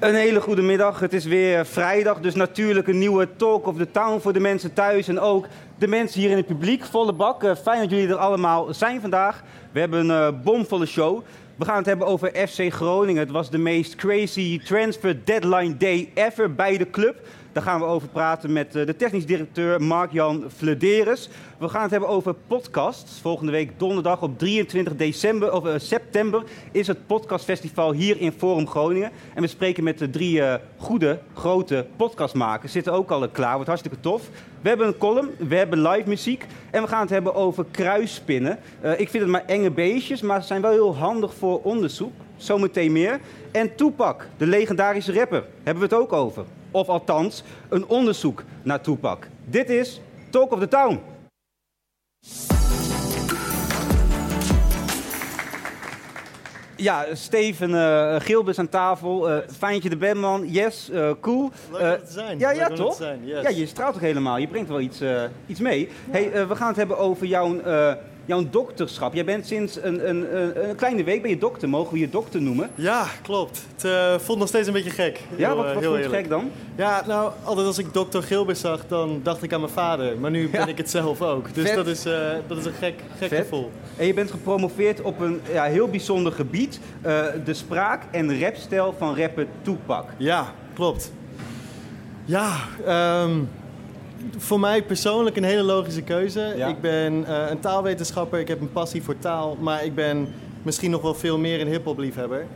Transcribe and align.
Een 0.00 0.14
hele 0.14 0.40
goede 0.40 0.62
middag. 0.62 1.00
Het 1.00 1.12
is 1.12 1.24
weer 1.24 1.66
vrijdag, 1.66 2.20
dus 2.20 2.34
natuurlijk 2.34 2.88
een 2.88 2.98
nieuwe 2.98 3.28
Talk 3.36 3.66
of 3.66 3.76
the 3.76 3.90
Town 3.90 4.20
voor 4.20 4.32
de 4.32 4.40
mensen 4.40 4.72
thuis 4.72 5.08
en 5.08 5.20
ook 5.20 5.46
de 5.78 5.86
mensen 5.86 6.20
hier 6.20 6.30
in 6.30 6.36
het 6.36 6.46
publiek. 6.46 6.84
Volle 6.84 7.12
bak. 7.12 7.42
Eh, 7.42 7.56
fijn 7.62 7.80
dat 7.80 7.90
jullie 7.90 8.08
er 8.08 8.16
allemaal 8.16 8.74
zijn 8.74 9.00
vandaag. 9.00 9.42
We 9.72 9.80
hebben 9.80 10.08
een 10.08 10.34
uh, 10.34 10.42
bomvolle 10.42 10.86
show. 10.86 11.22
We 11.56 11.64
gaan 11.64 11.76
het 11.76 11.86
hebben 11.86 12.06
over 12.06 12.48
FC 12.48 12.72
Groningen. 12.72 13.22
Het 13.22 13.30
was 13.30 13.50
de 13.50 13.58
meest 13.58 13.94
crazy 13.94 14.60
transfer 14.60 15.24
deadline 15.24 15.76
day 15.76 16.10
ever 16.14 16.54
bij 16.54 16.76
de 16.76 16.90
club. 16.90 17.26
Daar 17.52 17.62
gaan 17.62 17.80
we 17.80 17.86
over 17.86 18.08
praten 18.08 18.52
met 18.52 18.76
eh, 18.76 18.86
de 18.86 18.96
technisch 18.96 19.26
directeur 19.26 19.82
Mark-Jan 19.82 20.44
Flederis. 20.56 21.28
We 21.58 21.68
gaan 21.68 21.82
het 21.82 21.90
hebben 21.90 22.08
over 22.08 22.34
podcasts. 22.46 23.20
Volgende 23.20 23.52
week 23.52 23.70
donderdag 23.76 24.22
op 24.22 24.38
23 24.38 24.96
december, 24.96 25.52
of, 25.52 25.66
uh, 25.66 25.72
september 25.76 26.42
is 26.72 26.86
het 26.86 27.06
podcastfestival 27.06 27.92
hier 27.92 28.20
in 28.20 28.32
Forum 28.32 28.68
Groningen. 28.68 29.10
En 29.34 29.42
we 29.42 29.48
spreken 29.48 29.84
met 29.84 29.98
de 29.98 30.10
drie 30.10 30.38
uh, 30.38 30.54
goede, 30.76 31.18
grote 31.34 31.86
podcastmakers. 31.96 32.72
Zitten 32.72 32.92
ook 32.92 33.10
al 33.10 33.28
klaar, 33.28 33.52
wordt 33.54 33.68
hartstikke 33.68 34.00
tof. 34.00 34.28
We 34.60 34.68
hebben 34.68 34.86
een 34.86 34.98
column, 34.98 35.30
we 35.48 35.56
hebben 35.56 35.82
live 35.88 36.08
muziek 36.08 36.46
en 36.70 36.82
we 36.82 36.88
gaan 36.88 37.00
het 37.00 37.10
hebben 37.10 37.34
over 37.34 37.64
kruisspinnen. 37.70 38.58
Ik 38.96 39.08
vind 39.08 39.22
het 39.22 39.32
maar 39.32 39.44
enge 39.46 39.70
beestjes, 39.70 40.20
maar 40.20 40.40
ze 40.40 40.46
zijn 40.46 40.62
wel 40.62 40.70
heel 40.70 40.96
handig 40.96 41.34
voor 41.34 41.60
onderzoek. 41.62 42.12
Zometeen 42.36 42.92
meer. 42.92 43.20
En 43.52 43.74
Tupac, 43.74 44.26
de 44.36 44.46
legendarische 44.46 45.12
rapper, 45.12 45.44
hebben 45.62 45.88
we 45.88 45.94
het 45.94 46.02
ook 46.02 46.12
over. 46.12 46.44
Of 46.70 46.88
althans, 46.88 47.42
een 47.68 47.86
onderzoek 47.86 48.44
naar 48.62 48.80
Tupac. 48.80 49.26
Dit 49.44 49.70
is 49.70 50.00
Talk 50.30 50.52
of 50.52 50.58
the 50.58 50.68
Town. 50.68 51.00
Ja, 56.76 57.06
Steven 57.12 57.70
uh, 57.70 58.20
Gilbers 58.20 58.58
aan 58.58 58.68
tafel. 58.68 59.30
Uh, 59.30 59.38
fijn 59.56 59.72
dat 59.72 59.82
je 59.82 59.90
er 59.90 59.98
bent, 59.98 60.20
man. 60.20 60.48
Yes, 60.48 60.90
uh, 60.90 61.10
cool. 61.20 61.50
Leuk 61.72 61.80
uh, 61.80 61.92
te 61.92 62.12
zijn. 62.12 62.38
Ja, 62.38 62.50
ja 62.50 62.68
toch? 62.68 62.94
Zijn, 62.94 63.26
yes. 63.26 63.42
Ja, 63.42 63.48
je 63.48 63.66
straalt 63.66 63.92
toch 63.92 64.02
helemaal. 64.02 64.36
Je 64.36 64.48
brengt 64.48 64.68
wel 64.68 64.80
iets, 64.80 65.02
iets 65.46 65.60
mee. 65.60 65.80
Ja. 65.80 66.12
Hey, 66.12 66.46
we 66.46 66.56
gaan 66.56 66.68
het 66.68 66.76
hebben 66.76 66.98
over 66.98 67.26
jouw, 67.26 67.60
jouw 68.30 68.44
dokterschap. 68.50 69.14
Jij 69.14 69.24
bent 69.24 69.46
sinds 69.46 69.82
een, 69.82 70.08
een, 70.08 70.36
een, 70.68 70.76
kleine 70.76 71.04
week 71.04 71.22
ben 71.22 71.30
je 71.30 71.38
dokter. 71.38 71.68
Mogen 71.68 71.92
we 71.92 71.98
je 71.98 72.10
dokter 72.10 72.42
noemen? 72.42 72.70
Ja, 72.74 73.06
klopt. 73.22 73.66
Het 73.82 74.22
voelt 74.22 74.38
nog 74.38 74.48
steeds 74.48 74.66
een 74.66 74.72
beetje 74.72 74.90
gek. 74.90 75.20
Ja, 75.36 75.54
wat, 75.54 75.66
heel 75.78 75.94
voelt 75.96 76.06
gek 76.06 76.28
dan? 76.28 76.50
Ja, 76.76 77.02
nou, 77.06 77.32
altijd 77.44 77.66
als 77.66 77.78
ik 77.78 77.92
dokter 77.92 78.22
Gilbers 78.22 78.60
zag, 78.60 78.86
dan 78.88 79.20
dacht 79.22 79.42
ik 79.42 79.52
aan 79.52 79.60
mijn 79.60 79.72
vader. 79.72 80.18
Maar 80.18 80.30
nu 80.30 80.48
ben 80.48 80.60
Ja. 80.60 80.66
ik 80.66 80.76
het 80.76 80.90
zelf 80.90 81.22
ook. 81.22 81.54
Dus 81.54 81.66
Vet. 81.66 81.74
dat 81.74 81.86
is, 81.86 82.02
dat 82.46 82.58
is 82.58 82.64
een 82.64 82.72
gek, 82.72 82.94
gek 83.18 83.28
Vet. 83.28 83.38
gevoel. 83.40 83.70
En 83.96 84.06
je 84.06 84.14
bent 84.14 84.30
gepromoveerd 84.30 85.00
op 85.00 85.20
een 85.20 85.40
ja, 85.52 85.64
heel 85.64 85.88
bijzonder 85.88 86.32
gebied. 86.32 86.80
eh, 87.02 87.24
de 87.44 87.54
spraak 87.54 88.02
en 88.10 88.40
rapstijl 88.40 88.94
van 88.98 89.16
rapper 89.16 89.46
Tupac. 89.62 90.04
Ja, 90.16 90.52
klopt. 90.74 91.12
Ja, 92.24 92.56
ehm, 92.86 93.30
voor 94.36 94.60
mij 94.60 94.82
persoonlijk 94.82 95.36
een 95.36 95.44
hele 95.44 95.62
logische 95.62 96.02
keuze. 96.02 96.52
Ja. 96.56 96.66
Ik 96.68 96.80
ben 96.80 97.24
eh, 97.26 97.50
een 97.50 97.60
taalwetenschapper, 97.60 98.38
ik 98.40 98.48
heb 98.48 98.60
een 98.60 98.72
passie 98.72 99.02
voor 99.02 99.18
taal, 99.18 99.56
maar 99.60 99.84
ik 99.84 99.94
ben 99.94 100.28
misschien 100.62 100.90
nog 100.90 101.02
wel 101.02 101.14
veel 101.14 101.38
meer 101.38 101.60
een 101.60 101.66
hip-hop 101.68 101.98
liefhebber. 101.98 102.46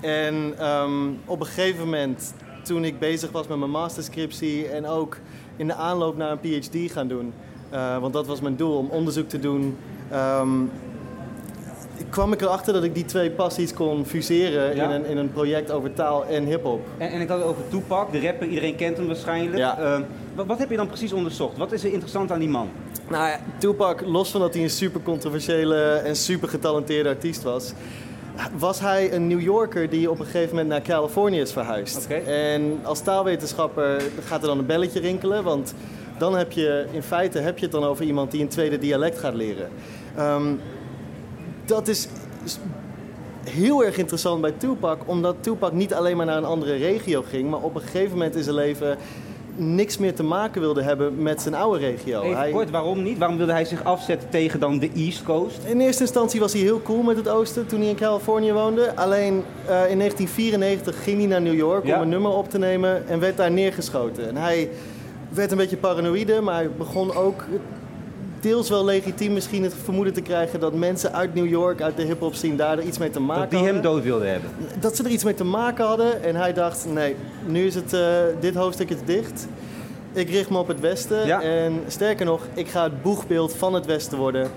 En 0.00 0.54
ehm, 0.58 0.90
op 1.24 1.40
een 1.40 1.46
gegeven 1.46 1.84
moment, 1.84 2.34
toen 2.62 2.84
ik 2.84 2.98
bezig 2.98 3.30
was 3.30 3.46
met 3.46 3.58
mijn 3.58 3.70
masterscriptie 3.70 4.68
en 4.68 4.86
ook 4.86 5.16
in 5.56 5.66
de 5.66 5.74
aanloop 5.74 6.16
naar 6.16 6.30
een 6.30 6.40
PhD 6.60 6.92
gaan 6.92 7.08
doen, 7.08 7.32
eh, 7.70 7.98
want 7.98 8.12
dat 8.12 8.26
was 8.26 8.40
mijn 8.40 8.56
doel 8.56 8.76
om 8.76 8.88
onderzoek 8.90 9.28
te 9.28 9.38
doen. 9.38 9.76
ehm, 10.10 10.48
kwam 12.10 12.32
ik 12.32 12.40
erachter 12.42 12.72
dat 12.72 12.84
ik 12.84 12.94
die 12.94 13.04
twee 13.04 13.30
passies 13.30 13.74
kon 13.74 14.04
fuseren 14.06 14.76
Ja. 14.76 14.84
in, 14.84 14.90
een, 14.90 15.06
in 15.06 15.16
een 15.16 15.32
project 15.32 15.70
over 15.70 15.92
taal 15.92 16.24
en 16.26 16.44
hip-hop. 16.44 16.80
En, 16.98 17.08
en 17.10 17.20
ik 17.20 17.28
had 17.28 17.38
het 17.38 17.46
over 17.46 17.68
Tupac, 17.68 18.12
de 18.12 18.20
rapper. 18.20 18.46
Iedereen 18.48 18.76
kent 18.76 18.96
hem 18.96 19.06
waarschijnlijk. 19.06 19.56
Ja. 19.58 19.78
Eh, 19.78 19.98
wat, 20.34 20.46
wat 20.46 20.58
heb 20.58 20.70
je 20.70 20.76
dan 20.76 20.86
precies 20.86 21.12
onderzocht? 21.12 21.56
Wat 21.56 21.72
is 21.72 21.84
er 21.84 21.92
interessant 21.92 22.32
aan 22.32 22.38
die 22.38 22.48
man? 22.48 22.68
Nou 23.08 23.28
ja, 23.28 23.40
Tupac, 23.58 24.00
los 24.00 24.30
van 24.30 24.40
dat 24.40 24.54
hij 24.54 24.62
een 24.62 24.70
super 24.70 25.02
controversiële 25.02 25.84
en 25.84 26.16
super 26.16 26.48
getalenteerde 26.48 27.08
artiest 27.08 27.42
was, 27.42 27.72
was 28.58 28.80
hij 28.80 29.12
een 29.12 29.26
New 29.26 29.40
Yorker 29.40 29.90
die 29.90 30.10
op 30.10 30.18
een 30.18 30.24
gegeven 30.24 30.48
moment 30.48 30.68
naar 30.68 30.82
Californië 30.82 31.40
is 31.40 31.52
verhuisd. 31.52 32.06
En 32.26 32.80
als 32.82 33.00
taalwetenschapper 33.00 34.02
gaat 34.24 34.40
er 34.40 34.46
dan 34.46 34.58
een 34.58 34.66
belletje 34.66 35.00
rinkelen, 35.00 35.44
want 35.44 35.74
dan 36.18 36.36
heb 36.36 36.52
je 36.52 36.86
in 36.92 37.02
feite 37.02 37.38
heb 37.38 37.58
je 37.58 37.64
het 37.64 37.74
dan 37.74 37.84
over 37.84 38.04
iemand 38.04 38.30
die 38.30 38.40
een 38.40 38.48
tweede 38.48 38.78
dialect 38.78 39.18
gaat 39.18 39.34
leren. 39.34 39.68
Ehm, 40.16 40.54
dat 41.64 41.88
is 41.88 42.08
heel 43.44 43.84
erg 43.84 43.96
interessant 43.96 44.40
bij 44.40 44.52
Tupac, 44.52 44.98
omdat 45.06 45.36
Tupac 45.40 45.72
niet 45.72 45.94
alleen 45.94 46.16
maar 46.16 46.26
naar 46.26 46.36
een 46.36 46.44
andere 46.44 46.76
regio 46.76 47.24
ging, 47.28 47.50
maar 47.50 47.60
op 47.60 47.74
een 47.74 47.80
gegeven 47.80 48.10
moment 48.10 48.34
in 48.36 48.42
zijn 48.42 48.54
leven 48.54 48.98
niks 49.56 49.98
meer 49.98 50.14
te 50.14 50.22
maken 50.22 50.60
wilde 50.60 50.82
hebben 50.82 51.22
met 51.22 51.42
zijn 51.42 51.54
oude 51.54 51.78
regio. 51.78 52.22
Even 52.22 52.36
Hij- 52.36 52.50
kort, 52.50 52.70
waarom 52.70 53.02
niet? 53.02 53.18
Waarom 53.18 53.36
wilde 53.36 53.52
hij 53.52 53.64
zich 53.64 53.84
afzetten 53.84 54.28
tegen 54.28 54.60
dan 54.60 54.78
de 54.78 54.90
East 54.96 55.22
Coast? 55.22 55.58
in 55.64 55.80
eerste 55.80 56.02
instantie 56.02 56.40
was 56.40 56.52
hij 56.52 56.62
heel 56.62 56.82
cool 56.82 57.02
met 57.02 57.16
het 57.16 57.28
oosten 57.28 57.66
toen 57.66 57.80
hij 57.80 57.88
in 57.88 57.94
Californië 57.96 58.52
woonde. 58.52 58.96
Alleen 58.96 59.34
eh, 59.66 59.90
in 59.90 59.98
1994 59.98 61.02
ging 61.02 61.18
hij 61.18 61.26
naar 61.26 61.40
New 61.42 61.54
York 61.54 61.86
Ja. 61.86 61.96
om 61.96 62.02
een 62.02 62.08
nummer 62.08 62.30
op 62.30 62.50
te 62.50 62.58
nemen 62.58 63.08
en 63.08 63.20
werd 63.20 63.36
daar 63.36 63.50
neergeschoten. 63.50 64.28
En 64.28 64.36
hij 64.36 64.68
werd 65.28 65.50
een 65.50 65.56
beetje 65.56 65.76
paranoïde, 65.76 66.40
maar 66.40 66.54
hij 66.54 66.70
begon 66.70 67.14
ook 67.14 67.44
deels 68.44 68.68
wel 68.68 68.84
legitiem 68.84 69.32
misschien 69.32 69.62
het 69.62 69.74
vermoeden 69.84 70.12
te 70.12 70.20
krijgen 70.20 70.60
dat 70.60 70.74
mensen 70.74 71.12
uit 71.12 71.34
New 71.34 71.46
York, 71.46 71.80
uit 71.82 71.96
de 71.96 72.02
hip-hop 72.02 72.34
scene, 72.34 72.56
daar 72.56 72.78
er 72.78 72.84
iets 72.84 72.98
mee 72.98 73.10
te 73.10 73.20
maken 73.20 73.40
Dat 73.42 73.50
die 73.50 73.58
hem 73.58 73.74
hadden. 73.74 73.92
dood 73.92 74.02
wilde 74.02 74.24
hebben. 74.26 74.50
Dat 74.80 74.96
ze 74.96 75.02
er 75.04 75.10
iets 75.10 75.24
mee 75.24 75.34
te 75.34 75.44
maken 75.44 75.84
hadden 75.84 76.22
en 76.22 76.36
hij 76.36 76.52
dacht: 76.52 76.86
nee, 76.92 77.16
nu 77.46 77.66
is 77.66 77.74
het, 77.74 77.92
eh, 77.92 78.00
dit 78.40 78.54
hoofdstuk 78.54 78.90
is 78.90 78.96
dicht. 79.04 79.46
Ik 80.12 80.30
richt 80.30 80.50
me 80.50 80.58
op 80.58 80.68
het 80.68 80.80
Westen 80.80 81.26
Ja. 81.26 81.42
en 81.42 81.80
sterker 81.88 82.26
nog, 82.26 82.40
ik 82.54 82.68
ga 82.68 82.82
het 82.82 83.02
boegbeeld 83.02 83.54
van 83.54 83.74
het 83.74 83.86
Westen 83.86 84.18
worden 84.18 84.50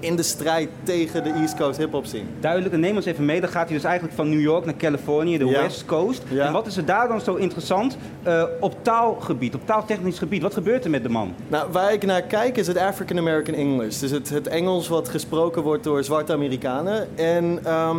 in 0.00 0.16
de 0.16 0.22
strijd 0.22 0.68
tegen 0.82 1.24
de 1.24 1.30
East 1.30 1.56
Coast 1.56 1.78
hip-hop 1.78 2.06
scene. 2.06 2.24
Duidelijk, 2.40 2.74
en 2.74 2.80
neem 2.80 2.96
ons 2.96 3.04
even 3.04 3.24
mee. 3.24 3.40
Dan 3.40 3.50
gaat 3.50 3.64
hij 3.68 3.74
dus 3.76 3.84
eigenlijk 3.84 4.14
van 4.16 4.28
New 4.28 4.40
York 4.40 4.64
naar 4.64 4.76
Californië, 4.76 5.38
de 5.38 5.46
Ja. 5.46 5.60
West 5.62 5.84
Coast. 5.84 6.22
Ja. 6.28 6.46
En 6.46 6.52
wat 6.52 6.66
is 6.66 6.76
er 6.76 6.84
daar 6.84 7.08
dan 7.08 7.20
zo 7.20 7.34
interessant 7.34 7.96
eh, 8.22 8.44
op 8.60 8.74
taalgebied, 8.82 9.54
op 9.54 9.60
taaltechnisch 9.64 10.18
gebied? 10.18 10.42
Wat 10.42 10.54
gebeurt 10.54 10.84
er 10.84 10.90
met 10.90 11.02
de 11.02 11.08
man? 11.08 11.34
Nou, 11.48 11.72
waar 11.72 11.92
ik 11.92 12.06
naar 12.06 12.22
kijk 12.22 12.56
is 12.56 12.66
het 12.66 12.76
African 12.78 13.18
American 13.18 13.54
English. 13.54 13.98
Dus 13.98 14.10
het, 14.10 14.28
het 14.28 14.46
Engels 14.46 14.88
wat 14.88 15.08
gesproken 15.08 15.62
wordt 15.62 15.84
door 15.84 16.04
zwarte 16.04 16.32
Amerikanen. 16.32 17.08
En 17.18 17.58
ehm, 17.64 17.96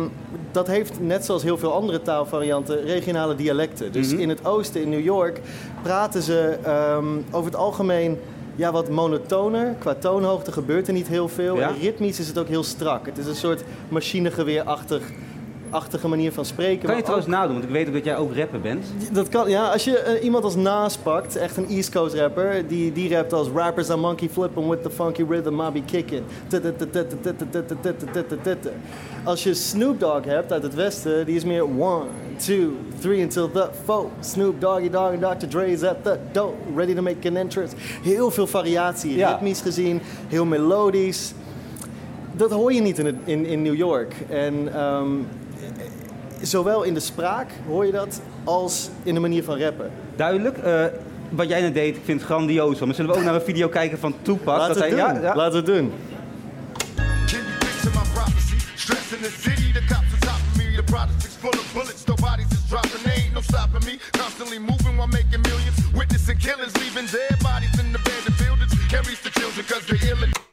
dat 0.52 0.66
heeft, 0.66 1.00
net 1.00 1.24
zoals 1.24 1.42
heel 1.42 1.58
veel 1.58 1.72
andere 1.72 2.02
taalvarianten, 2.02 2.82
regionale 2.82 3.34
dialecten. 3.34 3.92
Dus 3.92 4.12
Mhm. 4.12 4.20
in 4.20 4.28
het 4.28 4.44
oosten, 4.46 4.82
in 4.82 4.88
New 4.88 5.04
York, 5.04 5.40
praten 5.82 6.22
ze 6.22 6.58
ehm, 6.62 7.06
over 7.30 7.50
het 7.50 7.56
algemeen 7.60 8.18
ja, 8.58 8.72
wat 8.72 8.88
monotoner. 8.88 9.74
Qua 9.78 9.94
toonhoogte 9.94 10.52
gebeurt 10.52 10.86
er 10.86 10.92
niet 10.92 11.08
heel 11.08 11.28
veel. 11.28 11.56
Ja. 11.56 11.68
En 11.68 11.78
ritmisch 11.78 12.18
is 12.18 12.28
het 12.28 12.38
ook 12.38 12.48
heel 12.48 12.64
strak. 12.64 13.06
Het 13.06 13.18
is 13.18 13.26
een 13.26 13.34
soort 13.34 13.64
machinegeweerachtig 13.88 15.02
achtige 15.70 16.08
manier 16.08 16.32
van 16.32 16.44
spreken. 16.44 16.86
Kan 16.86 16.96
je 16.96 17.02
trouwens 17.02 17.28
nadoen, 17.28 17.52
want 17.52 17.64
ik 17.64 17.70
weet 17.70 17.86
ook 17.86 17.92
dat 17.92 18.04
jij 18.04 18.16
ook 18.16 18.36
rapper 18.36 18.60
bent. 18.60 18.86
Dat 19.12 19.28
kan, 19.28 19.50
ja. 19.50 19.68
Als 19.70 19.84
je 19.84 19.98
eh, 19.98 20.24
iemand 20.24 20.44
als 20.44 20.56
Nas 20.56 20.96
pakt, 20.96 21.36
echt 21.36 21.56
een 21.56 21.68
East 21.68 21.90
Coast 21.92 22.14
rapper, 22.14 22.68
die, 22.68 22.92
die 22.92 23.14
rapt 23.14 23.32
als 23.32 23.48
rappers 23.54 23.90
are 23.90 24.00
monkey 24.00 24.28
flipping 24.28 24.68
with 24.68 24.82
the 24.82 24.90
funky 24.90 25.24
rhythm 25.28 25.60
I 25.60 25.70
be 25.70 25.82
kicking. 25.84 26.22
Als 29.24 29.42
je 29.42 29.54
Snoop 29.54 30.00
Dogg 30.00 30.24
hebt 30.24 30.52
uit 30.52 30.62
het 30.62 30.74
westen, 30.74 31.26
die 31.26 31.36
is 31.36 31.44
meer 31.44 31.64
one, 31.64 32.04
two, 32.36 32.70
three 33.00 33.22
until 33.22 33.50
the 33.50 33.68
four. 33.84 34.06
Snoop 34.20 34.60
Doggy 34.60 34.90
Dogg 34.90 35.12
en 35.12 35.20
Dr. 35.20 35.46
Dre 35.48 35.66
is 35.70 35.82
at 35.82 35.96
the 36.04 36.18
door, 36.32 36.54
ready 36.76 36.94
to 36.94 37.02
make 37.02 37.28
an 37.28 37.36
entrance. 37.36 37.74
Heel 38.02 38.30
veel 38.30 38.46
variatie, 38.46 39.16
Ja. 39.16 39.30
ritmisch 39.30 39.60
gezien, 39.60 40.00
heel 40.28 40.44
melodisch. 40.44 41.32
Dat 42.32 42.50
hoor 42.50 42.72
je 42.72 42.80
niet 42.80 42.98
in, 42.98 43.18
in, 43.24 43.46
in 43.46 43.62
New 43.62 43.74
York. 43.74 44.14
En 44.28 44.74
ehm, 44.74 45.06
zowel 46.42 46.82
in 46.82 46.94
de 46.94 47.00
spraak 47.00 47.50
hoor 47.66 47.86
je 47.86 47.92
dat, 47.92 48.20
als 48.44 48.88
in 49.02 49.14
de 49.14 49.20
manier 49.20 49.44
van 49.44 49.58
rappen. 49.58 49.90
Duidelijk. 50.16 50.58
Eh, 50.58 50.84
wat 51.30 51.48
jij 51.48 51.60
net 51.60 51.74
deed, 51.74 51.96
ik 51.96 52.02
vind 52.04 52.20
het 52.20 52.30
grandioos. 52.30 52.78
Maar 52.80 52.94
zullen 52.94 53.10
we 53.10 53.16
ook 53.18 53.24
naar 53.24 53.34
een 53.34 53.40
video 53.40 53.68
kijken 53.68 53.98
van 53.98 54.14
Tupac? 54.22 54.46
Laten 54.58 54.74
we 54.74 54.80
dat 54.80 54.90
het 54.90 54.98
hij- 55.00 55.12
doen. 55.12 55.22
ja, 55.22 55.28
ja. 55.28 55.36
Laten 55.36 55.64
we 55.64 55.72
het 55.72 55.78
doen. 55.80 55.92
Can 57.26 57.40
you 57.48 57.58
picture 57.58 57.90
my 58.00 58.06
prophecy? 58.14 58.56
Stress 58.74 59.12
in 59.16 59.22
the 59.22 59.34
city, 59.40 59.72
the 59.72 59.84
cops 59.94 60.12
on 60.14 60.18
top 60.30 60.40
of 60.50 60.56
me. 60.56 60.66
The 60.76 60.82
projects 60.92 61.24
is 61.26 61.34
full 61.42 61.56
of 61.62 61.66
bullets, 61.74 62.04
no 62.06 62.14
bodies 62.14 62.50
is 62.58 62.62
dropping. 62.68 63.02
They 63.06 63.16
ain't 63.22 63.34
no 63.34 63.40
stopping 63.40 63.84
me. 63.88 63.94
Constantly 64.22 64.58
moving 64.58 64.94
while 64.98 65.12
making 65.18 65.42
millions. 65.50 65.76
Witnessing 66.00 66.38
killings, 66.46 66.72
leaving 66.82 67.06
dead 67.16 67.36
bodies 67.50 67.74
in 67.80 67.86
abandoned 68.00 68.36
buildings. 68.44 68.72
Carries 68.92 69.20
the 69.26 69.30
children 69.38 69.64
cause 69.70 69.84
they're 69.88 70.10
ill. 70.12 70.47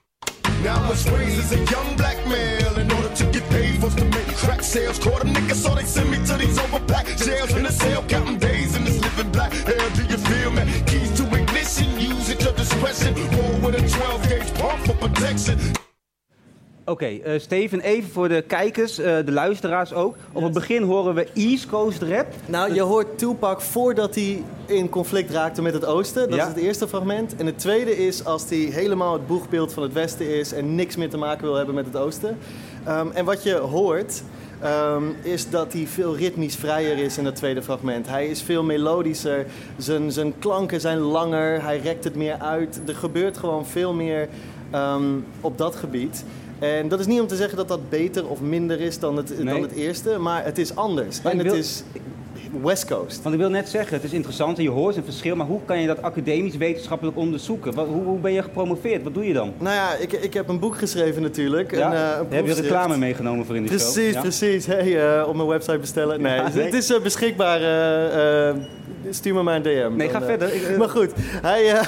Now 0.66 0.84
I 0.84 0.90
was 0.90 1.08
raised 1.12 1.38
as 1.38 1.52
a 1.52 1.60
young 1.72 1.96
black 1.96 2.18
male 2.26 2.80
in 2.80 2.92
order 2.92 3.10
to 3.10 3.26
get 3.26 3.48
paid 3.52 3.80
for 3.80 3.92
to 3.92 4.06
make 4.06 4.36
crack 4.36 4.64
sales. 4.64 4.98
Caught 4.98 5.20
them 5.20 5.32
niggas, 5.36 5.62
so 5.64 5.76
they 5.76 5.84
send 5.84 6.10
me 6.10 6.18
to 6.26 6.38
these 6.38 6.58
overpacked 6.58 7.24
jails 7.24 7.54
in 7.54 7.62
the 7.62 7.72
cell, 7.72 8.04
counting 8.08 8.40
days 8.40 8.76
in 8.76 8.84
this 8.84 9.00
living 9.00 9.32
black. 9.32 9.54
Hell, 9.54 9.90
do 9.92 10.04
you 10.06 10.18
feel 10.18 10.50
me? 10.50 10.64
Keys 10.88 11.16
to 11.18 11.24
ignition, 11.36 12.00
use 12.00 12.32
at 12.32 12.42
your 12.42 12.54
discretion. 12.54 13.14
Roll 13.14 13.60
with 13.62 13.76
a 13.76 13.88
12 13.88 14.28
gauge 14.28 14.54
pump 14.56 14.88
for 14.88 14.96
protection. 15.08 15.85
Oké, 16.88 17.06
eh, 17.06 17.40
Steven, 17.40 17.80
even 17.82 18.10
voor 18.10 18.28
de 18.30 18.42
kijkers, 18.48 18.98
eh, 19.00 19.16
de 19.26 19.32
luisteraars 19.32 19.94
ook. 19.94 20.16
Op 20.32 20.44
het 20.44 20.54
begin 20.54 20.84
horen 20.84 21.14
we 21.16 21.28
East 21.34 21.66
Coast 21.68 22.02
rap. 22.02 22.28
Nou, 22.46 22.74
je 22.74 22.82
hoort 22.82 23.18
Tupac 23.18 23.62
voordat 23.62 24.16
hij 24.16 24.44
in 24.66 24.90
conflict 24.90 25.32
raakte 25.32 25.62
met 25.62 25.74
het 25.74 25.86
oosten. 25.86 26.30
Dat 26.30 26.40
Ja. 26.40 26.42
is 26.48 26.54
het 26.54 26.58
eerste 26.64 26.88
fragment. 26.88 27.36
En 27.36 27.46
het 27.46 27.60
tweede 27.60 28.06
is 28.06 28.26
als 28.26 28.50
hij 28.50 28.58
helemaal 28.58 29.14
het 29.14 29.28
boegbeeld 29.28 29.74
van 29.74 29.84
het 29.84 29.94
westen 29.94 30.36
is... 30.40 30.54
en 30.54 30.76
niks 30.76 30.96
meer 30.96 31.10
te 31.10 31.18
maken 31.18 31.44
wil 31.46 31.56
hebben 31.56 31.76
met 31.76 31.86
het 31.86 31.96
oosten. 31.98 32.38
Ehm, 32.84 33.08
en 33.14 33.26
wat 33.26 33.44
je 33.44 33.56
hoort... 33.56 34.22
ehm, 34.62 35.04
is 35.22 35.50
dat 35.50 35.74
hij 35.74 35.88
veel 35.88 36.16
ritmisch 36.16 36.56
vrijer 36.56 36.98
is 36.98 37.18
in 37.18 37.24
dat 37.24 37.36
tweede 37.36 37.62
fragment. 37.64 38.08
Hij 38.08 38.28
is 38.28 38.42
veel 38.42 38.64
melodischer, 38.64 39.46
zijn, 39.78 40.12
zijn 40.12 40.34
klanken 40.40 40.82
zijn 40.82 40.98
langer, 41.00 41.64
hij 41.64 41.80
rekt 41.80 42.04
het 42.04 42.16
meer 42.16 42.38
uit. 42.40 42.82
Er 42.88 42.96
gebeurt 42.96 43.38
gewoon 43.38 43.66
veel 43.66 43.94
meer 43.94 44.28
ehm, 44.72 45.04
op 45.42 45.58
dat 45.58 45.76
gebied. 45.76 46.26
En 46.60 46.88
dat 46.88 47.00
is 47.00 47.06
niet 47.06 47.22
om 47.22 47.28
te 47.28 47.36
zeggen 47.36 47.58
dat 47.58 47.68
dat 47.68 47.90
beter 47.90 48.28
of 48.28 48.42
minder 48.42 48.82
is 48.82 49.00
dan 49.00 49.18
het, 49.18 49.44
Nee. 49.44 49.54
dan 49.54 49.62
het 49.62 49.72
eerste, 49.72 50.18
maar 50.20 50.46
het 50.46 50.58
is 50.58 50.76
anders. 50.76 51.22
Maar 51.22 51.32
en 51.32 51.38
het 51.38 51.48
wil- 51.48 51.56
is 51.56 51.84
West 52.64 52.86
Coast. 52.88 53.22
Want 53.22 53.36
ik 53.36 53.42
wil 53.42 53.50
net 53.50 53.70
zeggen, 53.70 53.96
het 53.96 54.04
is 54.04 54.12
interessant 54.14 54.58
en 54.58 54.64
je 54.64 54.70
hoort 54.70 54.96
een 54.96 55.04
verschil. 55.04 55.36
Maar 55.36 55.46
hoe 55.48 55.60
kan 55.66 55.82
je 55.82 55.88
dat 55.88 56.02
academisch 56.02 56.58
wetenschappelijk 56.58 57.18
onderzoeken? 57.18 57.74
Wat, 57.74 57.88
hoe, 57.88 58.04
hoe 58.04 58.20
ben 58.20 58.32
je 58.34 58.42
gepromoveerd? 58.44 59.04
Wat 59.04 59.14
doe 59.14 59.28
je 59.28 59.34
dan? 59.34 59.54
Nou 59.58 59.76
ja, 59.76 59.94
ik, 59.96 60.12
ik 60.12 60.34
heb 60.34 60.50
een 60.50 60.60
boek 60.60 60.78
geschreven 60.78 61.22
natuurlijk. 61.22 61.72
Ja? 61.76 61.88
Een, 61.88 61.94
eh, 61.94 62.28
een 62.30 62.36
Heb 62.36 62.46
je 62.48 62.54
reclame 62.54 62.98
meegenomen 62.98 63.46
voor 63.46 63.56
in 63.56 63.68
show? 63.68 63.78
Precies, 63.78 64.14
Ja? 64.14 64.22
precies. 64.22 64.66
Hey, 64.66 65.18
eh, 65.20 65.28
op 65.28 65.36
mijn 65.36 65.48
website 65.48 65.78
bestellen. 65.78 66.22
Nee, 66.22 66.36
Ja, 66.36 66.50
nee. 66.54 66.64
het 66.66 66.74
is 66.74 66.90
eh, 66.92 67.02
beschikbaar. 67.02 67.60
Stuur 69.10 69.34
me 69.34 69.44
maar 69.44 69.56
een 69.56 69.62
DM. 69.62 69.96
Nee, 69.96 70.10
ga 70.10 70.20
Dan, 70.20 70.22
eh, 70.22 70.28
verder. 70.28 70.56
Ik, 70.56 70.62
eh, 70.62 70.78
Maar 70.78 70.90
goed, 70.90 71.12
hij, 71.42 71.72
eh, 71.72 71.86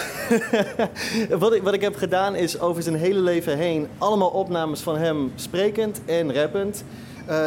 wat, 1.40 1.54
ik, 1.54 1.64
wat 1.64 1.74
ik 1.74 1.82
heb 1.82 1.96
gedaan 1.96 2.36
is 2.36 2.60
over 2.60 2.84
zijn 2.84 2.96
hele 2.96 3.20
leven 3.20 3.58
heen 3.58 3.88
allemaal 3.98 4.30
opnames 4.30 4.82
van 4.82 4.98
hem 4.98 5.32
sprekend 5.36 6.02
en 6.06 6.34
rappend. 6.34 6.84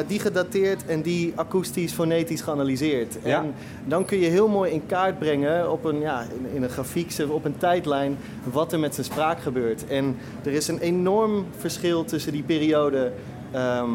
die 0.07 0.21
gedateerd 0.21 0.87
en 0.87 1.03
die 1.03 1.33
akoestisch, 1.35 1.93
fonetisch 1.93 2.41
geanalyseerd. 2.41 3.17
Ja. 3.25 3.39
En 3.39 3.55
dan 3.85 4.05
kun 4.05 4.19
je 4.19 4.29
heel 4.29 4.49
mooi 4.49 4.73
in 4.73 4.87
kaart 4.87 5.19
brengen 5.19 5.71
op 5.71 5.85
een, 5.85 6.01
ja, 6.01 6.27
in, 6.39 6.47
in 6.55 6.63
een 6.63 6.69
grafiek, 6.69 7.13
op 7.29 7.45
een 7.45 7.59
tijdlijn, 7.59 8.19
wat 8.53 8.73
er 8.73 8.79
met 8.79 8.95
zijn 8.95 9.07
spraak 9.07 9.41
gebeurt. 9.41 9.87
En 9.87 10.17
er 10.45 10.53
is 10.53 10.69
een 10.69 10.79
enorm 10.79 11.47
verschil 11.59 12.05
tussen 12.05 12.33
die 12.33 12.43
periode 12.43 13.13
ehm, 13.53 13.91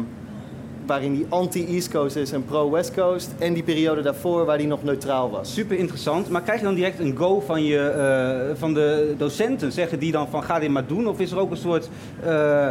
waarin 0.86 1.14
die 1.14 1.26
anti-East 1.28 1.90
Coast 1.90 2.16
is 2.16 2.32
en 2.32 2.44
pro-West 2.44 2.94
Coast, 2.94 3.30
en 3.38 3.52
die 3.54 3.62
periode 3.62 4.02
daarvoor 4.02 4.44
waar 4.44 4.56
hij 4.56 4.66
nog 4.66 4.82
neutraal 4.82 5.30
was. 5.30 5.54
Super 5.54 5.78
interessant. 5.78 6.28
Maar 6.28 6.42
krijg 6.42 6.58
je 6.58 6.64
dan 6.66 6.74
direct 6.74 6.98
een 6.98 7.16
go 7.16 7.40
van, 7.40 7.64
je, 7.64 7.78
eh, 7.78 8.58
van 8.58 8.74
de 8.74 9.14
docenten? 9.18 9.72
Zeggen 9.72 9.98
die 9.98 10.12
dan 10.12 10.28
van 10.28 10.42
ga 10.42 10.58
dit 10.58 10.70
maar 10.70 10.86
doen? 10.86 11.06
Of 11.08 11.20
is 11.20 11.30
er 11.30 11.38
ook 11.38 11.50
een 11.50 11.56
soort 11.56 11.88
eh, 12.24 12.68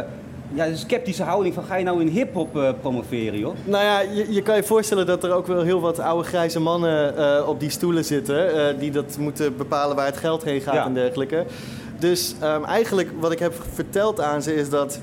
ja, 0.54 0.74
sceptische 0.74 1.22
houding 1.22 1.54
van 1.54 1.64
ga 1.64 1.76
je 1.76 1.84
nou 1.84 2.00
in 2.00 2.06
hip-hop 2.08 2.56
eh, 2.56 2.70
promoveren, 2.80 3.38
joh? 3.38 3.54
Nou 3.64 3.84
ja, 3.84 4.00
je, 4.00 4.32
je 4.32 4.42
kan 4.42 4.56
je 4.56 4.62
voorstellen 4.62 5.06
dat 5.06 5.24
er 5.24 5.32
ook 5.32 5.46
wel 5.46 5.62
heel 5.62 5.80
wat 5.80 5.98
oude 5.98 6.28
grijze 6.28 6.60
mannen 6.60 7.16
eh, 7.16 7.48
op 7.48 7.60
die 7.60 7.70
stoelen 7.70 8.04
zitten. 8.04 8.54
eh, 8.68 8.78
die 8.78 8.90
dat 8.90 9.16
moeten 9.18 9.56
bepalen 9.56 9.96
waar 9.96 10.06
het 10.06 10.16
geld 10.16 10.44
heen 10.44 10.60
gaat 10.60 10.74
Ja. 10.74 10.84
en 10.84 10.94
dergelijke. 10.94 11.44
Dus 11.98 12.34
ehm, 12.40 12.64
eigenlijk 12.64 13.10
wat 13.20 13.32
ik 13.32 13.38
heb 13.38 13.54
verteld 13.74 14.20
aan 14.20 14.42
ze 14.42 14.54
is 14.54 14.70
dat 14.70 15.00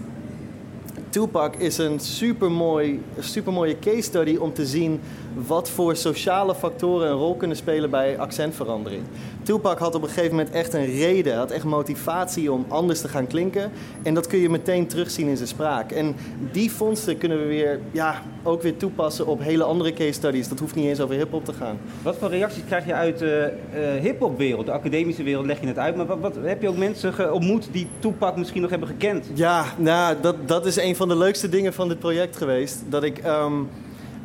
Tupac 1.13 1.56
is 1.56 1.77
een 1.77 2.00
supermooi, 2.00 3.01
supermooie 3.19 3.80
case 3.80 4.01
study 4.01 4.36
om 4.36 4.54
te 4.54 4.65
zien 4.65 5.00
wat 5.47 5.69
voor 5.69 5.95
sociale 5.95 6.56
factoren 6.56 7.09
een 7.09 7.18
rol 7.18 7.35
kunnen 7.35 7.57
spelen 7.57 7.89
bij 7.89 8.19
accentverandering. 8.19 9.03
Tupac 9.44 9.80
had 9.80 9.95
op 9.95 10.01
een 10.01 10.07
gegeven 10.07 10.35
moment 10.35 10.50
echt 10.50 10.74
een 10.74 10.85
reden, 10.85 11.38
had 11.38 11.51
echt 11.51 11.63
motivatie 11.63 12.51
om 12.51 12.65
anders 12.68 13.01
te 13.01 13.07
gaan 13.07 13.27
klinken. 13.27 13.71
En 14.03 14.13
dat 14.13 14.27
kun 14.27 14.39
je 14.39 14.50
meteen 14.50 14.88
terugzien 14.88 15.27
in 15.27 15.35
zijn 15.35 15.47
spraak. 15.47 15.91
En 15.91 16.15
die 16.51 16.71
vondsten 16.71 17.18
kunnen 17.18 17.39
we 17.39 17.45
weer, 17.45 17.80
ja, 17.91 18.21
ook 18.44 18.62
weer 18.62 18.77
toepassen 18.77 19.27
op 19.27 19.41
hele 19.41 19.63
andere 19.63 19.94
case 19.94 20.12
studies. 20.12 20.47
Dat 20.47 20.59
hoeft 20.59 20.75
niet 20.75 20.85
eens 20.85 21.00
over 21.00 21.15
hip-hop 21.15 21.45
te 21.45 21.53
gaan. 21.53 21.77
Wat 22.01 22.15
voor 22.15 22.29
reacties 22.29 22.63
krijg 22.65 22.86
je 22.86 22.94
uit 22.94 23.19
de 23.19 23.51
eh 23.74 24.01
hip-hop 24.01 24.38
wereld? 24.38 24.65
De 24.65 24.71
academische 24.71 25.24
wereld 25.24 25.45
leg 25.45 25.59
je 25.59 25.68
het 25.68 25.77
uit. 25.77 25.95
Maar 25.95 26.06
wat, 26.06 26.19
wat, 26.19 26.36
heb 26.41 26.62
je 26.62 26.68
ook 26.68 26.77
mensen 26.77 27.33
ontmoet 27.33 27.68
die 27.71 27.88
Tupac 28.00 28.38
misschien 28.38 28.62
nog 28.62 28.69
hebben 28.69 28.88
gekend? 28.88 29.27
Ja, 29.33 29.65
nou, 29.77 30.15
dat, 30.21 30.47
dat 30.47 30.65
is 30.65 30.75
een 30.75 30.95
van 30.95 31.07
de 31.07 31.18
leukste 31.18 31.50
dingen 31.50 31.74
van 31.74 31.88
dit 31.88 32.00
project 32.00 32.38
geweest. 32.38 32.83
Dat 32.89 33.03
ik 33.03 33.18
ehm, 33.18 33.53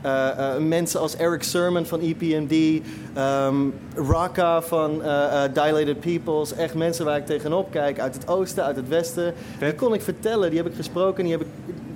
eh, 0.01 0.55
eh, 0.55 0.63
mensen 0.63 1.01
als 1.01 1.17
Eric 1.17 1.43
Sermon 1.43 1.87
van 1.87 2.01
EPMD, 2.01 2.83
ehm 3.15 3.57
Raka 3.95 4.63
van 4.63 5.03
eh, 5.03 5.43
Dilated 5.53 6.01
Peoples, 6.01 6.55
echt 6.55 6.75
mensen 6.75 7.05
waar 7.05 7.17
ik 7.17 7.27
tegenop 7.27 7.71
kijk 7.71 8.01
uit 8.01 8.15
het 8.15 8.29
oosten, 8.29 8.65
uit 8.65 8.77
het 8.77 8.89
westen. 8.89 9.35
Die 9.59 9.75
kon 9.75 9.95
ik 9.95 10.03
vertellen, 10.03 10.51
die 10.51 10.59
heb 10.59 10.69
ik 10.69 10.75
gesproken, 10.75 11.23
die 11.23 11.33
heb 11.33 11.41
ik 11.41 11.49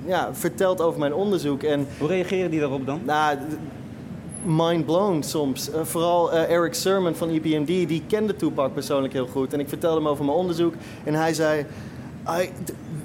ja, 0.06 0.28
verteld 0.32 0.80
over 0.80 0.98
mijn 0.98 1.14
onderzoek. 1.14 1.62
En 1.62 1.86
Hoe 1.98 2.08
reageren 2.08 2.50
die 2.50 2.60
daarop 2.60 2.86
dan? 2.86 3.00
nou, 3.04 3.38
mind 4.44 4.86
blown 4.86 5.22
soms. 5.22 5.70
Vooral 5.82 6.32
Eric 6.32 6.74
Sermon 6.74 7.14
van 7.14 7.28
EPMD, 7.28 7.66
die 7.66 8.02
kende 8.06 8.36
Tupac 8.36 8.72
persoonlijk 8.72 9.12
heel 9.12 9.26
goed. 9.26 9.52
En 9.52 9.60
ik 9.60 9.68
vertelde 9.68 9.96
hem 9.96 10.08
over 10.08 10.24
mijn 10.24 10.36
onderzoek 10.36 10.74
en 11.04 11.14
hij 11.14 11.34
zei... 11.34 11.66
I, 12.40 12.50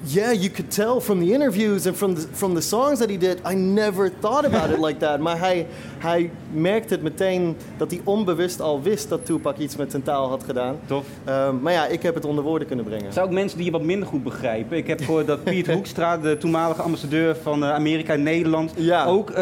yeah, 0.08 0.32
you 0.34 0.50
could 0.50 0.72
tell 0.72 1.00
from 1.02 1.20
the 1.20 1.32
interviews 1.34 1.86
and 1.86 1.96
from 1.96 2.16
the, 2.16 2.26
from 2.32 2.54
the 2.56 2.62
songs 2.62 3.00
that 3.00 3.10
he 3.10 3.18
did. 3.18 3.40
I 3.52 3.54
never 3.56 4.12
thought 4.20 4.46
about 4.46 4.70
it 4.72 4.80
like 4.86 4.98
that. 5.00 5.20
Maar 5.20 5.40
hij, 5.40 5.68
hij 5.98 6.30
merkte 6.54 6.94
het 6.94 7.04
meteen 7.04 7.58
dat 7.78 7.92
hij 7.92 8.02
onbewust 8.04 8.62
al 8.62 8.82
wist 8.82 9.10
dat 9.10 9.26
Tupac 9.26 9.58
iets 9.58 9.76
met 9.76 9.92
zijn 9.92 10.04
taal 10.04 10.30
had 10.30 10.44
gedaan. 10.44 10.76
Tof. 10.86 11.06
Ehm, 11.24 11.62
maar 11.62 11.74
ja, 11.74 11.86
ik 11.86 12.02
heb 12.02 12.16
het 12.16 12.26
onder 12.26 12.44
woorden 12.44 12.68
kunnen 12.68 12.86
brengen. 12.86 13.14
Zou 13.14 13.28
ook 13.28 13.34
mensen 13.34 13.58
die 13.58 13.66
je 13.66 13.72
wat 13.72 13.82
minder 13.84 14.08
goed 14.08 14.24
begrijpen. 14.24 14.78
Ik 14.78 14.88
heb 14.88 15.00
gehoord 15.04 15.28
dat 15.28 15.44
Piet 15.44 15.68
Hoekstra, 15.74 16.18
de 16.18 16.38
toenmalige 16.38 16.82
ambassadeur 16.82 17.36
van 17.42 17.64
eh, 17.64 17.74
Amerika 17.74 18.14
in 18.14 18.24
Nederland, 18.24 18.72
Ja. 18.76 19.06
ook 19.06 19.30
eh, 19.30 19.38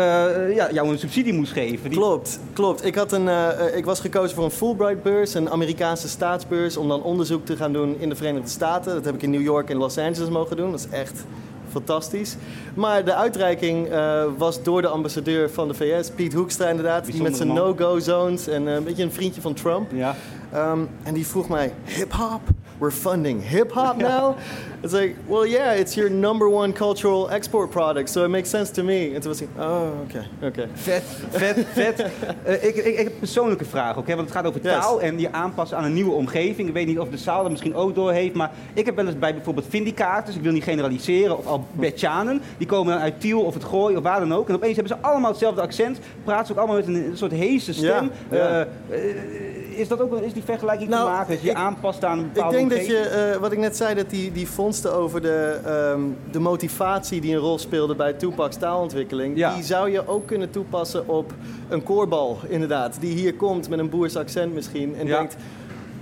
ja, 0.56 0.72
jou 0.72 0.90
een 0.90 1.00
subsidie 1.00 1.34
moest 1.34 1.52
geven. 1.52 1.90
Die- 1.90 2.00
Klopt, 2.00 2.40
klopt. 2.54 2.86
Ik, 2.86 2.96
had 2.96 3.12
een, 3.12 3.28
eh, 3.28 3.68
eh, 3.68 3.78
ik 3.78 3.86
was 3.86 4.00
gekozen 4.00 4.36
voor 4.36 4.46
een 4.46 4.52
Fulbright-beurs, 4.52 5.34
een 5.34 5.50
Amerikaanse 5.50 6.08
staatsbeurs, 6.08 6.78
om 6.78 6.88
dan 6.88 7.04
onderzoek 7.04 7.46
te 7.46 7.56
gaan 7.56 7.74
doen 7.74 7.96
in 8.00 8.10
de 8.10 8.16
Verenigde 8.16 8.50
Staten. 8.50 8.94
Dat 8.94 9.06
heb 9.06 9.16
ik 9.16 9.22
in 9.22 9.30
New 9.32 9.42
York 9.42 9.70
en 9.70 9.78
Los 9.78 9.98
Angeles 9.98 10.30
mogen 10.30 10.55
doen. 10.56 10.72
Dat 10.72 10.80
is 10.80 10.90
echt 10.90 11.26
fantastisch. 11.70 12.36
Maar 12.74 13.06
de 13.06 13.14
uitreiking 13.14 13.88
eh, 13.88 14.24
was 14.38 14.64
door 14.64 14.82
de 14.82 14.88
ambassadeur 14.88 15.50
van 15.50 15.68
de 15.68 15.74
VS, 15.74 16.10
Piet 16.10 16.34
Hoekstra 16.34 16.68
inderdaad, 16.70 17.06
die 17.06 17.22
met 17.22 17.36
zijn 17.36 17.54
no-go 17.54 18.00
zones 18.00 18.48
en 18.48 18.68
eh, 18.68 18.74
een 18.74 18.84
beetje 18.84 19.04
een 19.04 19.12
vriendje 19.12 19.42
van 19.42 19.54
Trump. 19.54 19.92
Ja. 19.92 20.16
Ehm, 20.52 20.80
en 21.04 21.14
die 21.14 21.28
vroeg 21.28 21.50
mij, 21.50 21.74
hip-hop? 21.86 22.42
We're 22.80 22.92
funding 22.92 23.42
hip 23.42 23.72
hop 23.72 23.98
now. 23.98 24.36
it's 24.84 24.94
like, 24.94 25.16
well, 25.28 25.46
yeah, 25.46 25.74
it's 25.74 25.96
your 25.96 26.10
number 26.10 26.50
one 26.50 26.74
cultural 26.74 27.30
export 27.30 27.72
product, 27.72 28.10
so 28.10 28.24
it 28.24 28.30
makes 28.30 28.50
sense 28.50 28.72
to 28.72 28.84
me. 28.84 29.14
En 29.14 29.22
toen 29.22 29.32
was 29.32 29.40
hij, 29.40 29.48
oh, 29.58 30.02
oké, 30.04 30.26
oké. 30.42 30.68
Vet, 30.74 31.04
vet, 31.30 31.66
vet. 31.74 32.06
Eh, 32.44 32.54
ik, 32.64 32.76
ik, 32.76 32.86
ik 32.86 32.98
heb 32.98 33.06
een 33.06 33.20
persoonlijke 33.20 33.66
vraag 33.66 33.98
ook, 33.98 34.08
want 34.08 34.20
het 34.20 34.32
gaat 34.32 34.46
over 34.46 34.62
Yes. 34.64 34.74
taal 34.74 35.02
en 35.02 35.20
je 35.20 35.32
aanpassen 35.32 35.78
aan 35.78 35.84
een 35.84 35.94
nieuwe 35.94 36.12
omgeving. 36.12 36.68
Ik 36.68 36.74
weet 36.74 36.88
niet 36.88 37.00
of 37.00 37.10
de 37.10 37.18
zaal 37.18 37.44
er 37.46 37.52
misschien 37.52 37.76
ook 37.76 37.96
door 37.96 38.12
heeft, 38.12 38.36
maar 38.36 38.52
ik 38.74 38.86
heb 38.86 38.96
wel 38.96 39.06
eens 39.06 39.20
bij 39.20 39.34
bijvoorbeeld 39.34 39.66
Vindicators, 39.70 40.36
ik 40.36 40.42
wil 40.42 40.52
niet 40.52 40.64
generaliseren, 40.64 41.38
of 41.38 41.46
Albertianen, 41.46 42.42
die 42.58 42.68
komen 42.68 42.94
dan 42.94 43.02
uit 43.02 43.20
Tiel 43.20 43.42
of 43.42 43.54
het 43.54 43.64
Gooi 43.64 43.98
of 43.98 44.04
waar 44.04 44.20
dan 44.20 44.34
ook. 44.34 44.50
En 44.50 44.56
opeens 44.56 44.76
hebben 44.76 44.98
ze 44.98 45.08
allemaal 45.08 45.30
hetzelfde 45.30 45.62
accent, 45.62 46.00
praten 46.24 46.46
ze 46.46 46.52
ook 46.52 46.58
allemaal 46.58 46.76
met 46.78 46.88
een, 46.88 46.96
een 46.96 47.18
soort 47.18 47.32
heese 47.32 47.74
stem. 47.74 48.12
Ja, 48.32 48.38
ja. 48.38 48.68
Eh, 48.90 49.10
eh, 49.10 49.55
is, 49.76 49.88
dat 49.88 50.02
ook, 50.02 50.12
een- 50.12 50.24
is 50.24 50.34
die 50.34 50.44
vergelijking 50.44 50.90
Nou, 50.90 51.06
te 51.06 51.12
maken, 51.12 51.30
dat 51.30 51.40
je 51.40 51.46
je 51.46 51.52
ik- 51.52 51.58
aanpast 51.58 52.04
aan 52.06 52.20
een 52.20 52.26
Ik 52.26 52.34
bepaalde 52.34 52.56
denk 52.58 52.70
dat 52.70 52.86
je, 52.86 52.98
eh, 52.98 53.38
wat 53.40 53.52
ik 53.52 53.58
net 53.58 53.78
zei, 53.78 53.96
dat 53.96 54.10
die, 54.10 54.32
die 54.32 54.48
vondsten 54.48 54.94
over 54.94 55.22
de, 55.22 55.60
ehm, 55.66 56.00
de 56.32 56.40
motivatie 56.40 57.22
die 57.22 57.34
een 57.34 57.40
rol 57.42 57.58
speelde 57.58 57.96
bij 57.96 58.14
Tupac's 58.14 58.58
taalontwikkeling, 58.58 59.38
Ja. 59.38 59.54
die 59.54 59.64
zou 59.64 59.90
je 59.92 60.08
ook 60.08 60.26
kunnen 60.28 60.50
toepassen 60.50 61.08
op 61.08 61.34
een 61.70 61.84
koorbal, 61.84 62.38
inderdaad. 62.48 62.98
Die 63.00 63.14
hier 63.16 63.34
komt 63.36 63.70
met 63.70 63.80
een 63.80 63.90
boers 63.90 64.18
accent 64.18 64.54
misschien 64.54 64.96
en 64.96 65.08
Ja. 65.08 65.18
denkt, 65.18 65.36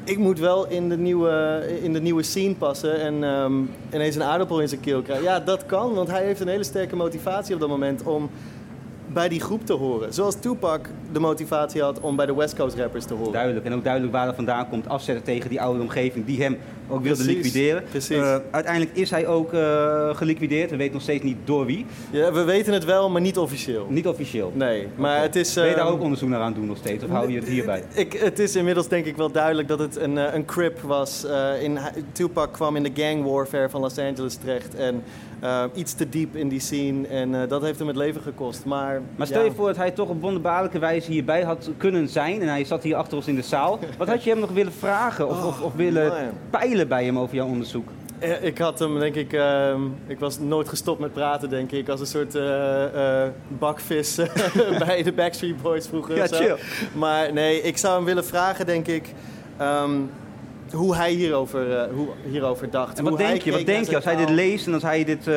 ik 0.03 0.17
moet 0.17 0.39
wel 0.39 0.67
in 0.67 0.89
de 0.89 0.97
nieuwe, 0.97 1.63
in 1.81 1.93
de 1.93 2.01
nieuwe 2.01 2.23
scene 2.23 2.55
passen 2.55 2.99
en 3.01 3.23
ehm, 3.23 3.53
ineens 3.93 4.15
een 4.15 4.23
aardappel 4.23 4.61
in 4.61 4.67
zijn 4.69 4.81
keel 4.81 5.01
krijgen. 5.01 5.25
Ja, 5.25 5.39
dat 5.39 5.65
kan, 5.65 5.93
want 5.93 6.07
hij 6.09 6.23
heeft 6.23 6.39
een 6.39 6.47
hele 6.47 6.63
sterke 6.63 6.95
motivatie 6.95 7.53
op 7.53 7.59
dat 7.59 7.69
moment 7.69 8.03
om 8.03 8.29
bij 9.13 9.29
die 9.29 9.39
groep 9.39 9.65
te 9.65 9.73
horen. 9.73 10.13
Zoals 10.13 10.35
Tupac 10.39 10.85
de 11.11 11.19
motivatie 11.19 11.81
had 11.81 11.99
om 11.99 12.15
bij 12.15 12.25
de 12.25 12.35
West 12.35 12.55
Coast 12.55 12.75
rappers 12.75 13.05
te 13.05 13.13
horen. 13.13 13.31
Duidelijk. 13.31 13.65
En 13.65 13.73
ook 13.73 13.83
duidelijk 13.83 14.13
waar 14.13 14.25
dat 14.25 14.35
vandaan 14.35 14.69
komt. 14.69 14.87
Afzetten 14.87 15.23
tegen 15.23 15.49
die 15.49 15.61
oude 15.61 15.81
omgeving 15.81 16.25
die 16.25 16.41
hem 16.41 16.57
ook 16.87 17.03
wilde 17.03 17.23
Precies, 17.23 17.43
liquideren. 17.43 17.83
precies. 17.89 18.17
Eh, 18.17 18.35
uiteindelijk 18.51 18.95
is 18.95 19.09
hij 19.09 19.27
ook 19.27 19.53
eh, 19.53 20.15
geliquideerd. 20.15 20.69
We 20.69 20.75
weten 20.75 20.93
nog 20.93 21.01
steeds 21.01 21.23
niet 21.23 21.37
door 21.43 21.65
wie. 21.65 21.85
Ja, 22.11 22.31
we 22.31 22.43
weten 22.43 22.73
het 22.73 22.85
wel, 22.85 23.09
maar 23.09 23.21
niet 23.21 23.37
officieel. 23.37 23.87
Niet 23.89 24.07
officieel. 24.07 24.51
Nee, 24.55 24.87
maar 24.95 25.21
het 25.21 25.35
is... 25.35 25.53
Ben 25.53 25.65
je 25.67 25.75
daar 25.75 25.85
ehm, 25.85 25.93
ook 25.93 26.01
onderzoek 26.01 26.29
naar 26.29 26.41
aan 26.41 26.53
doen 26.53 26.65
nog 26.65 26.77
steeds? 26.77 27.03
Of 27.03 27.09
hou 27.09 27.31
je 27.31 27.39
het 27.39 27.47
hierbij? 27.47 27.83
Ik, 27.93 28.13
het 28.13 28.39
is 28.39 28.55
inmiddels 28.55 28.87
denk 28.87 29.05
ik 29.05 29.17
wel 29.17 29.31
duidelijk 29.31 29.67
dat 29.67 29.79
het 29.79 29.95
een, 29.95 30.17
eh, 30.17 30.33
een 30.33 30.45
crip 30.45 30.79
was. 30.79 31.25
In, 31.61 31.79
Tupac 32.11 32.53
kwam 32.53 32.75
in 32.75 32.83
de 32.83 32.91
gang 32.93 33.23
warfare 33.23 33.69
van 33.69 33.81
Los 33.81 33.97
Angeles 33.97 34.35
terecht. 34.35 34.75
En 34.75 35.03
iets 35.73 35.93
te 35.93 36.09
diep 36.09 36.35
in 36.35 36.49
die 36.49 36.59
scene. 36.59 37.07
En 37.07 37.47
dat 37.47 37.61
heeft 37.61 37.79
hem 37.79 37.87
het 37.87 37.97
leven 37.97 38.21
gekost. 38.21 38.65
Maar, 38.65 39.01
Maar 39.15 39.27
stel 39.27 39.39
ja. 39.39 39.45
je 39.45 39.53
voor 39.53 39.67
dat 39.67 39.77
hij 39.77 39.91
toch 39.91 40.09
op 40.09 40.21
wonderbaarlijke 40.21 40.79
wijze 40.79 41.11
hierbij 41.11 41.43
had 41.43 41.69
kunnen 41.77 42.09
zijn. 42.09 42.41
En 42.41 42.47
hij 42.47 42.63
zat 42.63 42.83
hier 42.83 42.95
achter 42.95 43.17
ons 43.17 43.27
in 43.27 43.35
de 43.35 43.41
zaal. 43.41 43.79
Wat 43.97 44.07
had 44.07 44.23
je 44.23 44.29
hem 44.29 44.39
nog 44.39 44.51
willen 44.51 44.73
vragen 44.73 45.29
of, 45.29 45.45
of, 45.45 45.61
of 45.61 45.73
willen 45.73 46.03
man. 46.07 46.29
Bij 46.87 47.05
hem 47.05 47.19
over 47.19 47.35
jouw 47.35 47.47
onderzoek? 47.47 47.87
Eh, 48.19 48.43
Ik 48.43 48.57
had 48.57 48.79
hem, 48.79 48.99
denk 48.99 49.15
ik, 49.15 49.33
ehm, 49.33 49.81
ik 50.07 50.19
was 50.19 50.39
nooit 50.39 50.69
gestopt 50.69 50.99
met 50.99 51.13
praten, 51.13 51.49
denk 51.49 51.71
ik. 51.71 51.89
Als 51.89 51.99
een 51.99 52.05
soort 52.05 52.35
eh, 52.35 53.23
eh, 53.23 53.29
bakvis 53.47 54.15
bij 54.85 55.03
de 55.03 55.11
Backstreet 55.11 55.61
Boys 55.61 55.87
vroeger. 55.87 56.15
Ja, 56.15 56.27
chill. 56.27 56.55
Maar 56.93 57.33
nee, 57.33 57.61
ik 57.61 57.77
zou 57.77 57.95
hem 57.95 58.05
willen 58.05 58.25
vragen, 58.25 58.65
denk 58.65 58.87
ik, 58.87 59.13
ehm, 59.57 59.91
hoe 60.71 60.95
hij 60.95 61.11
hierover, 61.11 61.89
hoe, 61.93 62.07
hierover 62.29 62.69
dacht. 62.69 62.97
En 62.97 63.03
wat 63.03 63.13
Hoe 63.13 63.27
denk 63.27 63.41
je? 63.41 63.51
Wat 63.51 63.65
denk 63.65 63.89
je 63.89 63.95
als 63.95 64.05
hij 64.05 64.15
dit 64.15 64.29
leest 64.29 64.67
en 64.67 64.73
als 64.73 64.83
hij 64.83 65.03
dit 65.03 65.27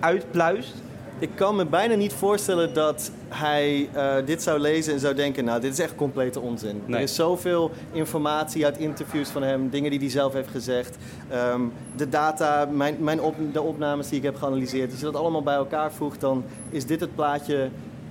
uitpluist? 0.00 0.74
Ik 1.18 1.30
kan 1.34 1.56
me 1.56 1.64
bijna 1.66 1.94
niet 1.94 2.12
voorstellen 2.12 2.74
dat 2.74 3.10
hij 3.28 3.88
eh, 3.92 4.14
dit 4.24 4.42
zou 4.42 4.58
lezen 4.58 4.92
en 4.92 5.00
zou 5.00 5.14
denken... 5.14 5.44
nou, 5.44 5.60
dit 5.60 5.72
is 5.72 5.78
echt 5.78 5.94
complete 5.94 6.40
onzin. 6.40 6.82
Nee. 6.86 6.96
Er 6.96 7.02
is 7.02 7.14
zoveel 7.14 7.70
informatie 7.92 8.64
uit 8.64 8.78
interviews 8.78 9.28
van 9.28 9.42
hem, 9.42 9.68
dingen 9.70 9.90
die 9.90 9.98
hij 9.98 10.10
zelf 10.10 10.32
heeft 10.32 10.50
gezegd. 10.50 10.96
Ehm, 11.30 11.60
de 11.96 12.08
data, 12.08 12.68
mijn, 12.70 12.96
mijn 13.00 13.20
op, 13.20 13.34
de 13.52 13.62
opnames 13.62 14.08
die 14.08 14.18
ik 14.18 14.24
heb 14.24 14.36
geanalyseerd. 14.36 14.90
Als 14.90 14.98
je 15.00 15.04
dat 15.06 15.16
allemaal 15.16 15.42
bij 15.42 15.54
elkaar 15.54 15.92
voegt, 15.92 16.20
dan 16.20 16.44
is 16.70 16.86
dit 16.86 17.00
het 17.00 17.14
plaatje 17.14 17.68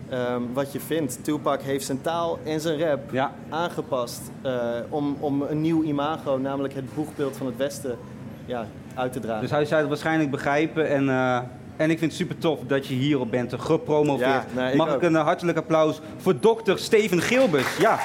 ehm, 0.09 0.41
wat 0.53 0.71
je 0.71 0.79
vindt. 0.79 1.23
Tupac 1.23 1.61
heeft 1.61 1.85
zijn 1.85 2.01
taal 2.01 2.39
en 2.43 2.61
zijn 2.61 2.79
rap 2.79 3.11
Ja. 3.11 3.31
aangepast 3.49 4.21
eh, 4.41 4.59
om, 4.89 5.17
om 5.19 5.41
een 5.41 5.61
nieuw 5.61 5.83
imago, 5.83 6.37
namelijk 6.37 6.73
het 6.73 6.93
boegbeeld 6.95 7.37
van 7.37 7.45
het 7.45 7.57
Westen, 7.57 7.97
ja, 8.45 8.67
uit 8.95 9.13
te 9.13 9.19
dragen. 9.19 9.41
Dus 9.41 9.51
hij 9.51 9.65
zou 9.65 9.79
het 9.79 9.89
waarschijnlijk 9.89 10.31
begrijpen. 10.31 10.89
En, 10.89 11.09
eh, 11.09 11.39
en 11.77 11.89
ik 11.89 11.99
vind 11.99 12.11
het 12.11 12.19
super 12.19 12.37
tof 12.37 12.59
dat 12.67 12.87
je 12.87 12.93
hierop 12.93 13.31
bent 13.31 13.53
gepromoveerd. 13.57 14.29
Ja, 14.29 14.45
nee, 14.55 14.71
ik 14.71 14.77
Mag 14.77 14.95
ik 14.95 15.01
een 15.01 15.15
eh, 15.15 15.23
hartelijk 15.23 15.57
applaus 15.57 15.99
voor 16.17 16.39
dokter 16.39 16.79
Steven 16.79 17.21
Gilbers? 17.21 17.77
Ja. 17.77 17.99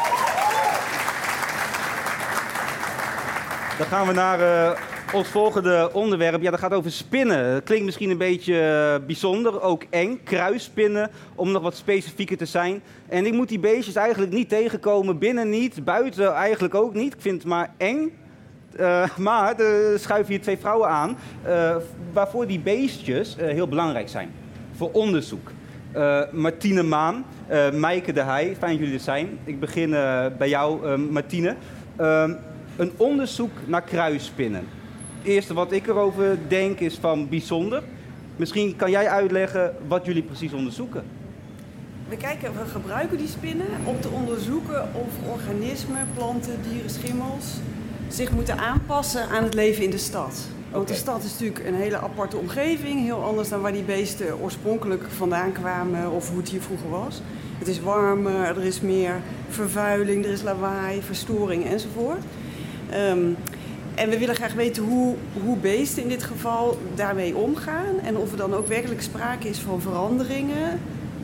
Dan 3.79 3.87
gaan 3.87 4.07
we 4.07 4.13
naar 4.13 4.41
eh, 4.41 4.81
ons 5.15 5.29
volgende 5.29 5.91
onderwerp. 5.93 6.43
Ja, 6.43 6.51
dat 6.51 6.61
gaat 6.61 6.73
over 6.73 6.93
spinnen. 6.93 7.53
Dat 7.53 7.63
klinkt 7.63 7.85
misschien 7.85 8.11
een 8.11 8.19
beetje 8.19 8.61
eh, 8.61 9.07
bijzonder, 9.07 9.63
ook 9.63 9.83
eng. 9.91 10.21
Kruisspinnen, 10.25 11.11
om 11.35 11.51
nog 11.51 11.63
wat 11.63 11.77
specifieker 11.77 12.37
te 12.37 12.47
zijn. 12.47 12.83
En 13.09 13.27
ik 13.27 13.33
moet 13.33 13.49
die 13.49 13.59
beestjes 13.59 13.95
eigenlijk 13.95 14.33
niet 14.33 14.49
tegenkomen. 14.49 15.19
Binnen 15.19 15.51
niet, 15.51 15.85
buiten 15.85 16.33
eigenlijk 16.33 16.75
ook 16.75 16.95
niet. 16.95 17.15
Ik 17.15 17.21
vind 17.21 17.43
het 17.43 17.51
maar 17.51 17.75
eng. 17.77 18.13
Eh, 18.77 19.17
maar 19.17 19.61
er 19.61 19.99
schuiven 19.99 20.33
hier 20.33 20.43
twee 20.43 20.59
vrouwen 20.59 20.89
aan, 20.89 21.17
eh, 21.43 21.77
waarvoor 22.13 22.47
die 22.47 22.61
beestjes 22.61 23.37
eh, 23.37 23.49
heel 23.49 23.69
belangrijk 23.69 24.09
zijn. 24.09 24.31
Voor 24.77 24.91
onderzoek. 24.93 25.51
Martine 26.33 26.83
Maan, 26.83 27.25
Maaike 27.75 28.13
de 28.13 28.23
Heij, 28.23 28.57
fijn 28.59 28.71
dat 28.71 28.81
jullie 28.81 28.95
er 28.95 29.01
zijn. 29.01 29.39
Ik 29.45 29.61
begin 29.61 29.91
bij 30.39 30.49
jou, 30.49 30.97
Martine. 30.97 31.55
Ehm, 31.97 32.33
een 32.77 32.93
onderzoek 32.97 33.51
naar 33.67 33.83
kruisspinnen. 33.83 34.65
Het 35.19 35.27
eerste 35.27 35.55
wat 35.55 35.73
ik 35.73 35.87
erover 35.87 36.39
denk 36.49 36.81
is 36.81 36.99
van 37.01 37.29
bijzonder. 37.29 37.83
Misschien 38.37 38.77
kan 38.77 38.91
jij 38.91 39.09
uitleggen 39.09 39.75
wat 39.87 40.05
jullie 40.05 40.23
precies 40.23 40.53
onderzoeken. 40.53 41.03
We, 42.09 42.17
kijken, 42.17 42.53
we 42.53 42.71
gebruiken 42.71 43.19
die 43.19 43.29
spinnen 43.29 43.67
om 43.85 44.01
te 44.01 44.09
onderzoeken 44.09 44.83
of 44.83 45.33
organismen, 45.33 46.09
planten, 46.15 46.59
dieren, 46.71 46.91
schimmels 46.91 47.57
zich 48.15 48.31
moeten 48.31 48.59
aanpassen 48.59 49.29
aan 49.29 49.43
het 49.43 49.55
leven 49.55 49.85
in 49.85 49.91
de 49.91 49.99
stad. 49.99 50.49
Want 50.71 50.89
de 50.89 50.95
stad 50.95 51.25
is 51.25 51.31
natuurlijk 51.31 51.67
een 51.67 51.75
hele 51.75 51.99
aparte 51.99 52.37
omgeving, 52.37 53.03
heel 53.03 53.23
anders 53.23 53.49
dan 53.49 53.61
waar 53.61 53.73
die 53.73 53.83
beesten 53.83 54.39
oorspronkelijk 54.41 55.03
vandaan 55.17 55.53
kwamen 55.53 56.11
of 56.11 56.29
hoe 56.29 56.39
het 56.39 56.49
hier 56.49 56.63
vroeger 56.63 56.91
was. 56.91 57.23
Het 57.59 57.69
is 57.69 57.81
warmer, 57.81 58.45
er 58.45 58.65
is 58.65 58.81
meer 58.81 59.21
vervuiling, 59.49 60.25
er 60.25 60.31
is 60.31 60.43
lawaai, 60.43 61.03
verstoring 61.03 61.65
enzovoort. 61.65 62.23
Ehm, 62.91 63.29
en 63.95 64.09
we 64.09 64.19
willen 64.19 64.35
graag 64.35 64.55
weten 64.55 64.83
hoe, 64.83 65.15
hoe 65.43 65.57
beesten 65.57 66.03
in 66.03 66.09
dit 66.09 66.23
geval 66.23 66.79
daarmee 66.95 67.37
omgaan. 67.37 68.01
En 68.05 68.17
of 68.17 68.31
er 68.31 68.37
dan 68.37 68.55
ook 68.55 68.67
werkelijk 68.67 69.03
sprake 69.03 69.49
is 69.49 69.59
van 69.59 69.81
veranderingen 69.81 70.81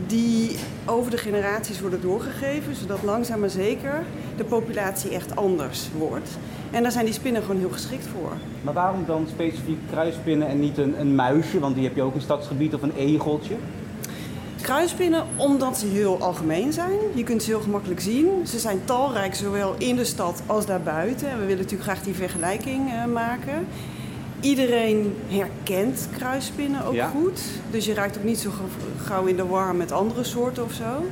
die 0.07 0.57
over 0.85 1.11
de 1.11 1.19
generaties 1.19 1.81
worden 1.81 2.01
doorgegeven. 2.01 2.75
Zodat 2.75 3.03
langzaam 3.03 3.41
maar 3.41 3.51
zeker 3.51 4.03
de 4.37 4.45
populatie 4.45 5.11
echt 5.11 5.37
anders 5.37 5.89
wordt. 5.99 6.31
En 6.71 6.83
daar 6.83 6.93
zijn 6.93 7.05
die 7.05 7.15
spinnen 7.15 7.43
gewoon 7.43 7.59
heel 7.59 7.71
geschikt 7.71 8.07
voor. 8.07 8.33
Maar 8.63 8.75
waarom 8.75 9.05
dan 9.07 9.27
specifiek 9.31 9.79
kruisspinnen 9.91 10.49
en 10.49 10.61
niet 10.61 10.79
een, 10.79 11.01
een 11.01 11.15
muisje? 11.15 11.59
Want 11.61 11.75
die 11.75 11.85
heb 11.85 11.97
je 11.97 12.03
ook 12.03 12.15
in 12.15 12.21
stadsgebied 12.21 12.75
of 12.75 12.83
een 12.83 12.95
egeltje. 12.97 13.55
Kruispinnen 14.61 15.25
omdat 15.37 15.79
ze 15.79 15.87
heel 15.87 16.21
algemeen 16.21 16.73
zijn. 16.73 16.99
Je 17.15 17.23
kunt 17.23 17.43
ze 17.43 17.51
heel 17.51 17.61
gemakkelijk 17.61 18.01
zien. 18.01 18.29
Ze 18.47 18.59
zijn 18.59 18.81
talrijk 18.85 19.35
zowel 19.35 19.75
in 19.79 19.97
de 19.97 20.05
stad 20.05 20.43
als 20.47 20.67
daarbuiten. 20.67 21.29
En 21.29 21.35
we 21.39 21.45
willen 21.45 21.63
natuurlijk 21.63 21.91
graag 21.91 22.03
die 22.03 22.15
vergelijking 22.15 22.91
eh, 22.93 23.05
maken. 23.13 23.67
Iedereen 24.41 25.15
herkent 25.29 26.09
kruispinnen 26.17 26.85
ook 26.85 26.95
Ja. 26.95 27.09
goed. 27.09 27.41
Dus 27.71 27.85
je 27.87 27.95
raakt 27.95 28.17
ook 28.19 28.25
niet 28.25 28.39
zo 28.39 28.51
ga- 28.51 29.05
gauw 29.05 29.25
in 29.25 29.37
de 29.37 29.47
war 29.47 29.75
met 29.75 29.93
andere 29.93 30.25
soorten 30.25 30.65
of 30.65 30.73
zo. 30.73 31.05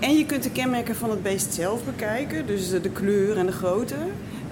En 0.00 0.16
je 0.16 0.26
kunt 0.26 0.42
de 0.42 0.50
kenmerken 0.50 0.96
van 0.96 1.10
het 1.10 1.22
beest 1.22 1.54
zelf 1.54 1.84
bekijken. 1.84 2.46
Dus 2.46 2.70
de, 2.70 2.80
de 2.80 2.90
kleur 2.90 3.36
en 3.36 3.46
de 3.46 3.52
grootte. 3.52 3.94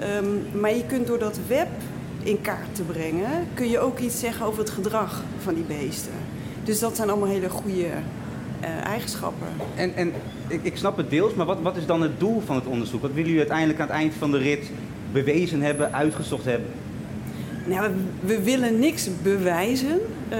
Ehm, 0.00 0.60
maar 0.60 0.74
je 0.74 0.86
kunt 0.86 1.06
door 1.06 1.18
dat 1.18 1.38
web 1.48 1.68
in 2.22 2.40
kaart 2.40 2.74
te 2.74 2.82
brengen... 2.82 3.30
kun 3.54 3.68
je 3.68 3.78
ook 3.78 3.98
iets 3.98 4.20
zeggen 4.20 4.46
over 4.46 4.58
het 4.58 4.70
gedrag 4.70 5.22
van 5.38 5.54
die 5.54 5.64
beesten. 5.64 6.12
Dus 6.64 6.78
dat 6.78 6.96
zijn 6.96 7.10
allemaal 7.10 7.28
hele 7.28 7.50
goede 7.50 7.86
eh, 8.60 8.84
eigenschappen. 8.84 9.46
En, 9.74 9.94
en 9.94 10.12
ik, 10.48 10.60
ik 10.62 10.76
snap 10.76 10.96
het 10.96 11.10
deels, 11.10 11.34
maar 11.34 11.46
wat, 11.46 11.60
wat 11.62 11.76
is 11.76 11.86
dan 11.86 12.02
het 12.02 12.20
doel 12.20 12.42
van 12.46 12.56
het 12.56 12.66
onderzoek? 12.66 13.02
Wat 13.02 13.10
willen 13.10 13.24
jullie 13.24 13.38
uiteindelijk 13.38 13.80
aan 13.80 13.86
het 13.86 13.96
eind 13.96 14.14
van 14.14 14.30
de 14.30 14.38
rit 14.38 14.70
bewezen 15.12 15.62
hebben, 15.62 15.92
uitgezocht 15.92 16.44
hebben? 16.44 16.68
Nou, 17.66 17.90
we, 17.90 18.26
we 18.26 18.42
willen 18.42 18.78
niks 18.78 19.08
bewijzen, 19.22 20.00
eh, 20.28 20.38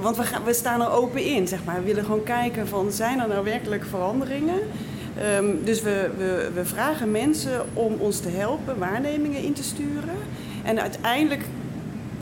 want 0.00 0.16
we, 0.16 0.22
gaan, 0.22 0.44
we 0.44 0.52
staan 0.52 0.80
er 0.80 0.90
open 0.90 1.24
in, 1.24 1.48
zeg 1.48 1.64
maar. 1.64 1.76
We 1.76 1.86
willen 1.86 2.04
gewoon 2.04 2.22
kijken 2.22 2.68
van, 2.68 2.92
zijn 2.92 3.20
er 3.20 3.28
nou 3.28 3.44
werkelijk 3.44 3.84
veranderingen? 3.84 4.60
Ehm, 5.18 5.46
dus 5.64 5.82
we, 5.82 6.10
we, 6.16 6.50
we 6.54 6.64
vragen 6.64 7.10
mensen 7.10 7.62
om 7.72 7.94
ons 7.98 8.20
te 8.20 8.28
helpen 8.28 8.78
waarnemingen 8.78 9.42
in 9.42 9.52
te 9.52 9.62
sturen. 9.62 10.16
En 10.64 10.80
uiteindelijk 10.80 11.44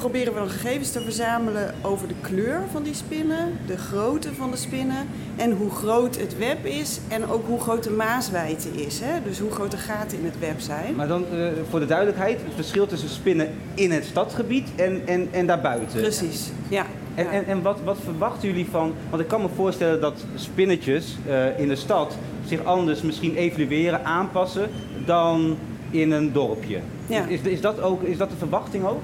proberen 0.00 0.32
we 0.32 0.38
dan 0.38 0.50
gegevens 0.50 0.90
te 0.90 1.00
verzamelen 1.00 1.74
over 1.82 2.08
de 2.08 2.14
kleur 2.20 2.62
van 2.70 2.82
die 2.82 2.94
spinnen, 2.94 3.58
de 3.66 3.76
grootte 3.76 4.34
van 4.34 4.50
de 4.50 4.56
spinnen 4.56 5.06
en 5.36 5.52
hoe 5.52 5.70
groot 5.70 6.16
het 6.16 6.38
web 6.38 6.66
is 6.66 7.00
en 7.08 7.26
ook 7.26 7.46
hoe 7.46 7.60
groot 7.60 7.82
de 7.82 7.90
maaswijte 7.90 8.68
is. 8.68 9.00
Hè? 9.00 9.22
Dus 9.24 9.38
hoe 9.38 9.50
groot 9.50 9.70
de 9.70 9.76
gaten 9.76 10.18
in 10.18 10.24
het 10.24 10.38
web 10.38 10.60
zijn. 10.60 10.94
Maar 10.94 11.08
dan 11.08 11.24
eh, 11.32 11.46
voor 11.68 11.80
de 11.80 11.86
duidelijkheid, 11.86 12.40
het 12.44 12.54
verschil 12.54 12.86
tussen 12.86 13.08
spinnen 13.08 13.48
in 13.74 13.90
het 13.90 14.04
stadsgebied 14.04 14.68
en, 14.76 15.02
en, 15.06 15.28
en 15.30 15.46
daarbuiten. 15.46 16.00
Precies, 16.00 16.50
ja. 16.68 16.86
En, 17.14 17.30
en, 17.30 17.46
en 17.46 17.62
wat, 17.62 17.78
wat 17.84 17.96
verwachten 18.04 18.48
jullie 18.48 18.66
van... 18.70 18.94
Want 19.10 19.22
ik 19.22 19.28
kan 19.28 19.40
me 19.40 19.48
voorstellen 19.54 20.00
dat 20.00 20.24
spinnetjes 20.34 21.16
eh, 21.26 21.58
in 21.58 21.68
de 21.68 21.76
stad 21.76 22.16
zich 22.46 22.64
anders 22.64 23.02
misschien 23.02 23.34
evalueren, 23.36 24.04
aanpassen 24.04 24.70
dan 25.04 25.56
in 25.90 26.10
een 26.10 26.32
dorpje. 26.32 26.78
Ja. 27.06 27.24
Is, 27.26 27.40
is, 27.40 27.60
dat 27.60 27.80
ook, 27.80 28.02
is 28.02 28.16
dat 28.16 28.30
de 28.30 28.36
verwachting 28.36 28.84
ook? 28.84 29.00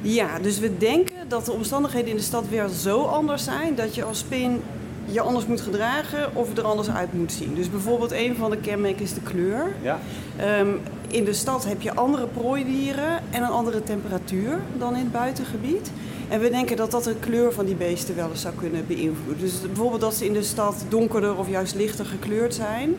Ja, 0.00 0.38
dus 0.38 0.58
we 0.58 0.76
denken 0.78 1.28
dat 1.28 1.44
de 1.44 1.52
omstandigheden 1.52 2.10
in 2.10 2.16
de 2.16 2.22
stad 2.22 2.48
weer 2.48 2.68
zo 2.68 3.02
anders 3.02 3.44
zijn 3.44 3.74
dat 3.74 3.94
je 3.94 4.04
als 4.04 4.18
spin 4.18 4.62
je 5.04 5.20
anders 5.20 5.46
moet 5.46 5.60
gedragen 5.60 6.36
of 6.36 6.56
er 6.56 6.64
anders 6.64 6.90
uit 6.90 7.12
moet 7.12 7.32
zien. 7.32 7.54
Dus 7.54 7.70
bijvoorbeeld 7.70 8.12
een 8.12 8.36
van 8.36 8.50
de 8.50 8.56
kenmerken 8.56 9.02
is 9.02 9.14
de 9.14 9.20
kleur. 9.20 9.72
Ja. 9.82 9.98
Ehm, 10.36 10.68
in 11.08 11.24
de 11.24 11.32
stad 11.32 11.64
heb 11.64 11.82
je 11.82 11.94
andere 11.94 12.26
prooidieren 12.26 13.22
en 13.30 13.42
een 13.42 13.48
andere 13.48 13.82
temperatuur 13.82 14.60
dan 14.78 14.94
in 14.94 15.02
het 15.02 15.12
buitengebied. 15.12 15.90
En 16.28 16.40
we 16.40 16.50
denken 16.50 16.76
dat 16.76 16.90
dat 16.90 17.04
de 17.04 17.14
kleur 17.20 17.52
van 17.52 17.64
die 17.64 17.74
beesten 17.74 18.16
wel 18.16 18.30
eens 18.30 18.40
zou 18.40 18.54
kunnen 18.54 18.86
beïnvloeden. 18.86 19.44
Dus 19.44 19.60
bijvoorbeeld 19.60 20.00
dat 20.00 20.14
ze 20.14 20.24
in 20.24 20.32
de 20.32 20.42
stad 20.42 20.84
donkerder 20.88 21.36
of 21.36 21.48
juist 21.48 21.74
lichter 21.74 22.04
gekleurd 22.04 22.54
zijn 22.54 22.96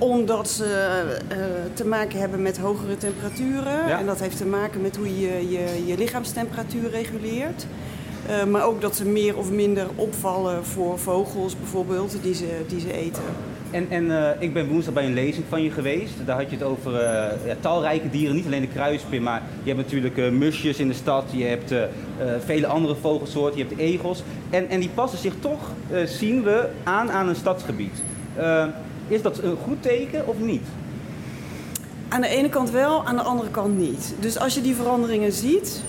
omdat 0.00 0.50
ze 0.50 0.64
eh, 1.28 1.38
te 1.74 1.86
maken 1.86 2.18
hebben 2.18 2.42
met 2.42 2.58
hogere 2.58 2.96
temperaturen. 2.96 3.88
Ja. 3.88 3.98
En 3.98 4.06
dat 4.06 4.20
heeft 4.20 4.36
te 4.36 4.46
maken 4.46 4.80
met 4.80 4.96
hoe 4.96 5.20
je 5.20 5.50
je, 5.50 5.86
je 5.86 5.98
lichaamstemperatuur 5.98 6.90
reguleert. 6.90 7.66
Eh, 8.26 8.44
maar 8.44 8.64
ook 8.64 8.80
dat 8.80 8.96
ze 8.96 9.04
meer 9.04 9.36
of 9.36 9.50
minder 9.50 9.86
opvallen 9.94 10.64
voor 10.64 10.98
vogels 10.98 11.56
bijvoorbeeld, 11.58 12.16
die 12.22 12.34
ze, 12.34 12.60
die 12.66 12.80
ze 12.80 12.92
eten. 12.92 13.22
En, 13.70 13.86
en 13.90 14.10
eh, 14.10 14.42
ik 14.42 14.52
ben 14.52 14.68
woensdag 14.68 14.94
bij 14.94 15.04
een 15.04 15.14
lezing 15.14 15.44
van 15.48 15.62
je 15.62 15.70
geweest. 15.70 16.14
Daar 16.24 16.36
had 16.36 16.50
je 16.50 16.56
het 16.56 16.64
over 16.64 16.94
eh, 16.94 17.46
ja, 17.46 17.54
talrijke 17.60 18.10
dieren, 18.10 18.34
niet 18.34 18.46
alleen 18.46 18.60
de 18.60 18.68
kruispin, 18.68 19.22
maar 19.22 19.42
je 19.62 19.72
hebt 19.72 19.82
natuurlijk 19.82 20.18
eh, 20.18 20.30
musjes 20.30 20.78
in 20.78 20.88
de 20.88 20.94
stad, 20.94 21.24
je 21.30 21.44
hebt 21.44 21.74
vele 22.44 22.66
andere 22.66 22.94
vogelsoorten, 22.94 23.58
je 23.58 23.64
hebt 23.64 23.80
egels. 23.80 24.22
En, 24.50 24.68
en 24.68 24.80
die 24.80 24.88
passen 24.94 25.18
zich 25.18 25.34
toch, 25.40 25.72
zien 26.04 26.42
we, 26.42 26.68
aan 26.84 27.10
aan 27.10 27.28
een 27.28 27.36
stadsgebied. 27.36 28.02
Is 29.08 29.22
dat 29.22 29.38
een 29.38 29.56
goed 29.56 29.82
teken 29.82 30.28
of 30.28 30.38
niet? 30.38 30.66
Aan 32.08 32.20
de 32.20 32.28
ene 32.28 32.48
kant 32.48 32.70
wel, 32.70 33.06
aan 33.06 33.16
de 33.16 33.22
andere 33.22 33.50
kant 33.50 33.78
niet. 33.78 34.14
Dus 34.18 34.38
als 34.38 34.54
je 34.54 34.60
die 34.60 34.74
veranderingen 34.74 35.32
ziet, 35.32 35.82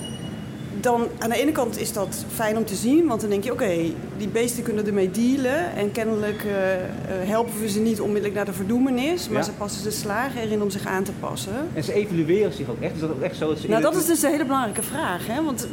dan 0.82 1.08
aan 1.18 1.30
de 1.30 1.36
ene 1.36 1.52
kant 1.52 1.80
is 1.80 1.92
dat 1.92 2.24
fijn 2.34 2.56
om 2.56 2.64
te 2.64 2.74
zien, 2.74 3.06
want 3.06 3.20
dan 3.20 3.30
denk 3.30 3.44
je: 3.44 3.52
oké, 3.52 3.76
die 4.16 4.28
beesten 4.28 4.62
kunnen 4.62 4.86
ermee 4.86 5.10
dealen 5.10 5.74
en 5.74 5.92
kennelijk 5.92 6.44
eh, 6.44 6.74
eh, 6.74 6.88
helpen 7.08 7.60
we 7.60 7.68
ze 7.68 7.80
niet 7.80 8.00
onmiddellijk 8.00 8.34
naar 8.34 8.44
de 8.44 8.52
verdoemenis, 8.52 9.28
maar 9.28 9.38
Ja. 9.38 9.44
ze 9.44 9.52
passen 9.52 9.82
ze 9.82 9.90
slagen 9.90 10.40
erin 10.40 10.62
om 10.62 10.70
zich 10.70 10.86
aan 10.86 11.04
te 11.04 11.12
passen. 11.20 11.68
En 11.74 11.84
ze 11.84 11.92
evalueren 11.92 12.52
zich 12.52 12.68
ook 12.68 12.80
echt. 12.80 12.94
Is 12.94 13.00
dat 13.00 13.10
ook 13.10 13.22
echt 13.22 13.36
zo? 13.36 13.54
ze 13.54 13.62
in 13.62 13.70
Nou, 13.70 13.82
dat 13.82 13.96
is 13.96 14.06
dus 14.06 14.22
een 14.22 14.30
hele 14.30 14.44
belangrijke 14.44 14.82
vraag. 14.82 15.26
Hè? 15.26 15.44
Want 15.44 15.68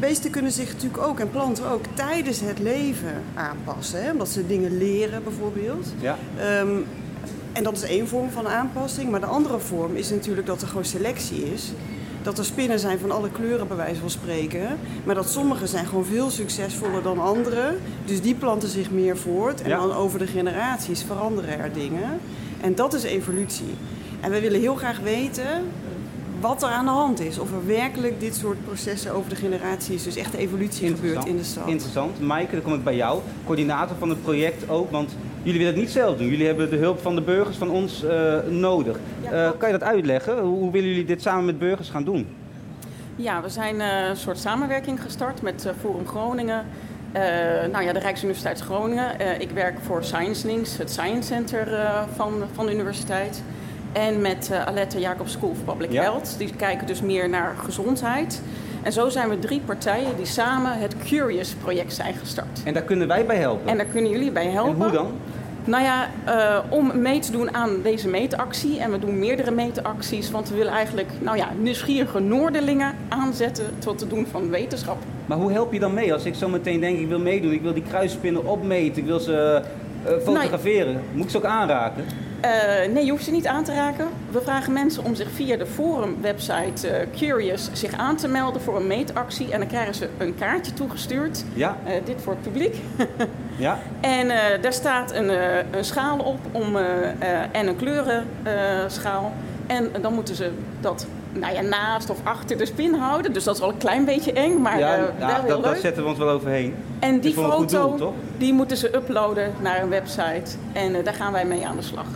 beesten 0.00 0.30
kunnen 0.30 0.52
zich 0.52 0.72
natuurlijk 0.72 1.02
ook, 1.02 1.20
en 1.20 1.30
planten 1.30 1.70
ook, 1.70 1.84
tijdens 1.94 2.40
het 2.40 2.58
leven 2.58 3.22
aanpassen. 3.34 4.02
Hè? 4.02 4.10
Omdat 4.10 4.28
ze 4.28 4.46
dingen 4.46 4.78
leren 4.78 5.22
bijvoorbeeld. 5.22 5.86
Ja. 6.00 6.18
Ehm, 6.38 6.76
en 7.52 7.62
dat 7.62 7.76
is 7.76 7.82
één 7.82 8.08
vorm 8.08 8.30
van 8.30 8.48
aanpassing. 8.48 9.10
Maar 9.10 9.20
de 9.20 9.26
andere 9.26 9.58
vorm 9.58 9.96
is 9.96 10.10
natuurlijk 10.10 10.46
dat 10.46 10.62
er 10.62 10.68
gewoon 10.68 10.84
selectie 10.84 11.52
is. 11.52 11.72
Dat 12.22 12.38
er 12.38 12.44
spinnen 12.44 12.78
zijn 12.78 12.98
van 12.98 13.10
alle 13.10 13.30
kleuren, 13.30 13.68
bij 13.68 13.76
wijze 13.76 14.00
van 14.00 14.10
spreken. 14.10 14.78
Maar 15.04 15.14
dat 15.14 15.30
sommige 15.30 15.66
zijn 15.66 15.86
gewoon 15.86 16.04
veel 16.04 16.30
succesvoller 16.30 17.02
dan 17.02 17.18
andere. 17.20 17.74
Dus 18.04 18.20
die 18.20 18.34
planten 18.34 18.68
zich 18.68 18.90
meer 18.90 19.16
voort. 19.16 19.62
En 19.62 19.68
Ja. 19.68 19.78
dan 19.78 19.92
over 19.92 20.18
de 20.18 20.26
generaties 20.26 21.02
veranderen 21.02 21.58
er 21.58 21.72
dingen. 21.72 22.18
En 22.60 22.74
dat 22.74 22.94
is 22.94 23.02
evolutie. 23.02 23.74
En 24.20 24.30
we 24.30 24.40
willen 24.40 24.60
heel 24.60 24.74
graag 24.74 24.98
weten 25.00 25.64
wat 26.40 26.62
er 26.62 26.68
aan 26.68 26.84
de 26.84 26.90
hand 26.90 27.20
is. 27.20 27.38
Of 27.38 27.52
er 27.52 27.66
werkelijk 27.66 28.20
dit 28.20 28.36
soort 28.36 28.64
processen 28.64 29.12
over 29.12 29.30
de 29.30 29.36
generaties, 29.36 30.02
dus 30.02 30.16
echt 30.16 30.34
evolutie 30.34 30.94
gebeurt 30.94 31.24
in 31.24 31.36
de 31.36 31.44
stad. 31.44 31.68
Interessant. 31.68 32.20
Maaike, 32.20 32.52
dan 32.52 32.62
kom 32.62 32.74
ik 32.74 32.84
bij 32.84 32.96
jou. 32.96 33.20
Coördinator 33.44 33.96
van 33.96 34.08
het 34.08 34.22
project 34.22 34.70
ook, 34.70 34.90
want 34.90 35.16
jullie 35.42 35.58
willen 35.58 35.74
het 35.74 35.82
niet 35.82 35.92
zelf 35.92 36.16
doen. 36.16 36.26
Jullie 36.26 36.46
hebben 36.46 36.70
de 36.70 36.76
hulp 36.76 37.00
van 37.00 37.14
de 37.14 37.22
burgers 37.22 37.56
van 37.56 37.70
ons 37.70 38.04
eh, 38.04 38.38
nodig. 38.48 38.98
Eh, 39.22 39.50
kan 39.58 39.72
je 39.72 39.78
dat 39.78 39.88
uitleggen? 39.88 40.40
Hoe, 40.40 40.58
hoe 40.58 40.70
willen 40.70 40.88
jullie 40.88 41.04
dit 41.04 41.22
samen 41.22 41.44
met 41.44 41.58
burgers 41.58 41.88
gaan 41.90 42.04
doen? 42.04 42.26
Ja, 43.16 43.42
we 43.42 43.48
zijn 43.48 43.80
eh, 43.80 44.08
een 44.08 44.16
soort 44.16 44.38
samenwerking 44.38 45.02
gestart 45.02 45.42
met 45.42 45.72
Forum 45.80 46.06
Groningen. 46.06 46.64
Eh, 47.12 47.22
nou 47.72 47.84
ja, 47.84 47.92
de 47.92 47.98
Rijksuniversiteit 47.98 48.60
Groningen. 48.60 49.18
Eh, 49.18 49.40
ik 49.40 49.50
werk 49.50 49.78
voor 49.80 50.04
Science 50.04 50.46
Links, 50.46 50.76
het 50.76 50.90
Science 50.90 51.22
Center 51.22 51.74
eh, 51.74 52.02
van, 52.14 52.42
van 52.52 52.66
de 52.66 52.72
universiteit. 52.72 53.42
En 53.92 54.20
met 54.20 54.50
eh, 54.52 54.66
Alette 54.66 55.00
Jacob 55.00 55.28
School 55.28 55.50
of 55.50 55.64
Public 55.64 55.92
Ja. 55.92 56.02
Health. 56.02 56.34
Die 56.38 56.54
kijken 56.56 56.86
dus 56.86 57.00
meer 57.02 57.28
naar 57.28 57.54
gezondheid. 57.64 58.42
En 58.82 58.92
zo 58.92 59.08
zijn 59.08 59.28
we 59.28 59.38
drie 59.38 59.60
partijen 59.60 60.16
die 60.16 60.26
samen 60.26 60.78
het 60.78 60.94
Curious 61.04 61.54
project 61.54 61.92
zijn 61.94 62.14
gestart. 62.14 62.60
En 62.64 62.74
daar 62.74 62.82
kunnen 62.82 63.08
wij 63.08 63.26
bij 63.26 63.36
helpen. 63.36 63.68
En 63.68 63.76
daar 63.76 63.86
kunnen 63.86 64.10
jullie 64.10 64.30
bij 64.32 64.46
helpen. 64.46 64.74
En 64.74 64.82
hoe 64.82 64.90
dan? 64.92 65.12
Nou 65.64 65.82
ja, 65.82 66.08
eh, 66.24 66.58
om 66.68 67.00
mee 67.00 67.18
te 67.18 67.32
doen 67.32 67.54
aan 67.54 67.70
deze 67.82 68.08
meetactie. 68.08 68.78
En 68.78 68.90
we 68.90 68.98
doen 68.98 69.18
meerdere 69.18 69.50
meetacties, 69.50 70.30
want 70.30 70.48
we 70.48 70.56
willen 70.56 70.72
eigenlijk 70.72 71.10
nou 71.20 71.36
ja, 71.36 71.48
nieuwsgierige 71.58 72.18
Noorderlingen 72.20 72.94
aanzetten 73.08 73.66
tot 73.78 74.00
het 74.00 74.10
doen 74.10 74.26
van 74.30 74.50
wetenschap. 74.50 74.96
Maar 75.26 75.38
hoe 75.38 75.52
help 75.52 75.72
je 75.72 75.78
dan 75.78 75.94
mee? 75.94 76.12
Als 76.12 76.24
ik 76.24 76.34
zo 76.34 76.48
meteen 76.48 76.80
denk, 76.80 76.98
ik 76.98 77.08
wil 77.08 77.18
meedoen, 77.18 77.52
ik 77.52 77.62
wil 77.62 77.74
die 77.74 77.82
kruisspinnen 77.82 78.46
opmeten, 78.46 79.02
ik 79.02 79.08
wil 79.08 79.20
ze 79.20 79.62
eh, 80.04 80.12
fotograferen. 80.24 81.00
Moet 81.12 81.24
ik 81.24 81.30
ze 81.30 81.36
ook 81.36 81.44
aanraken? 81.44 82.04
Eh, 82.40 82.92
nee, 82.92 83.04
je 83.04 83.10
hoeft 83.10 83.24
ze 83.24 83.30
niet 83.30 83.46
aan 83.46 83.64
te 83.64 83.74
raken. 83.74 84.08
We 84.30 84.40
vragen 84.40 84.72
mensen 84.72 85.04
om 85.04 85.14
zich 85.14 85.28
via 85.34 85.56
de 85.56 85.66
forum-website 85.66 86.88
eh, 86.88 87.06
Curious 87.16 87.68
zich 87.72 87.92
aan 87.92 88.16
te 88.16 88.28
melden 88.28 88.60
voor 88.62 88.76
een 88.76 88.86
meetactie. 88.86 89.52
En 89.52 89.58
dan 89.58 89.68
krijgen 89.68 89.94
ze 89.94 90.08
een 90.18 90.34
kaartje 90.34 90.72
toegestuurd. 90.72 91.44
Ja, 91.54 91.76
Eh, 91.84 91.92
dit 92.04 92.22
voor 92.22 92.32
het 92.32 92.42
publiek. 92.42 92.76
ja. 93.56 93.78
En 94.00 94.28
daar 94.60 94.72
staat 94.72 95.12
een, 95.14 95.28
een 95.76 95.84
schaal 95.84 96.18
op 96.18 96.38
om, 96.52 96.76
en 97.52 97.66
een 97.66 97.76
kleurenschaal. 97.76 99.32
en 99.66 99.90
dan 100.00 100.14
moeten 100.14 100.34
ze 100.34 100.50
dat 100.80 101.06
nou 101.32 101.54
ja, 101.54 101.60
naast 101.60 102.10
of 102.10 102.18
achter 102.22 102.56
de 102.58 102.66
spin 102.66 102.94
houden. 102.94 103.32
Dus 103.32 103.44
dat 103.44 103.54
is 103.54 103.60
wel 103.60 103.68
een 103.70 103.78
klein 103.78 104.04
beetje 104.04 104.32
eng, 104.32 104.60
maar 104.60 104.78
ja, 104.78 104.94
ja, 104.96 105.00
wel 105.18 105.28
heel 105.28 105.46
dat, 105.46 105.62
dat 105.62 105.72
leuk. 105.72 105.80
zetten 105.80 106.02
we 106.02 106.08
ons 106.08 106.18
wel 106.18 106.28
overheen. 106.28 106.74
En 106.98 107.20
die 107.20 107.32
foto, 107.32 107.96
doel, 107.96 108.14
die 108.36 108.52
moeten 108.52 108.76
ze 108.76 108.94
uploaden 108.94 109.52
naar 109.60 109.82
een 109.82 109.88
website. 109.88 110.56
En 110.72 111.04
daar 111.04 111.14
gaan 111.14 111.32
wij 111.32 111.44
mee 111.44 111.66
aan 111.66 111.76
de 111.76 111.82
slag. 111.82 112.06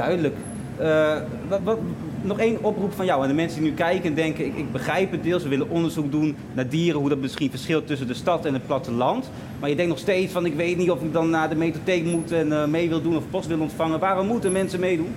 Duidelijk. 0.00 0.34
Eh, 0.78 1.16
wat, 1.48 1.60
wat, 1.64 1.78
nog 2.22 2.38
één 2.38 2.64
oproep 2.64 2.92
van 2.92 3.04
jou 3.04 3.22
aan 3.22 3.28
de 3.28 3.34
mensen 3.34 3.60
die 3.60 3.70
nu 3.70 3.76
kijken 3.76 4.04
en 4.04 4.14
denken, 4.14 4.44
ik, 4.44 4.72
begrijp 4.72 5.10
het 5.10 5.22
deels, 5.22 5.42
we 5.42 5.48
willen 5.48 5.70
onderzoek 5.70 6.10
doen 6.10 6.36
naar 6.52 6.68
dieren, 6.68 7.00
hoe 7.00 7.08
dat 7.08 7.18
misschien 7.18 7.50
verschilt 7.50 7.86
tussen 7.86 8.06
de 8.06 8.14
stad 8.14 8.44
en 8.44 8.52
het 8.52 8.66
platteland. 8.66 9.30
Maar 9.60 9.68
je 9.68 9.76
denkt 9.76 9.90
nog 9.90 10.00
steeds 10.00 10.32
van, 10.32 10.46
ik 10.46 10.54
weet 10.54 10.76
niet 10.76 10.90
of 10.90 11.02
ik 11.02 11.12
dan 11.12 11.30
naar 11.30 11.48
de 11.48 11.54
metotheek 11.54 12.04
moet 12.04 12.32
en 12.32 12.52
eh, 12.52 12.66
mee 12.66 12.88
wil 12.88 13.02
doen 13.02 13.16
of 13.16 13.22
post 13.30 13.46
wil 13.46 13.60
ontvangen. 13.60 13.98
Waarom 13.98 14.26
moeten 14.26 14.52
mensen 14.52 14.80
meedoen? 14.80 15.14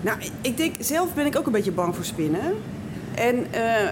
Nou, 0.00 0.18
ik 0.40 0.56
denk, 0.56 0.74
zelf 0.78 1.14
ben 1.14 1.26
ik 1.26 1.38
ook 1.38 1.46
een 1.46 1.52
beetje 1.52 1.72
bang 1.72 1.94
voor 1.94 2.04
spinnen. 2.04 2.54
En, 3.14 3.46
eh, 3.50 3.88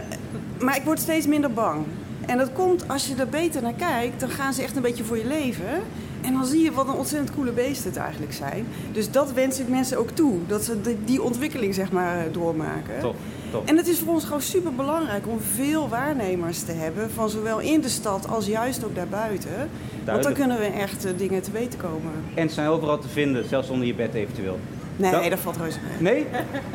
maar 0.60 0.76
ik 0.76 0.82
word 0.84 0.98
steeds 0.98 1.26
minder 1.26 1.52
bang. 1.52 1.84
En 2.26 2.38
dat 2.38 2.52
komt 2.52 2.88
als 2.88 3.06
je 3.06 3.14
er 3.14 3.28
beter 3.28 3.62
naar 3.62 3.74
kijkt, 3.76 4.20
dan 4.20 4.30
gaan 4.30 4.52
ze 4.52 4.62
echt 4.62 4.76
een 4.76 4.82
beetje 4.82 5.04
voor 5.04 5.18
je 5.18 5.26
leven. 5.26 5.82
En 6.24 6.32
dan 6.32 6.44
zie 6.44 6.62
je 6.62 6.72
wat 6.72 6.88
een 6.88 6.94
ontzettend 6.94 7.34
coole 7.34 7.50
beesten 7.52 7.90
het 7.90 7.98
eigenlijk 7.98 8.32
zijn. 8.32 8.66
Dus 8.92 9.10
dat 9.10 9.32
wens 9.32 9.60
ik 9.60 9.68
mensen 9.68 9.98
ook 9.98 10.10
toe. 10.10 10.34
Dat 10.46 10.64
ze 10.64 10.80
die, 11.04 11.22
ontwikkeling 11.22 11.74
zeg 11.74 11.90
maar 11.92 12.16
eh, 12.18 12.22
doormaken. 12.32 13.00
Top, 13.00 13.14
top. 13.50 13.68
En 13.68 13.76
het 13.76 13.86
is 13.88 13.98
voor 13.98 14.12
ons 14.14 14.24
gewoon 14.24 14.40
super 14.42 14.74
belangrijk 14.74 15.26
om 15.28 15.40
veel 15.54 15.88
waarnemers 15.88 16.62
te 16.62 16.72
hebben. 16.72 17.10
Van 17.10 17.30
zowel 17.30 17.58
in 17.58 17.80
de 17.80 17.88
stad 17.88 18.28
als 18.28 18.46
juist 18.46 18.84
ook 18.84 18.94
daarbuiten. 18.94 19.68
Want 20.04 20.22
dan 20.22 20.32
kunnen 20.32 20.58
we 20.58 20.64
echt 20.64 21.04
eh, 21.04 21.10
dingen 21.16 21.42
te 21.42 21.50
weten 21.50 21.78
komen. 21.78 22.12
En 22.34 22.48
ze 22.48 22.54
zijn 22.54 22.68
overal 22.68 22.98
te 22.98 23.08
vinden, 23.08 23.48
zelfs 23.48 23.68
onder 23.68 23.86
je 23.86 23.94
bed 23.94 24.14
eventueel. 24.14 24.58
Nee, 24.96 25.10
Dat- 25.10 25.30
dat 25.30 25.38
valt 25.38 25.56
reuze 25.56 25.78
mee. 26.00 26.12
Nee? 26.14 26.26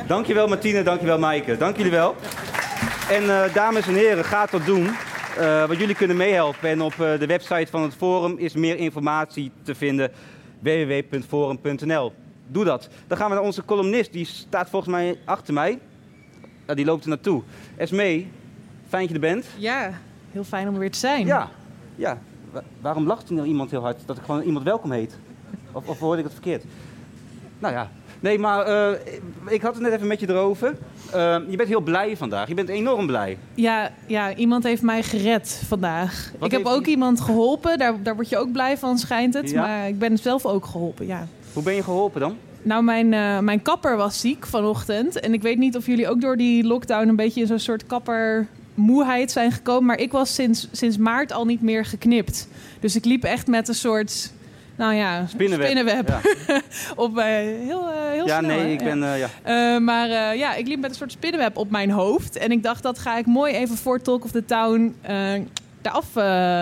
Dankjewel 0.07 0.47
Martine, 0.47 0.83
dankjewel 0.83 1.19
Maaike. 1.19 1.57
Dank 1.57 1.77
jullie 1.77 1.91
wel. 1.91 2.15
En 3.11 3.29
eh, 3.29 3.53
dames 3.53 3.87
en 3.87 3.93
heren, 3.93 4.25
gaat 4.25 4.51
dat 4.51 4.65
doen. 4.65 4.89
Eh, 5.39 5.65
wat 5.67 5.77
jullie 5.77 5.95
kunnen 5.95 6.17
meehelpen. 6.17 6.69
En 6.69 6.81
op 6.81 6.91
eh, 6.91 7.19
de 7.19 7.25
website 7.25 7.67
van 7.69 7.81
het 7.81 7.93
forum 7.95 8.37
is 8.37 8.53
meer 8.53 8.75
informatie 8.77 9.51
te 9.63 9.75
vinden. 9.75 10.11
www.forum.nl 10.59 12.13
Doe 12.47 12.65
dat. 12.65 12.89
Dan 13.07 13.17
gaan 13.17 13.29
we 13.29 13.35
naar 13.35 13.43
onze 13.43 13.65
columnist. 13.65 14.11
Die 14.13 14.25
staat 14.25 14.69
volgens 14.69 14.91
mij 14.91 15.17
achter 15.25 15.53
mij. 15.53 15.79
Ja, 16.67 16.73
die 16.73 16.85
loopt 16.85 17.03
er 17.03 17.09
naartoe. 17.09 17.41
Esmee, 17.77 18.27
fijn 18.87 19.01
dat 19.07 19.09
je 19.09 19.15
er 19.27 19.33
bent. 19.33 19.45
Ja, 19.57 19.91
heel 20.31 20.43
fijn 20.43 20.67
om 20.67 20.73
er 20.73 20.79
weer 20.79 20.91
te 20.91 20.99
zijn. 20.99 21.25
Ja. 21.25 21.49
ja. 21.95 22.17
Wa- 22.51 22.63
waarom 22.81 23.07
lacht 23.07 23.29
er 23.29 23.35
nou 23.35 23.47
iemand 23.47 23.71
heel 23.71 23.81
hard? 23.81 23.97
Dat 24.05 24.17
ik 24.17 24.23
gewoon 24.23 24.41
iemand 24.41 24.65
welkom 24.65 24.91
heet? 24.91 25.17
Of, 25.71 25.87
of 25.87 25.99
hoorde 25.99 26.17
ik 26.17 26.23
het 26.23 26.33
verkeerd? 26.33 26.63
Nou 27.59 27.73
ja. 27.73 27.91
Nee, 28.19 28.39
maar 28.39 28.65
eh, 28.65 28.99
ik 29.47 29.61
had 29.61 29.73
het 29.73 29.83
net 29.83 29.91
even 29.93 30.07
met 30.07 30.19
je 30.19 30.29
erover. 30.29 30.75
Eh, 31.11 31.37
je 31.49 31.55
bent 31.57 31.69
heel 31.69 31.81
blij 31.81 32.17
vandaag. 32.17 32.47
Je 32.47 32.53
bent 32.53 32.69
enorm 32.69 33.07
blij. 33.07 33.37
Ja, 33.53 33.91
ja, 34.07 34.35
iemand 34.35 34.63
heeft 34.63 34.81
mij 34.81 35.03
gered 35.03 35.61
vandaag. 35.67 36.31
Wat 36.39 36.51
ik 36.51 36.57
heb 36.57 36.67
ook 36.67 36.83
die- 36.83 36.93
iemand 36.93 37.21
geholpen. 37.21 37.77
Daar, 37.77 38.03
daar 38.03 38.15
word 38.15 38.29
je 38.29 38.37
ook 38.37 38.51
blij 38.51 38.77
van, 38.77 38.97
schijnt 38.97 39.33
het. 39.33 39.49
Ja. 39.49 39.61
Maar 39.61 39.87
ik 39.87 39.99
ben 39.99 40.17
zelf 40.17 40.45
ook 40.45 40.65
geholpen, 40.65 41.05
ja. 41.07 41.27
Hoe 41.53 41.63
ben 41.63 41.75
je 41.75 41.83
geholpen 41.83 42.19
dan? 42.21 42.37
Nou, 42.61 42.83
mijn, 42.83 43.13
eh, 43.13 43.39
mijn 43.39 43.61
kapper 43.61 43.97
was 43.97 44.19
ziek 44.19 44.45
vanochtend. 44.47 45.19
En 45.19 45.33
ik 45.33 45.41
weet 45.41 45.57
niet 45.57 45.75
of 45.77 45.85
jullie 45.85 46.09
ook 46.09 46.21
door 46.21 46.37
die 46.37 46.63
lockdown 46.63 47.07
een 47.07 47.15
beetje 47.15 47.41
in 47.41 47.47
zo'n 47.47 47.59
soort 47.59 47.85
kappermoeheid 48.75 49.31
zijn 49.31 49.51
gekomen. 49.51 49.85
Maar 49.85 49.99
ik 49.99 50.11
was 50.11 50.33
sinds, 50.35 50.67
sinds 50.71 50.97
maart 50.97 51.31
al 51.33 51.45
niet 51.45 51.61
meer 51.61 51.85
geknipt. 51.85 52.47
Dus 52.79 52.95
ik 52.95 53.05
liep 53.05 53.23
echt 53.23 53.47
met 53.47 53.67
een 53.67 53.75
soort, 53.75 54.31
nou 54.79 54.93
ja, 54.93 55.25
Spinnenweb. 55.27 56.07
Ja, 56.07 56.21
op 56.95 57.17
eh, 57.17 57.25
heel, 57.25 57.89
eh, 57.89 58.11
heel 58.11 58.25
ja 58.25 58.37
snel. 58.37 58.49
nee, 58.49 58.59
hè? 58.59 58.67
ik 58.67 58.83
ben... 58.83 58.99
ja. 58.99 59.27
Eh, 59.43 59.81
maar 59.81 60.37
ja, 60.37 60.55
ik 60.55 60.67
liep 60.67 60.79
met 60.79 60.89
een 60.89 60.95
soort 60.95 61.11
spinnenweb 61.11 61.57
op 61.57 61.69
mijn 61.69 61.91
hoofd. 61.91 62.37
En 62.37 62.51
ik 62.51 62.63
dacht, 62.63 62.83
dat 62.83 62.99
ga 62.99 63.17
ik 63.17 63.25
mooi 63.25 63.53
even 63.53 63.77
voor 63.77 64.01
Talk 64.01 64.23
of 64.23 64.31
the 64.31 64.45
Town 64.45 64.95
eraf 65.81 66.07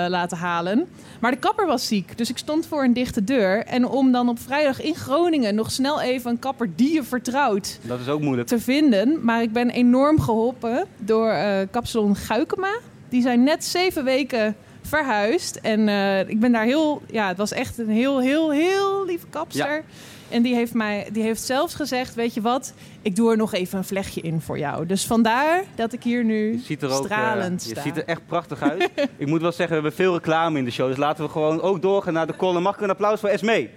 laten 0.10 0.38
halen. 0.38 0.88
Maar 1.20 1.32
de 1.32 1.38
kapper 1.38 1.66
was 1.66 1.88
ziek, 1.88 2.18
dus 2.18 2.30
ik 2.30 2.38
stond 2.38 2.68
voor 2.68 2.84
een 2.84 2.94
dichte 2.94 3.24
deur. 3.24 3.66
En 3.66 3.86
om 3.88 4.12
dan 4.12 4.30
op 4.30 4.40
vrijdag 4.40 4.82
in 4.82 4.96
Groningen 4.96 5.56
nog 5.56 5.72
snel 5.72 6.02
even 6.02 6.32
een 6.32 6.40
kapper 6.40 6.70
die 6.76 6.94
je 6.94 7.04
vertrouwt 7.04 7.80
Dat 7.82 8.00
is 8.00 8.08
ook 8.08 8.22
moeilijk. 8.22 8.48
te 8.48 8.60
vinden. 8.60 9.20
Maar 9.24 9.42
ik 9.42 9.54
ben 9.54 9.70
enorm 9.70 10.20
geholpen 10.22 10.86
door 10.98 11.36
Kapsalon 11.72 12.16
Guikema. 12.16 12.78
Die 13.10 13.22
zijn 13.22 13.44
net 13.44 13.66
zeven 13.66 14.04
weken 14.04 14.56
verhuisd. 14.88 15.56
En 15.56 15.88
eh, 15.88 16.30
ik 16.30 16.40
ben 16.40 16.52
daar 16.52 16.66
heel... 16.66 17.02
Ja, 17.12 17.28
het 17.28 17.38
was 17.38 17.52
echt 17.52 17.78
een 17.78 17.90
heel, 17.90 18.22
heel, 18.22 18.52
heel 18.52 19.06
lieve 19.06 19.28
kapster. 19.30 19.84
En 20.30 20.42
die 20.42 20.56
heeft, 20.56 20.74
mij, 20.74 21.08
die 21.12 21.24
heeft 21.24 21.42
zelfs 21.42 21.74
gezegd, 21.74 22.16
weet 22.16 22.34
je 22.34 22.42
wat... 22.42 22.74
Ik 23.02 23.16
doe 23.16 23.32
er 23.32 23.38
nog 23.38 23.54
even 23.54 23.78
een 23.78 23.84
vlechtje 23.84 24.22
in 24.22 24.42
voor 24.42 24.58
jou. 24.60 24.86
Dus 24.86 25.06
vandaar 25.06 25.64
dat 25.76 25.94
ik 25.94 26.04
hier 26.04 26.24
nu 26.24 26.60
Ziet 26.64 26.82
er 26.82 26.92
ook, 26.92 27.06
stralend 27.06 27.64
je 27.64 27.70
sta. 27.70 27.82
ziet 27.82 27.98
er 27.98 28.06
echt 28.06 28.26
prachtig 28.26 28.62
uit. 28.62 28.90
ik 29.18 29.28
moet 29.28 29.42
wel 29.42 29.52
zeggen, 29.52 29.68
we 29.68 29.74
hebben 29.74 29.94
veel 29.94 30.14
reclame 30.14 30.60
in 30.60 30.66
de 30.66 30.72
show. 30.72 30.88
Dus 30.88 30.98
laten 30.98 31.26
we 31.26 31.32
gewoon 31.32 31.62
ook 31.62 31.82
doorgaan 31.82 32.14
naar 32.14 32.28
de 32.28 32.36
column. 32.36 32.64
Mag 32.64 32.76
ik 32.76 32.82
een 32.82 32.90
applaus 32.90 33.20
voor 33.20 33.30
Esmee? 33.30 33.70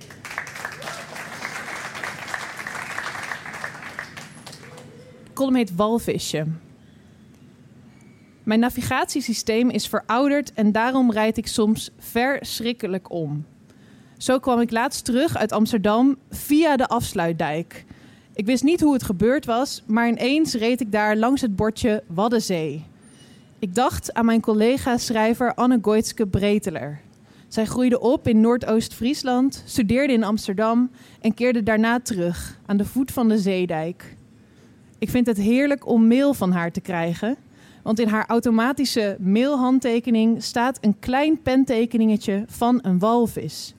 De 5.25 5.33
column 5.35 5.57
heet 5.57 5.75
Walvisje. 5.77 6.47
Mijn 8.51 8.63
navigatiesysteem 8.63 9.71
is 9.71 9.89
verouderd 9.89 10.53
en 10.53 10.73
daarom 10.73 11.13
rijd 11.13 11.37
ik 11.37 11.47
soms 11.47 11.91
verschrikkelijk 11.99 13.11
om. 13.11 13.45
Zo 14.19 14.39
kwam 14.39 14.61
ik 14.61 14.71
laatst 14.71 15.05
terug 15.05 15.37
uit 15.37 15.53
Amsterdam 15.53 16.17
via 16.31 16.77
de 16.77 16.89
afsluitdijk. 16.89 17.85
Ik 18.35 18.47
wist 18.47 18.63
niet 18.63 18.81
hoe 18.81 18.93
het 18.93 19.03
gebeurd 19.03 19.45
was, 19.45 19.83
maar 19.87 20.09
ineens 20.09 20.55
reed 20.55 20.81
ik 20.81 20.93
daar 20.93 21.17
langs 21.17 21.41
het 21.41 21.57
bordje 21.57 22.03
Waddenzee. 22.07 22.85
Ik 23.59 23.75
dacht 23.75 24.15
aan 24.15 24.25
mijn 24.25 24.41
collega-schrijver 24.41 25.55
Anne 25.55 25.79
Goitske 25.83 26.27
Breteler. 26.27 27.01
Zij 27.49 27.65
groeide 27.65 28.01
op 28.01 28.29
in 28.29 28.41
Noordoost-Friesland, 28.41 29.63
studeerde 29.67 30.13
in 30.13 30.25
Amsterdam 30.25 30.91
en 31.21 31.35
keerde 31.35 31.63
daarna 31.63 32.01
terug 32.01 32.59
aan 32.67 32.77
de 32.77 32.85
voet 32.85 33.11
van 33.11 33.29
de 33.29 33.39
zeedijk. 33.39 34.17
Ik 34.99 35.11
vind 35.11 35.27
het 35.27 35.37
heerlijk 35.37 35.87
om 35.87 36.07
mail 36.07 36.35
van 36.35 36.53
haar 36.53 36.73
te 36.73 36.81
krijgen. 36.81 37.37
Want 37.83 37.99
in 37.99 38.09
haar 38.09 38.27
automatische 38.27 39.17
mailhandtekening 39.21 40.43
staat 40.43 40.79
een 40.81 40.99
klein 40.99 41.43
pentekeningetje 41.43 42.45
van 42.47 42.79
een 42.83 42.99
walvis. 42.99 43.75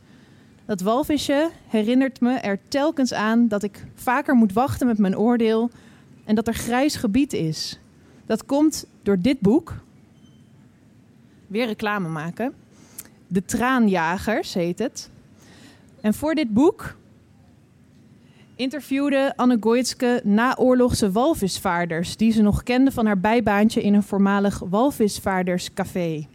Dat 0.65 0.81
walvisje 0.81 1.49
herinnert 1.67 2.21
me 2.21 2.33
er 2.33 2.59
telkens 2.67 3.13
aan 3.13 3.47
dat 3.47 3.63
ik 3.63 3.85
vaker 3.93 4.35
moet 4.35 4.53
wachten 4.53 4.87
met 4.87 4.97
mijn 4.97 5.17
oordeel 5.17 5.69
en 6.25 6.35
dat 6.35 6.47
er 6.47 6.53
grijs 6.53 6.95
gebied 6.95 7.33
is. 7.33 7.79
Dat 8.25 8.45
komt 8.45 8.85
door 9.03 9.19
dit 9.19 9.39
boek. 9.39 9.73
Weer 11.47 11.65
reclame 11.65 12.07
maken. 12.07 12.53
De 13.27 13.45
Traanjagers 13.45 14.53
heet 14.53 14.79
het. 14.79 15.09
En 16.01 16.13
voor 16.13 16.35
dit 16.35 16.53
boek 16.53 16.95
interviewde 18.61 19.33
Anne 19.35 19.57
Goitske 19.59 20.21
naoorlogse 20.23 21.11
walvisvaarders... 21.11 22.17
die 22.17 22.31
ze 22.31 22.41
nog 22.41 22.63
kende 22.63 22.91
van 22.91 23.05
haar 23.05 23.19
bijbaantje 23.19 23.81
in 23.81 23.93
een 23.93 24.03
voormalig 24.03 24.61
walvisvaarderscafé. 24.69 26.27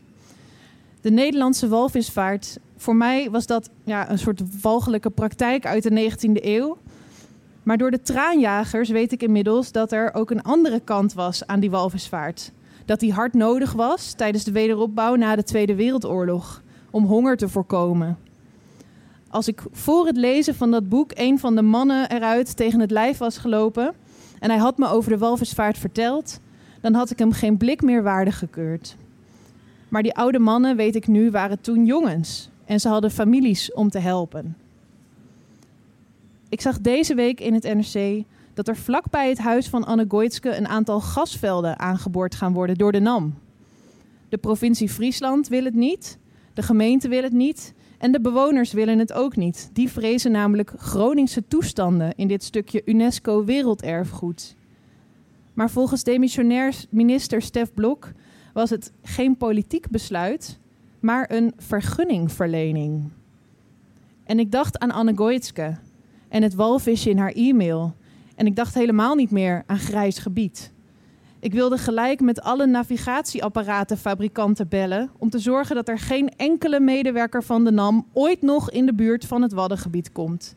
De 1.01 1.11
Nederlandse 1.11 1.69
walvisvaart, 1.69 2.59
voor 2.77 2.97
mij 2.97 3.31
was 3.31 3.47
dat 3.47 3.71
ja, 3.85 4.11
een 4.11 4.19
soort 4.19 4.61
walgelijke 4.63 5.11
praktijk 5.11 5.67
uit 5.67 5.83
de 5.83 6.11
19e 6.11 6.45
eeuw. 6.45 6.79
Maar 7.63 7.79
door 7.79 7.91
de 7.91 8.03
traanjagers 8.03 8.89
weet 8.89 9.13
ik 9.13 9.23
inmiddels 9.23 9.73
dat 9.73 9.93
er 9.93 10.15
ook 10.15 10.31
een 10.31 10.43
andere 10.43 10.81
kant 10.81 11.15
was 11.15 11.47
aan 11.47 11.61
die 11.61 11.71
walvisvaart. 11.71 12.53
Dat 12.85 13.01
die 13.01 13.13
hard 13.13 13.35
nodig 13.35 13.73
was 13.73 14.13
tijdens 14.13 14.45
de 14.45 14.53
wederopbouw 14.53 15.15
na 15.15 15.37
de 15.37 15.43
Tweede 15.43 15.75
Wereldoorlog... 15.75 16.63
om 16.91 17.05
honger 17.05 17.37
te 17.37 17.49
voorkomen 17.49 18.26
als 19.29 19.49
ik 19.49 19.63
voor 19.71 20.07
het 20.07 20.17
lezen 20.17 20.55
van 20.55 20.71
dat 20.71 20.89
boek 20.89 21.11
een 21.15 21.39
van 21.39 21.55
de 21.55 21.63
mannen 21.63 22.11
eruit 22.11 22.57
tegen 22.57 22.81
het 22.81 22.91
lijf 22.91 23.19
was 23.19 23.39
gelopen 23.39 23.95
en 24.39 24.51
hij 24.51 24.59
had 24.59 24.79
me 24.79 24.89
over 24.89 25.11
de 25.11 25.19
walvisvaart 25.19 25.79
verteld, 25.79 26.41
dan 26.81 26.95
had 26.95 27.11
ik 27.11 27.19
hem 27.19 27.33
geen 27.33 27.57
blik 27.57 27.83
meer 27.83 28.03
waardig 28.03 28.39
gekeurd. 28.39 28.97
Maar 29.89 30.03
die 30.03 30.15
oude 30.15 30.39
mannen, 30.39 30.77
weet 30.77 30.97
ik 30.97 31.07
nu, 31.07 31.31
waren 31.31 31.61
toen 31.61 31.85
jongens 31.85 32.51
en 32.65 32.81
ze 32.81 32.89
hadden 32.89 33.11
families 33.11 33.73
om 33.73 33.91
te 33.91 33.99
helpen. 33.99 34.57
Ik 36.49 36.61
zag 36.61 36.81
deze 36.81 37.15
week 37.15 37.41
in 37.41 37.55
het 37.55 37.63
NRC 37.63 38.25
dat 38.55 38.69
er 38.69 38.77
vlakbij 38.77 39.29
het 39.29 39.39
huis 39.39 39.69
van 39.69 39.85
Anne 39.85 40.05
Goitske 40.09 40.57
een 40.57 40.69
aantal 40.69 41.01
gasvelden 41.01 41.79
aangeboord 41.79 42.35
gaan 42.35 42.53
worden 42.53 42.79
door 42.79 42.93
de 42.93 43.01
NAM. 43.01 43.35
De 44.29 44.39
provincie 44.39 44.89
Friesland 44.89 45.49
wil 45.49 45.65
het 45.65 45.75
niet, 45.75 46.19
de 46.55 46.63
gemeente 46.63 47.09
wil 47.09 47.23
het 47.23 47.33
niet 47.33 47.75
en 48.07 48.13
de 48.13 48.21
bewoners 48.21 48.73
willen 48.73 48.99
het 48.99 49.13
ook 49.13 49.37
niet. 49.37 49.71
Die 49.73 49.91
vrezen 49.91 50.33
namelijk 50.33 50.73
Groningse 50.77 51.47
toestanden 51.49 52.15
in 52.17 52.29
dit 52.29 52.43
stukje 52.43 52.83
UNESCO 52.85 53.45
Werelderfgoed. 53.45 54.57
Maar 55.55 55.71
volgens 55.71 56.03
demissionair 56.03 56.75
minister 56.91 57.43
Stef 57.43 57.75
Blok 57.75 58.13
was 58.53 58.71
het 58.71 58.93
geen 59.03 59.37
politiek 59.37 59.89
besluit, 59.91 60.59
maar 61.01 61.31
een 61.31 61.53
vergunningverlening. 61.57 63.11
En 64.25 64.39
ik 64.39 64.53
dacht 64.53 64.79
aan 64.79 64.91
Anne 64.91 65.17
Goitske 65.17 65.77
en 66.29 66.43
het 66.43 66.55
walvisje 66.55 67.11
in 67.11 67.19
haar 67.19 67.33
e-mail. 67.33 67.95
En 68.35 68.47
ik 68.47 68.57
dacht 68.57 68.75
helemaal 68.75 69.15
niet 69.15 69.31
meer 69.31 69.63
aan 69.67 69.79
grijs 69.79 70.19
gebied. 70.19 70.73
Ik 71.41 71.53
wilde 71.53 71.79
gelijk 71.79 72.21
met 72.21 72.41
alle 72.41 72.67
navigatieapparatenfabrikanten 72.67 74.69
bellen 74.69 75.11
om 75.19 75.31
te 75.31 75.39
zorgen 75.39 75.75
dat 75.75 75.89
er 75.89 75.99
geen 75.99 76.29
enkele 76.37 76.81
medewerker 76.81 77.43
van 77.43 77.65
de 77.65 77.71
NAM 77.71 78.07
ooit 78.13 78.43
nog 78.43 78.71
in 78.71 78.87
de 78.87 78.95
buurt 78.95 79.25
van 79.25 79.43
het 79.43 79.53
Waddengebied 79.53 80.13
komt. 80.13 80.57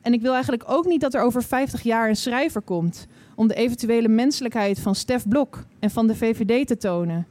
En 0.00 0.12
ik 0.12 0.20
wil 0.20 0.32
eigenlijk 0.32 0.64
ook 0.66 0.86
niet 0.86 1.00
dat 1.00 1.14
er 1.14 1.22
over 1.22 1.42
50 1.42 1.82
jaar 1.82 2.08
een 2.08 2.16
schrijver 2.16 2.62
komt 2.62 3.06
om 3.34 3.48
de 3.48 3.54
eventuele 3.54 4.08
menselijkheid 4.08 4.80
van 4.80 4.94
Stef 4.94 5.28
Blok 5.28 5.64
en 5.78 5.90
van 5.90 6.06
de 6.06 6.16
VVD 6.16 6.66
te 6.66 6.76
tonen. 6.76 7.26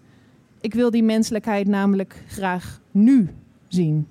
Ik 0.62 0.73
wil 0.73 0.91
die 0.91 1.03
menselijkheid 1.03 1.67
namelijk 1.67 2.23
graag 2.27 2.79
nu 2.91 3.29
zien. 3.67 4.07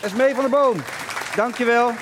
Esmee 0.00 0.34
van 0.34 0.42
der 0.42 0.50
Boom, 0.50 0.76
dankjewel. 1.36 1.92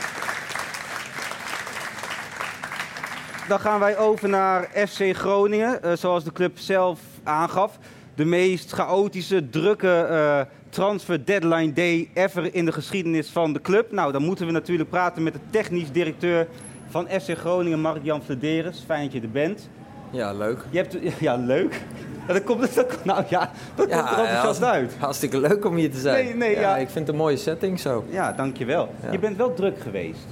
Dan 3.49 3.61
gaan 3.61 3.81
wij 3.81 3.99
over 3.99 4.29
naar 4.29 4.69
FC 4.89 5.17
Groningen, 5.17 5.83
eh, 5.83 5.93
zoals 5.93 6.25
de 6.25 6.33
club 6.33 6.59
zelf 6.59 7.01
aangaf. 7.23 7.79
De 8.15 8.25
meest 8.25 8.73
chaotische, 8.73 9.49
drukke 9.51 9.89
eh, 9.89 10.41
transfer 10.69 11.25
deadline 11.25 11.73
day 11.73 12.11
ever 12.15 12.55
in 12.55 12.65
de 12.65 12.73
geschiedenis 12.73 13.29
van 13.29 13.53
de 13.53 13.61
club. 13.61 13.93
Nou, 13.93 14.13
dan 14.13 14.23
moeten 14.23 14.47
we 14.47 14.53
natuurlijk 14.53 14.91
praten 14.91 15.23
met 15.23 15.33
de 15.33 15.39
technisch 15.51 15.93
directeur 15.93 16.47
van 16.89 17.09
FC 17.09 17.37
Groningen, 17.39 17.81
Mark-Jan 17.81 18.23
Flederis. 18.23 18.85
Fijn 18.87 19.05
dat 19.05 19.13
je 19.13 19.21
er 19.21 19.31
bent. 19.31 19.69
Ja, 20.11 20.33
leuk. 20.33 20.65
Je 20.71 20.79
hebt, 20.79 20.97
ja, 21.21 21.37
leuk. 21.37 21.83
Ja, 22.27 22.33
dat 22.33 22.45
komt, 22.45 22.75
dat, 22.75 23.05
nou 23.05 23.25
ja, 23.29 23.51
dat 23.75 23.89
komt 23.89 24.11
er 24.11 24.19
enthousiast 24.19 24.63
uit. 24.63 24.97
Hartstikke 24.99 25.41
leuk 25.41 25.65
om 25.65 25.77
hier 25.77 25.91
te 25.91 26.01
zijn. 26.01 26.25
Nee, 26.25 26.35
nee, 26.35 26.61
ja. 26.61 26.77
Ik 26.77 26.89
vind 26.89 27.07
het 27.07 27.09
een 27.09 27.21
mooie 27.23 27.37
setting 27.37 27.81
zo. 27.81 28.05
Ja, 28.09 28.33
dankjewel. 28.33 28.95
Je 29.11 29.19
bent 29.19 29.37
wel 29.37 29.55
druk 29.55 29.81
geweest. 29.81 30.27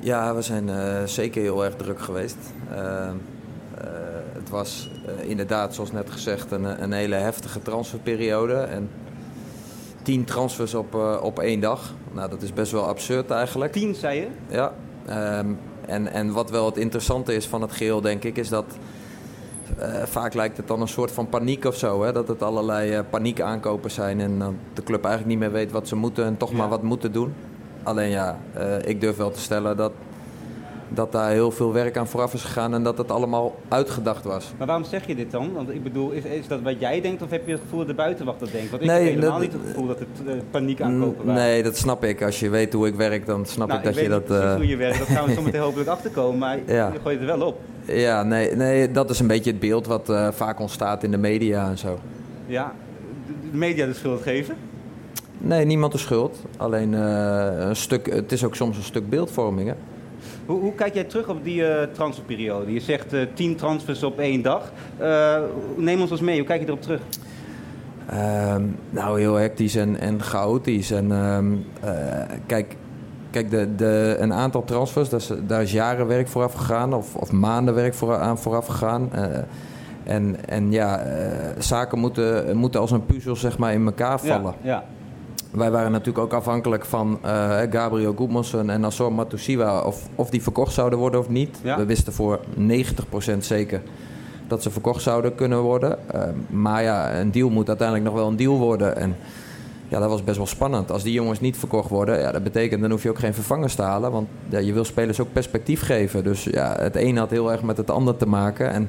Ja, 0.00 0.34
we 0.34 0.42
zijn 0.42 0.68
eh, 0.68 1.04
zeker 1.04 1.42
heel 1.42 1.64
erg 1.64 1.76
druk 1.76 2.00
geweest. 2.00 2.36
Eh, 2.70 3.06
eh, 3.06 3.12
het 4.32 4.50
was 4.50 4.90
inderdaad, 5.20 5.74
zoals 5.74 5.92
net 5.92 6.10
gezegd, 6.10 6.50
een, 6.50 6.82
een 6.82 6.92
hele 6.92 7.14
heftige 7.14 7.62
transferperiode. 7.62 8.54
En 8.54 8.90
tien 10.02 10.24
transfers 10.24 10.74
op, 10.74 10.94
op 11.22 11.38
één 11.38 11.60
dag. 11.60 11.94
Nou, 12.12 12.30
dat 12.30 12.42
is 12.42 12.52
best 12.52 12.72
wel 12.72 12.86
absurd 12.86 13.30
eigenlijk. 13.30 13.72
Tien, 13.72 13.94
zei 13.94 14.20
je? 14.20 14.26
Ja. 14.48 14.72
ehm, 15.06 15.46
en, 15.86 16.12
en 16.12 16.32
wat 16.32 16.50
wel 16.50 16.66
het 16.66 16.76
interessante 16.76 17.34
is 17.34 17.46
van 17.46 17.62
het 17.62 17.72
geheel, 17.72 18.00
denk 18.00 18.24
ik, 18.24 18.36
is 18.36 18.48
dat 18.48 18.64
vaak 20.04 20.34
lijkt 20.34 20.56
het 20.56 20.68
dan 20.68 20.80
een 20.80 20.88
soort 20.88 21.10
van 21.10 21.28
paniek 21.28 21.64
of 21.64 21.76
zo. 21.76 22.02
Hè? 22.02 22.12
Dat 22.12 22.28
het 22.28 22.42
allerlei 22.42 22.92
eh 22.92 23.00
paniekaankopen 23.10 23.90
zijn 23.90 24.20
en 24.20 24.38
dan 24.38 24.56
de 24.74 24.82
club 24.82 25.04
eigenlijk 25.04 25.34
niet 25.34 25.48
meer 25.48 25.58
weet 25.58 25.72
wat 25.72 25.88
ze 25.88 25.96
moeten 25.96 26.24
en 26.24 26.36
toch 26.36 26.50
Ja. 26.50 26.56
maar 26.56 26.68
wat 26.68 26.82
moeten 26.82 27.12
doen. 27.12 27.32
Alleen 27.82 28.10
ja, 28.10 28.38
eh, 28.52 28.64
ik 28.84 29.00
durf 29.00 29.16
wel 29.16 29.30
te 29.30 29.40
stellen 29.40 29.76
dat 29.76 29.92
dat 30.92 31.12
daar 31.12 31.30
heel 31.30 31.50
veel 31.50 31.72
werk 31.72 31.96
aan 31.96 32.06
vooraf 32.06 32.34
is 32.34 32.42
gegaan 32.42 32.74
en 32.74 32.82
dat 32.82 32.98
het 32.98 33.10
allemaal 33.10 33.56
uitgedacht 33.68 34.24
was. 34.24 34.52
Maar 34.58 34.66
waarom 34.66 34.84
zeg 34.84 35.06
je 35.06 35.14
dit 35.14 35.30
dan? 35.30 35.52
Want 35.52 35.70
ik 35.70 35.82
bedoel, 35.82 36.10
is, 36.10 36.24
is 36.24 36.48
dat 36.48 36.60
wat 36.62 36.74
jij 36.78 37.00
denkt 37.00 37.22
of 37.22 37.30
heb 37.30 37.46
je 37.46 37.52
het 37.52 37.60
gevoel 37.60 37.78
dat 37.78 37.88
de 37.88 37.94
buitenwacht 37.94 38.40
dat 38.40 38.52
denkt? 38.52 38.70
Want 38.70 38.82
ik 38.82 38.88
Nee, 38.88 39.04
heb 39.04 39.14
helemaal 39.14 39.30
dat- 39.30 39.40
niet 39.40 39.52
het 39.52 39.62
gevoel 39.66 39.86
dat 39.86 39.98
het 39.98 40.08
eh, 40.28 40.34
paniek 40.50 40.80
aankopen 40.80 41.26
waren. 41.26 41.42
Nee, 41.42 41.62
dat 41.62 41.76
snap 41.76 42.04
ik. 42.04 42.22
Als 42.22 42.40
je 42.40 42.48
weet 42.48 42.72
hoe 42.72 42.86
ik 42.86 42.94
werk, 42.94 43.26
dan 43.26 43.46
snap 43.46 43.66
Nou, 43.68 43.78
ik 43.80 43.84
dat 43.86 43.94
weet 43.94 44.04
je 44.04 44.10
dat. 44.10 44.30
eh, 44.30 44.54
hoe 44.54 44.66
je 44.66 44.76
werkt, 44.76 44.98
dat 44.98 45.06
gaan 45.08 45.26
we 45.26 45.34
zo 45.34 45.42
meteen 45.42 45.60
hopelijk 45.68 45.88
achterkomen, 45.88 46.38
maar 46.38 46.58
Ja. 46.66 46.90
je 46.92 46.98
gooit 47.02 47.20
het 47.20 47.28
er 47.30 47.38
wel 47.38 47.46
op. 47.48 47.60
Ja, 47.84 48.22
nee, 48.22 48.56
nee, 48.56 48.90
dat 48.90 49.10
is 49.10 49.20
een 49.20 49.26
beetje 49.26 49.50
het 49.50 49.60
beeld 49.60 49.86
wat 49.86 50.12
vaak 50.30 50.60
ontstaat 50.60 51.02
in 51.02 51.10
de 51.10 51.18
media 51.18 51.68
en 51.68 51.78
zo. 51.78 51.98
Ja, 52.46 52.72
de, 53.26 53.32
de 53.50 53.56
media 53.56 53.86
de 53.86 53.94
schuld 53.94 54.22
geven. 54.22 54.56
Nee, 55.40 55.64
niemand 55.64 55.92
de 55.92 55.98
schuld. 55.98 56.42
Alleen 56.56 56.94
eh, 56.94 57.68
een 57.68 57.76
stuk, 57.76 58.12
het 58.12 58.32
is 58.32 58.44
ook 58.44 58.56
soms 58.56 58.76
een 58.76 58.82
stuk 58.82 59.08
beeldvorming. 59.08 59.68
Hè? 59.68 59.74
Hoe, 60.46 60.60
hoe 60.60 60.74
kijk 60.74 60.94
jij 60.94 61.04
terug 61.04 61.28
op 61.28 61.44
die 61.44 61.66
eh, 61.66 61.88
transferperiode? 61.92 62.72
Je 62.72 62.80
zegt 62.80 63.12
eh, 63.12 63.20
tien 63.34 63.56
transfers 63.56 64.02
op 64.02 64.18
één 64.18 64.42
dag. 64.42 64.72
Neem 65.76 66.00
ons 66.00 66.10
eens 66.10 66.20
mee, 66.20 66.38
hoe 66.38 66.46
kijk 66.46 66.60
je 66.60 66.66
erop 66.66 66.82
terug? 66.82 67.00
Ehm, 68.06 68.62
nou, 68.90 69.20
heel 69.20 69.34
hectisch 69.34 69.74
en, 69.74 70.00
en 70.00 70.22
chaotisch. 70.22 70.90
En 70.90 71.12
ehm, 71.12 71.52
eh, 71.80 72.36
kijk, 72.46 72.76
kijk 73.30 73.50
de, 73.50 73.74
de, 73.76 74.16
een 74.18 74.32
aantal 74.32 74.64
transfers, 74.64 75.08
daar 75.08 75.20
is, 75.20 75.32
daar 75.46 75.62
is 75.62 75.72
jaren 75.72 76.06
werk 76.06 76.28
vooraf 76.28 76.52
gegaan, 76.52 76.94
of, 76.94 77.16
of 77.16 77.32
maanden 77.32 77.74
werk 77.74 77.94
voor, 77.94 78.16
aan 78.16 78.38
vooraf 78.38 78.66
gegaan. 78.66 79.10
En, 80.04 80.48
en 80.48 80.72
ja, 80.72 81.02
zaken 81.58 81.98
moeten, 81.98 82.56
moeten 82.56 82.80
als 82.80 82.90
een 82.90 83.06
puzzel 83.06 83.36
zeg 83.36 83.58
maar, 83.58 83.72
in 83.72 83.86
elkaar 83.86 84.20
vallen. 84.20 84.54
Ja, 84.62 84.70
ja. 84.70 84.84
Wij 85.50 85.70
waren 85.70 85.92
natuurlijk 85.92 86.24
ook 86.24 86.32
afhankelijk 86.32 86.84
van 86.84 87.18
eh, 87.22 87.58
Gabriel 87.70 88.14
Goedmanson 88.16 88.70
en 88.70 88.80
Nassor 88.80 89.12
Matusiwa 89.12 89.80
of, 89.80 90.08
of 90.14 90.30
die 90.30 90.42
verkocht 90.42 90.72
zouden 90.72 90.98
worden 90.98 91.20
of 91.20 91.28
niet. 91.28 91.58
Ja. 91.62 91.76
We 91.76 91.84
wisten 91.84 92.12
voor 92.12 92.40
90% 92.58 93.38
zeker 93.38 93.82
dat 94.48 94.62
ze 94.62 94.70
verkocht 94.70 95.02
zouden 95.02 95.34
kunnen 95.34 95.60
worden. 95.60 96.12
Eh, 96.12 96.22
maar 96.48 96.82
ja, 96.82 97.18
een 97.18 97.30
deal 97.30 97.50
moet 97.50 97.68
uiteindelijk 97.68 98.08
nog 98.08 98.16
wel 98.16 98.28
een 98.28 98.36
deal 98.36 98.58
worden. 98.58 98.96
En 98.96 99.16
ja, 99.88 99.98
dat 99.98 100.08
was 100.08 100.24
best 100.24 100.36
wel 100.36 100.46
spannend. 100.46 100.90
Als 100.90 101.02
die 101.02 101.12
jongens 101.12 101.40
niet 101.40 101.56
verkocht 101.56 101.90
worden, 101.90 102.18
ja, 102.18 102.32
dat 102.32 102.42
betekent 102.42 102.80
dan 102.80 102.90
hoef 102.90 103.02
je 103.02 103.10
ook 103.10 103.18
geen 103.18 103.34
vervangers 103.34 103.74
te 103.74 103.82
halen. 103.82 104.12
Want 104.12 104.28
ja, 104.48 104.58
je 104.58 104.72
wil 104.72 104.84
spelers 104.84 105.20
ook 105.20 105.32
perspectief 105.32 105.82
geven. 105.82 106.24
Dus 106.24 106.44
ja, 106.44 106.76
het 106.78 106.96
een 106.96 107.16
had 107.16 107.30
heel 107.30 107.52
erg 107.52 107.62
met 107.62 107.76
het 107.76 107.90
ander 107.90 108.16
te 108.16 108.26
maken. 108.26 108.70
En 108.70 108.88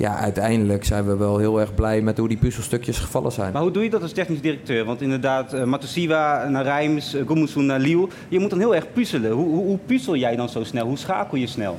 ja, 0.00 0.16
uiteindelijk 0.16 0.84
zijn 0.84 1.06
we 1.06 1.16
wel 1.16 1.38
heel 1.38 1.60
erg 1.60 1.74
blij 1.74 2.00
met 2.00 2.18
hoe 2.18 2.28
die 2.28 2.36
puzzelstukjes 2.36 2.98
gevallen 2.98 3.32
zijn. 3.32 3.52
Maar 3.52 3.62
hoe 3.62 3.70
doe 3.70 3.82
je 3.82 3.90
dat 3.90 4.02
als 4.02 4.12
technisch 4.12 4.40
directeur? 4.40 4.84
Want 4.84 5.00
inderdaad, 5.02 5.54
uh, 5.54 5.64
Matusiwa 5.64 6.48
naar 6.48 6.64
Rijms, 6.64 7.14
uh, 7.14 7.26
Gumusun 7.26 7.66
naar 7.66 7.78
Liel. 7.78 8.08
Je 8.28 8.38
moet 8.38 8.50
dan 8.50 8.58
heel 8.58 8.74
erg 8.74 8.92
puzzelen. 8.92 9.30
Hoe, 9.30 9.48
hoe 9.48 9.78
puzzel 9.86 10.16
jij 10.16 10.36
dan 10.36 10.48
zo 10.48 10.64
snel? 10.64 10.86
Hoe 10.86 10.98
schakel 10.98 11.38
je 11.38 11.46
snel? 11.46 11.78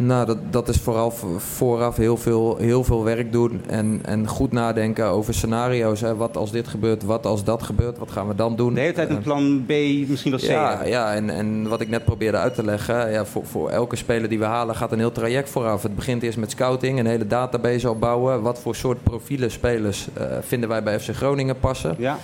Nou, 0.00 0.26
dat, 0.26 0.38
dat 0.50 0.68
is 0.68 0.76
vooral 0.76 1.10
vooraf 1.36 1.96
heel 1.96 2.16
veel, 2.16 2.56
heel 2.56 2.84
veel 2.84 3.04
werk 3.04 3.32
doen 3.32 3.60
en, 3.66 4.00
en 4.04 4.26
goed 4.26 4.52
nadenken 4.52 5.06
over 5.06 5.34
scenario's. 5.34 6.00
Hè. 6.00 6.16
Wat 6.16 6.36
als 6.36 6.50
dit 6.50 6.68
gebeurt, 6.68 7.02
wat 7.02 7.26
als 7.26 7.44
dat 7.44 7.62
gebeurt, 7.62 7.98
wat 7.98 8.10
gaan 8.10 8.28
we 8.28 8.34
dan 8.34 8.56
doen? 8.56 8.74
De 8.74 8.80
hele 8.80 8.92
tijd 8.92 9.10
een 9.10 9.22
plan 9.22 9.64
B, 9.66 9.72
misschien 10.08 10.30
wel 10.30 10.40
C. 10.40 10.42
Ja, 10.42 10.84
ja 10.84 11.14
en, 11.14 11.30
en 11.30 11.68
wat 11.68 11.80
ik 11.80 11.88
net 11.88 12.04
probeerde 12.04 12.36
uit 12.36 12.54
te 12.54 12.64
leggen, 12.64 13.10
ja, 13.10 13.24
voor, 13.24 13.46
voor 13.46 13.70
elke 13.70 13.96
speler 13.96 14.28
die 14.28 14.38
we 14.38 14.44
halen 14.44 14.74
gaat 14.74 14.92
een 14.92 14.98
heel 14.98 15.12
traject 15.12 15.50
vooraf. 15.50 15.82
Het 15.82 15.94
begint 15.94 16.22
eerst 16.22 16.38
met 16.38 16.50
scouting, 16.50 16.98
een 16.98 17.06
hele 17.06 17.26
database 17.26 17.90
opbouwen. 17.90 18.42
Wat 18.42 18.58
voor 18.58 18.74
soort 18.74 19.02
profielen 19.02 19.50
spelers 19.50 20.08
uh, 20.18 20.24
vinden 20.40 20.68
wij 20.68 20.82
bij 20.82 21.00
FC 21.00 21.14
Groningen 21.14 21.58
passen? 21.58 21.94
Ja. 21.98 22.18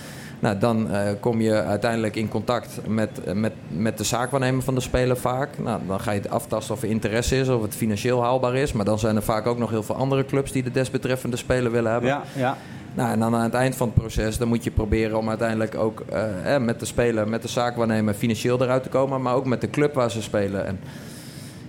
Nou, 0.45 0.57
dan 0.57 0.87
uh, 0.91 0.99
kom 1.19 1.41
je 1.41 1.63
uiteindelijk 1.63 2.15
in 2.15 2.29
contact 2.29 2.79
met, 2.87 3.35
met, 3.35 3.53
met 3.67 3.97
de 3.97 4.03
zaakwaarnemer 4.03 4.63
van 4.63 4.75
de 4.75 4.81
speler 4.81 5.17
vaak. 5.17 5.57
Nou, 5.57 5.79
dan 5.87 5.99
ga 5.99 6.11
je 6.11 6.19
het 6.19 6.29
aftasten 6.29 6.75
of 6.75 6.81
er 6.81 6.89
interesse 6.89 7.37
is, 7.37 7.49
of 7.49 7.61
het 7.61 7.75
financieel 7.75 8.23
haalbaar 8.23 8.55
is. 8.55 8.71
Maar 8.71 8.85
dan 8.85 8.99
zijn 8.99 9.15
er 9.15 9.23
vaak 9.23 9.45
ook 9.45 9.57
nog 9.57 9.69
heel 9.69 9.83
veel 9.83 9.95
andere 9.95 10.25
clubs 10.25 10.51
die 10.51 10.63
de 10.63 10.71
desbetreffende 10.71 11.37
speler 11.37 11.71
willen 11.71 11.91
hebben. 11.91 12.09
Ja, 12.09 12.23
ja. 12.35 12.57
Nou, 12.93 13.11
en 13.11 13.19
dan 13.19 13.35
aan 13.35 13.43
het 13.43 13.53
eind 13.53 13.75
van 13.75 13.87
het 13.87 13.95
proces, 13.95 14.37
dan 14.37 14.47
moet 14.47 14.63
je 14.63 14.71
proberen 14.71 15.17
om 15.17 15.29
uiteindelijk 15.29 15.75
ook 15.75 15.99
eh, 15.99 16.57
met 16.57 16.79
de 16.79 16.85
speler, 16.85 17.27
met 17.27 17.41
de 17.41 17.47
zaakwaarnemer 17.47 18.13
financieel 18.13 18.61
eruit 18.61 18.83
te 18.83 18.89
komen. 18.89 19.21
Maar 19.21 19.35
ook 19.35 19.45
met 19.45 19.61
de 19.61 19.69
club 19.69 19.93
waar 19.93 20.11
ze 20.11 20.21
spelen. 20.21 20.65
En 20.65 20.79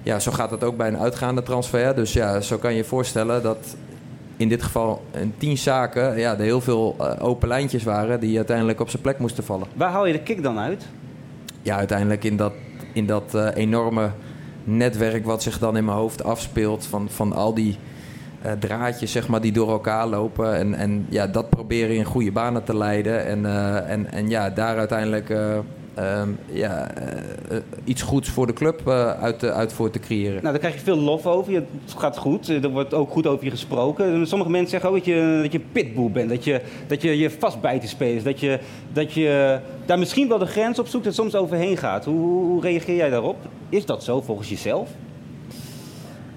ja, 0.03 0.19
zo 0.19 0.33
gaat 0.33 0.51
het 0.51 0.65
ook 0.65 0.77
bij 0.77 0.89
een 0.89 0.99
uitgaande 0.99 1.43
transfer. 1.43 1.95
Dus 1.95 2.13
ja, 2.13 2.41
zo 2.41 2.59
kan 2.59 2.71
je 2.71 2.77
je 2.77 2.85
voorstellen 2.85 3.43
dat 3.43 3.77
in 4.37 4.49
dit 4.49 4.63
geval 4.63 5.03
in 5.11 5.35
tien 5.39 5.59
zaken 5.59 6.19
ja, 6.19 6.33
er 6.33 6.41
heel 6.41 6.61
veel 6.61 6.97
uh, 7.01 7.13
open 7.19 7.49
lijntjes 7.49 7.83
waren 7.83 8.21
die 8.21 8.37
uiteindelijk 8.37 8.81
op 8.81 8.91
zijn 8.91 9.03
plek 9.03 9.19
moesten 9.19 9.45
vallen. 9.45 9.67
Waar 9.75 9.91
haal 9.91 10.07
je 10.07 10.13
de 10.13 10.23
kick 10.23 10.43
dan 10.43 10.59
uit? 10.59 10.87
Ja, 11.63 11.77
uiteindelijk 11.77 12.25
in 12.25 12.37
dat, 12.37 12.53
in 12.93 13.07
dat 13.07 13.35
uh, 13.35 13.49
enorme 13.55 14.11
netwerk 14.65 15.25
wat 15.25 15.43
zich 15.43 15.59
dan 15.59 15.77
in 15.77 15.85
mijn 15.85 15.97
hoofd 15.97 16.25
afspeelt 16.25 16.87
van, 16.87 17.09
van 17.11 17.33
al 17.33 17.55
die 17.55 17.77
uh, 18.47 18.53
draadjes 18.53 19.13
zeg 19.13 19.29
maar, 19.29 19.41
die 19.41 19.53
door 19.53 19.71
elkaar 19.71 20.07
lopen. 20.07 20.55
En, 20.55 20.75
en 20.75 21.07
ja, 21.09 21.27
dat 21.27 21.51
proberen 21.51 21.97
in 21.97 22.05
goede 22.05 22.33
banen 22.33 22.65
te 22.65 22.77
leiden. 22.77 23.27
En, 23.27 23.43
uh, 23.43 23.91
en, 23.91 24.13
en 24.13 24.29
ja, 24.29 24.51
daar 24.51 24.79
uiteindelijk 24.79 25.35
um, 25.99 26.39
ja, 26.47 26.91
iets 27.85 28.03
goeds 28.03 28.29
voor 28.29 28.47
de 28.47 28.53
club 28.53 28.89
uit, 28.89 29.45
uit 29.45 29.73
voor 29.73 29.91
te 29.91 29.99
creëren. 29.99 30.33
Nou, 30.33 30.43
daar 30.43 30.59
krijg 30.59 30.75
je 30.75 30.81
veel 30.81 30.97
lof 30.97 31.27
over. 31.27 31.53
Het 31.55 31.65
gaat 31.97 32.17
goed. 32.17 32.49
Er 32.49 32.69
wordt 32.69 32.95
ook 32.95 33.11
goed 33.11 33.27
over 33.27 33.45
je 33.45 33.51
gesproken. 33.51 34.27
Sommige 34.27 34.51
mensen 34.51 34.71
zeggen 34.71 34.89
ook 34.89 34.97
dat 34.97 35.05
je, 35.05 35.39
dat 35.43 35.53
je 35.53 35.61
pitbull 35.73 36.11
bent. 36.11 36.29
Dat 36.29 36.45
je 36.45 36.61
dat 36.87 37.03
je, 37.03 37.19
je 37.19 37.31
vastbijt 37.31 37.81
te 37.81 37.89
spelers. 37.89 38.23
Dat 38.23 38.41
je, 38.41 38.59
dat 38.93 39.13
je 39.13 39.59
daar 39.87 39.99
misschien 39.99 40.29
wel 40.29 40.39
de 40.39 40.47
grens 40.47 40.79
op 40.79 40.87
zoekt 40.87 41.07
en 41.07 41.15
soms 41.15 41.35
overheen 41.35 41.77
gaat. 41.77 42.05
Hoe, 42.05 42.45
hoe 42.45 42.61
reageer 42.61 42.97
jij 42.97 43.11
daarop? 43.11 43.37
Is 43.69 43.87
dat 43.87 44.05
zo 44.05 44.21
volgens 44.21 44.49
jezelf? 44.49 44.89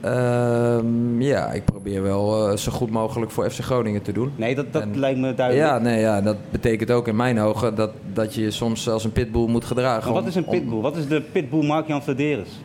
Um, 0.06 1.22
ja, 1.22 1.52
ik 1.52 1.66
probeer 1.66 2.02
wel 2.02 2.52
uh, 2.52 2.58
zo 2.58 2.72
goed 2.72 2.90
mogelijk 2.90 3.32
voor 3.32 3.50
FC 3.50 3.60
Groningen 3.60 4.02
te 4.02 4.12
doen. 4.12 4.32
Nee, 4.36 4.56
dat, 4.56 4.74
dat 4.74 4.82
en, 4.82 5.00
lijkt 5.00 5.20
me 5.20 5.34
duidelijk. 5.34 5.68
Ja, 5.68 5.78
nee, 5.78 6.00
ja, 6.00 6.22
dat 6.22 6.36
betekent 6.52 6.92
ook 6.92 7.08
in 7.08 7.16
mijn 7.16 7.40
ogen 7.40 7.76
dat, 7.76 7.92
dat 8.14 8.36
je 8.36 8.52
soms 8.52 8.90
als 8.90 9.04
een 9.04 9.12
pitbull 9.12 9.48
moet 9.48 9.66
gedragen. 9.66 10.04
Maar 10.14 10.22
wat 10.22 10.30
is 10.30 10.36
een 10.36 10.46
pitbull? 10.46 10.76
Om, 10.76 10.82
wat 10.82 10.96
is 10.96 11.08
de 11.08 11.22
pitbull 11.22 11.66
Mark-Jan 11.66 12.04
Vladeris? 12.04 12.60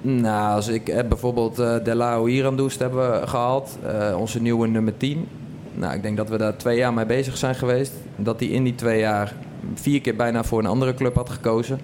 Nou, 0.00 0.54
als 0.54 0.68
ik 0.68 0.86
heb 0.86 1.08
bijvoorbeeld 1.08 1.58
uh, 1.58 1.74
Delao 1.84 2.26
Irandoest 2.26 2.78
hebben 2.78 3.28
gehaald, 3.28 3.78
uh, 3.84 4.16
onze 4.18 4.42
nieuwe 4.42 4.68
nummer 4.68 4.96
10. 4.96 5.28
Nou, 5.74 5.94
ik 5.94 6.02
denk 6.02 6.16
dat 6.16 6.28
we 6.28 6.38
daar 6.38 6.56
twee 6.56 6.76
jaar 6.76 6.94
mee 6.94 7.06
bezig 7.06 7.36
zijn 7.36 7.54
geweest. 7.54 7.92
Dat 8.16 8.40
hij 8.40 8.48
in 8.48 8.64
die 8.64 8.74
twee 8.74 8.98
jaar 8.98 9.34
vier 9.74 10.00
keer 10.00 10.16
bijna 10.16 10.44
voor 10.44 10.58
een 10.58 10.66
andere 10.66 10.94
club 10.94 11.14
had 11.14 11.30
gekozen. 11.30 11.80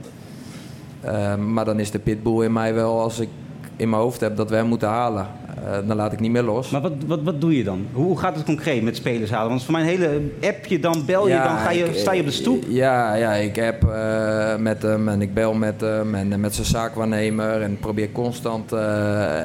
Uh, 1.05 1.37
maar 1.37 1.64
dan 1.64 1.81
is 1.81 1.90
de 1.90 1.98
pitbull 1.98 2.44
in 2.44 2.52
mij 2.52 2.74
wel 2.74 3.00
als 3.00 3.18
ik 3.18 3.28
in 3.76 3.88
mijn 3.88 4.02
hoofd 4.02 4.20
heb 4.20 4.37
dat 4.37 4.50
we 4.50 4.56
hem 4.56 4.66
moeten 4.66 4.88
halen. 4.88 5.26
Uh, 5.64 5.88
dan 5.88 5.96
laat 5.96 6.12
ik 6.12 6.20
niet 6.20 6.30
meer 6.30 6.42
los. 6.42 6.70
Maar 6.70 6.80
wat, 6.80 6.92
wat, 7.06 7.22
wat 7.22 7.40
doe 7.40 7.56
je 7.56 7.64
dan? 7.64 7.87
Hoe, 7.92 8.04
hoe 8.04 8.18
gaat 8.18 8.35
het 8.35 8.44
concreet 8.44 8.82
met 8.82 8.96
spelers 8.96 9.30
halen? 9.30 9.48
Want 9.48 9.62
voor 9.62 9.72
mijn 9.72 9.87
hele 9.87 10.20
appje, 10.42 10.78
dan 10.78 11.02
bel 11.06 11.26
je, 11.26 11.32
ja, 11.32 11.48
dan 11.48 11.58
ga 11.58 11.70
je, 11.70 11.85
ik, 11.85 11.96
sta 11.96 12.12
je 12.12 12.20
op 12.20 12.26
de 12.26 12.32
stoep. 12.32 12.64
Ja, 12.68 13.14
ja 13.14 13.32
ik 13.32 13.56
heb 13.56 13.85
uh, 13.85 14.56
met 14.56 14.82
hem 14.82 15.08
en 15.08 15.22
ik 15.22 15.35
bel 15.35 15.54
met 15.54 15.80
hem 15.80 16.14
en 16.14 16.40
met 16.40 16.54
zijn 16.54 16.66
zaakwaarnemer. 16.66 17.62
En 17.62 17.78
probeer 17.80 18.12
constant 18.12 18.72
uh, 18.72 18.78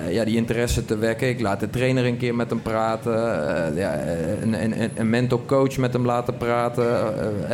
ja, 0.10 0.26
die 0.26 0.36
interesse 0.36 0.86
te 0.86 0.98
wekken. 0.98 1.30
Ik 1.30 1.42
laat 1.42 1.60
de 1.60 1.70
trainer 1.70 2.06
een 2.06 2.18
keer 2.18 2.36
met 2.36 2.50
hem 2.50 2.62
praten. 2.62 3.14
ja, 3.76 4.00
een, 4.42 4.64
een, 4.64 4.92
een 4.96 5.10
mentor-coach 5.10 5.78
met 5.78 5.94
hem 5.94 6.06
laten 6.06 6.38
praten. 6.38 6.86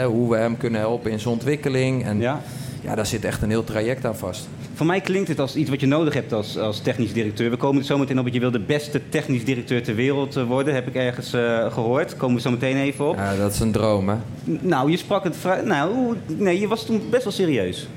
hoe 0.05 0.29
we 0.29 0.37
hem 0.37 0.57
kunnen 0.57 0.79
helpen 0.79 1.11
in 1.11 1.19
zijn 1.19 1.33
ontwikkeling. 1.33 2.05
En, 2.05 2.19
ja. 2.19 2.41
Ja, 2.83 2.95
daar 2.95 3.05
zit 3.05 3.25
echt 3.25 3.41
een 3.41 3.49
heel 3.49 3.63
traject 3.63 4.05
aan 4.05 4.15
vast. 4.15 4.47
Voor 4.73 4.85
mij 4.85 5.01
klinkt 5.01 5.27
het 5.27 5.39
als 5.39 5.55
iets 5.55 5.69
wat 5.69 5.79
je 5.79 5.87
nodig 5.87 6.13
hebt 6.13 6.33
als, 6.33 6.57
als 6.57 6.79
technisch 6.79 7.13
directeur. 7.13 7.49
We 7.49 7.57
komen 7.57 7.81
er 7.81 7.87
zo 7.87 7.97
meteen 7.97 8.19
op 8.19 8.25
dat 8.25 8.33
je 8.33 8.39
wil 8.39 8.51
de 8.51 8.59
beste 8.59 9.01
technisch 9.09 9.45
directeur 9.45 9.83
ter 9.83 9.95
wereld 9.95 10.33
worden. 10.33 10.73
Heb 10.73 10.87
ik 10.87 10.95
ergens 10.95 11.33
uh, 11.33 11.73
gehoord. 11.73 12.17
Komen 12.17 12.35
we 12.35 12.41
zo 12.41 12.49
meteen 12.49 12.77
even 12.77 13.07
op. 13.07 13.15
Ja, 13.15 13.35
dat 13.35 13.53
is 13.53 13.59
een 13.59 13.71
droom, 13.71 14.09
hè? 14.09 14.15
Nou, 14.43 14.91
je 14.91 14.97
sprak 14.97 15.23
het 15.23 15.35
vrij... 15.37 15.61
Nou, 15.61 16.15
nee, 16.25 16.59
je 16.59 16.67
was 16.67 16.85
toen 16.85 17.01
best 17.09 17.23
wel 17.23 17.33
serieus. 17.33 17.87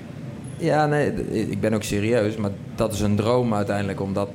Ja, 0.57 0.87
nee, 0.87 1.13
ik 1.51 1.61
ben 1.61 1.75
ook 1.75 1.83
serieus. 1.83 2.37
Maar 2.37 2.51
dat 2.75 2.93
is 2.93 3.01
een 3.01 3.17
droom 3.17 3.55
uiteindelijk. 3.55 4.01
Omdat 4.01 4.29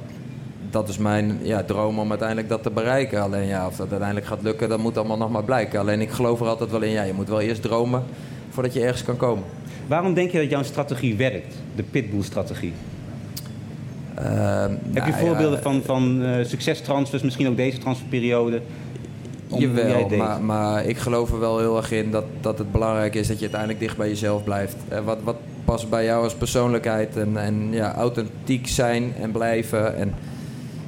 dat 0.69 0.89
is 0.89 0.97
mijn 0.97 1.39
ja, 1.41 1.63
droom 1.63 1.99
om 1.99 2.09
uiteindelijk 2.09 2.49
dat 2.49 2.63
te 2.63 2.71
bereiken. 2.71 3.21
Alleen 3.21 3.47
ja, 3.47 3.67
of 3.67 3.75
dat 3.75 3.89
uiteindelijk 3.89 4.27
gaat 4.27 4.41
lukken, 4.41 4.69
dat 4.69 4.79
moet 4.79 4.97
allemaal 4.97 5.17
nog 5.17 5.31
maar 5.31 5.43
blijken. 5.43 5.79
Alleen 5.79 6.01
ik 6.01 6.09
geloof 6.09 6.39
er 6.39 6.47
altijd 6.47 6.71
wel 6.71 6.81
in. 6.81 6.91
Ja, 6.91 7.03
je 7.03 7.13
moet 7.13 7.29
wel 7.29 7.41
eerst 7.41 7.61
dromen 7.61 8.03
voordat 8.49 8.73
je 8.73 8.81
ergens 8.81 9.03
kan 9.03 9.17
komen. 9.17 9.43
Waarom 9.91 10.13
denk 10.13 10.31
je 10.31 10.39
dat 10.39 10.49
jouw 10.49 10.63
strategie 10.63 11.15
werkt, 11.15 11.55
de 11.75 11.83
pitbull-strategie? 11.83 12.73
Uh, 14.19 14.61
Heb 14.91 15.05
je 15.05 15.11
nou, 15.11 15.13
voorbeelden 15.13 15.57
ja, 15.57 15.61
van, 15.61 15.81
van 15.85 16.21
uh, 16.21 16.45
succestransfers, 16.45 17.21
misschien 17.21 17.47
ook 17.47 17.57
deze 17.57 17.77
transferperiode? 17.77 18.61
Jawel, 19.47 20.09
maar, 20.09 20.41
maar 20.41 20.85
ik 20.85 20.97
geloof 20.97 21.31
er 21.31 21.39
wel 21.39 21.59
heel 21.59 21.77
erg 21.77 21.91
in 21.91 22.11
dat, 22.11 22.23
dat 22.41 22.57
het 22.57 22.71
belangrijk 22.71 23.15
is 23.15 23.27
dat 23.27 23.35
je 23.35 23.41
uiteindelijk 23.41 23.79
dicht 23.79 23.97
bij 23.97 24.07
jezelf 24.07 24.43
blijft. 24.43 24.75
En 24.87 25.03
wat, 25.03 25.17
wat 25.23 25.37
past 25.65 25.89
bij 25.89 26.05
jou 26.05 26.23
als 26.23 26.33
persoonlijkheid 26.33 27.17
en, 27.17 27.37
en 27.37 27.67
ja, 27.71 27.93
authentiek 27.93 28.67
zijn 28.67 29.13
en 29.21 29.31
blijven. 29.31 29.97
En 29.97 30.13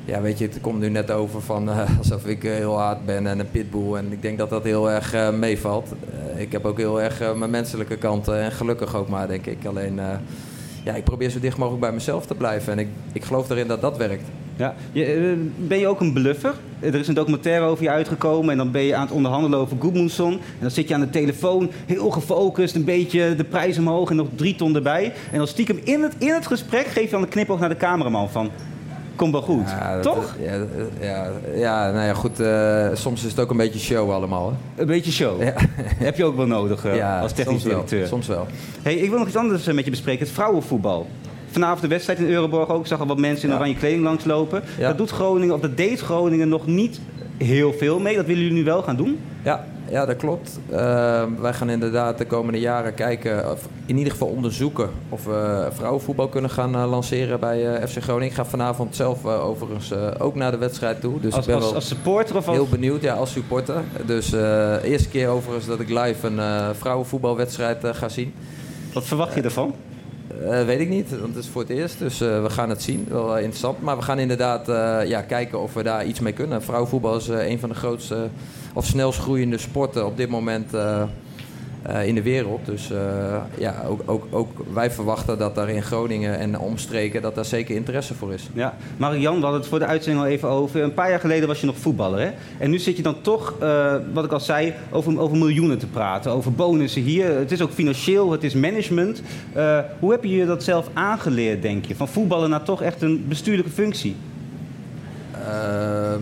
ja, 0.06 0.22
weet 0.22 0.38
je, 0.38 0.46
het 0.46 0.62
komt 0.62 0.80
nu 0.80 0.90
net 0.90 1.12
over 1.12 1.42
van 1.42 1.70
uh, 1.70 1.98
alsof 1.98 2.26
ik 2.26 2.44
uh, 2.44 2.52
heel 2.52 2.80
hard 2.80 3.06
ben 3.06 3.28
en 3.28 3.40
een 3.40 3.52
pitbull. 3.52 3.96
En 3.96 4.12
ik 4.12 4.22
denk 4.22 4.38
dat 4.38 4.50
dat 4.50 4.64
heel 4.64 4.92
erg 4.92 5.16
uh, 5.16 5.30
meevalt. 5.30 5.94
ik 6.38 6.52
heb 6.52 6.66
ook 6.66 6.78
heel 6.78 7.02
erg 7.02 7.36
mijn 7.36 7.52
menselijke 7.52 7.98
kanten 7.98 8.40
en 8.40 8.52
gelukkig 8.52 8.96
ook 8.96 9.10
maar, 9.10 9.28
denk 9.28 9.46
ik. 9.46 9.66
Alleen, 9.66 10.00
ja, 10.84 10.94
ik 10.94 11.04
probeer 11.04 11.30
zo 11.30 11.40
dicht 11.40 11.58
mogelijk 11.58 11.82
bij 11.82 11.92
mezelf 11.92 12.26
te 12.26 12.36
blijven. 12.36 12.74
En 12.74 12.80
ik, 12.80 12.88
ik 13.12 13.24
geloof 13.24 13.50
erin 13.50 13.68
dat 13.68 13.82
dat 13.82 13.98
werkt. 13.98 14.24
Ja. 14.56 14.76
Eh, 14.94 15.04
ben 15.58 15.80
je 15.80 15.88
ook 15.88 16.00
een 16.00 16.14
bluffer? 16.14 16.54
Er 16.80 16.96
is 16.96 17.08
een 17.08 17.14
documentaire 17.14 17.66
over 17.66 17.84
je 17.84 17.90
uitgekomen 17.90 18.52
en 18.52 18.58
dan 18.58 18.72
ben 18.72 18.82
je 18.82 18.96
aan 18.96 19.06
het 19.06 19.12
onderhandelen 19.12 19.60
over 19.60 19.78
Goodmanson. 19.80 20.32
En 20.32 20.40
dan 20.62 20.72
zit 20.72 20.88
je 20.88 20.94
aan 20.94 21.00
de 21.00 21.10
telefoon, 21.10 21.72
heel 21.86 22.10
gefocust, 22.10 22.76
een 22.76 22.84
beetje 22.84 23.36
de 23.36 23.44
prijs 23.44 23.78
omhoog 23.78 24.10
en 24.10 24.16
nog 24.16 24.28
drie 24.36 24.56
ton 24.56 24.76
erbij. 24.76 25.14
En 25.32 25.38
dan 25.38 25.48
stiekem 25.48 25.80
in 25.84 26.02
het, 26.02 26.16
in 26.18 26.34
het 26.34 26.48
gesprek 26.48 26.86
geef 26.86 27.04
je 27.04 27.10
dan 27.10 27.22
een 27.22 27.28
knipoog 27.28 27.60
naar 27.60 27.70
de 27.70 27.78
cameraman 27.78 28.30
van... 28.30 28.52
Komt 29.16 29.32
wel 29.32 29.42
goed, 29.42 29.70
Ja, 29.70 30.00
toch? 30.00 30.36
Ja, 30.40 30.58
dat- 30.58 30.68
ja, 31.02 31.28
ja, 31.56 31.92
nou 31.92 32.06
ja, 32.06 32.14
goed. 32.14 32.40
eh, 32.40 32.88
soms 32.94 33.24
is 33.24 33.32
het 33.32 33.40
ook 33.40 33.50
een 33.50 33.58
beetje 33.58 33.80
show 33.80 34.12
allemaal. 34.12 34.54
Hè? 34.76 34.82
Een 34.82 34.88
beetje 34.88 35.12
show. 35.12 35.44
Ja. 35.44 35.54
Heb 36.08 36.18
je 36.18 36.24
ook 36.26 36.36
wel 36.36 36.46
nodig 36.48 36.86
eh, 36.86 36.96
ja, 36.96 37.20
als 37.20 37.32
technisch 37.34 37.48
soms 37.62 37.64
wel, 37.64 37.74
directeur. 37.74 38.08
Soms 38.08 38.28
wel. 38.28 38.48
Hey, 38.82 38.96
ik 38.96 39.10
wil 39.10 39.18
nog 39.20 39.28
iets 39.28 39.36
anders 39.38 39.68
eh, 39.68 39.74
met 39.74 39.84
je 39.86 39.90
bespreken. 39.92 40.26
Het 40.26 40.34
vrouwenvoetbal. 40.36 41.08
Vanavond 41.52 41.82
de 41.82 41.88
wedstrijd 41.88 42.20
in 42.20 42.26
Euroborg 42.30 42.70
ook. 42.70 42.80
Ik 42.82 42.88
zag 42.88 43.00
al 43.00 43.06
wat 43.08 43.18
mensen 43.18 43.50
in 43.50 43.56
oranje 43.56 43.76
kleding 43.76 44.04
langslopen. 44.04 44.64
Dat 44.80 44.98
doet 44.98 45.10
Groningen, 45.10 45.56
of 45.56 45.62
dat 45.62 45.78
deed 45.78 46.00
Groningen 46.00 46.50
nog 46.50 46.68
niet 46.68 47.00
heel 47.38 47.74
veel 47.74 48.00
mee. 48.00 48.16
Dat 48.16 48.26
willen 48.26 48.42
jullie 48.42 48.58
nu 48.58 48.64
wel 48.64 48.82
gaan 48.82 48.96
doen? 48.96 49.20
Ja, 49.44 49.66
ja 49.94 50.06
dat 50.06 50.18
klopt. 50.18 50.60
Eh, 50.70 51.24
wij 51.40 51.54
gaan 51.54 51.70
inderdaad 51.70 52.18
de 52.18 52.26
komende 52.26 52.60
jaren 52.60 52.94
kijken, 52.94 53.52
of 53.52 53.68
in 53.86 53.98
ieder 53.98 54.12
geval 54.12 54.28
onderzoeken 54.28 54.90
of 55.10 55.26
we 55.26 55.68
vrouwenvoetbal 55.72 56.28
kunnen 56.28 56.50
gaan 56.50 56.76
eh, 56.76 56.90
lanceren 56.90 57.40
bij 57.40 57.76
eh, 57.76 57.88
FC 57.88 58.02
Groningen. 58.02 58.28
Ik 58.28 58.34
ga 58.34 58.46
vanavond 58.46 58.96
zelf 58.96 59.26
eh, 59.26 59.46
overigens 59.46 59.94
ook 60.20 60.36
naar 60.36 60.52
de 60.52 60.58
wedstrijd 60.58 61.02
toe. 61.02 61.20
Dus 61.20 61.34
Als, 61.34 61.42
ik 61.42 61.46
ben 61.46 61.56
als, 61.56 61.66
wel 61.66 61.76
als 61.76 61.88
supporter 61.88 62.38
of 62.38 62.48
als... 62.48 62.56
heel 62.56 62.68
benieuwd, 62.68 63.02
ja, 63.02 63.14
als 63.14 63.32
supporter. 63.32 63.82
Dus 64.06 64.34
eh 64.34 64.84
eerste 64.84 65.10
keer 65.10 65.28
overigens 65.28 65.66
dat 65.66 65.80
ik 65.80 65.90
live 65.90 66.28
een 66.28 66.76
vrouwenvoetbalwedstrijd 66.76 67.78
ga 67.92 68.10
zien. 68.10 68.34
Wat 68.94 69.04
verwacht 69.04 69.34
je 69.36 69.42
ervan? 69.42 69.76
Weet 70.66 70.80
ik 70.80 70.90
niet, 70.90 71.10
want 71.10 71.36
het 71.36 71.44
is 71.44 71.50
voor 71.50 71.62
het 71.62 71.70
eerst. 71.70 72.00
Dus 72.00 72.18
we 72.18 72.50
gaan 72.50 72.70
het 72.70 72.82
zien. 72.82 73.06
Wel 73.10 73.38
interessant. 73.38 73.82
Maar 73.82 73.96
we 73.98 74.02
gaan 74.02 74.20
inderdaad 74.20 74.68
ja, 75.08 75.22
kijken 75.22 75.62
of 75.62 75.74
we 75.74 75.84
daar 75.84 76.06
iets 76.06 76.20
mee 76.20 76.34
kunnen. 76.34 76.64
Vrouwenvoetbal 76.64 77.16
is 77.16 77.28
een 77.28 77.60
van 77.60 77.70
de 77.70 77.76
grootste 77.76 78.28
of 78.74 78.86
snelst 78.86 79.20
groeiende 79.20 79.58
sporten 79.58 80.06
op 80.06 80.18
dit 80.18 80.30
moment 80.30 80.74
eh, 80.74 81.02
eh, 81.82 82.08
in 82.08 82.16
de 82.16 82.22
wereld. 82.22 82.66
Dus 82.66 82.92
eh, 82.92 83.36
ja, 83.58 83.84
ook, 83.88 84.02
ook, 84.06 84.26
ook 84.32 84.50
wij 84.74 84.92
verwachten 84.92 85.38
dat 85.38 85.56
daar 85.56 85.70
in 85.70 85.84
Groningen 85.84 86.40
en 86.40 86.60
omstreken 86.60 87.22
dat 87.22 87.36
daar 87.36 87.46
zeker 87.46 87.76
interesse 87.76 88.14
voor 88.14 88.34
is. 88.34 88.50
Ja, 88.54 88.78
Marian, 88.98 89.36
we 89.36 89.42
hadden 89.42 89.60
het 89.60 89.70
voor 89.70 89.80
de 89.80 89.86
uitzending 89.86 90.26
al 90.26 90.32
even 90.32 90.50
over. 90.50 90.82
Een 90.82 90.94
paar 90.94 91.10
jaar 91.10 91.20
geleden 91.20 91.48
was 91.48 91.60
je 91.60 91.66
nog 91.66 91.78
voetballer, 91.78 92.20
hè? 92.20 92.32
En 92.58 92.70
nu 92.70 92.80
zit 92.80 92.98
je 92.98 93.04
dan 93.04 93.22
toch, 93.22 93.54
wat 94.14 94.26
ik 94.26 94.32
al 94.32 94.40
zei, 94.40 94.74
over, 94.92 95.20
over 95.20 95.38
miljoenen 95.38 95.78
te 95.78 95.88
praten. 95.88 96.32
Over 96.32 96.54
bonussen 96.54 97.02
hier. 97.02 97.36
Het 97.36 97.52
is 97.52 97.62
ook 97.62 97.72
financieel, 97.72 98.32
het 98.32 98.44
is 98.44 98.54
management. 98.54 99.22
Hoe 100.00 100.12
heb 100.12 100.24
je 100.24 100.36
je 100.36 100.46
dat 100.46 100.64
zelf 100.64 100.90
aangeleerd, 100.94 101.62
denk 101.62 101.86
je? 101.86 101.96
Van 101.96 102.08
voetballen 102.08 102.50
naar 102.50 102.64
toch 102.64 102.82
echt 102.82 103.02
een 103.02 103.26
bestuurlijke 103.28 103.72
functie? 103.72 104.16
Ehm, 105.48 106.22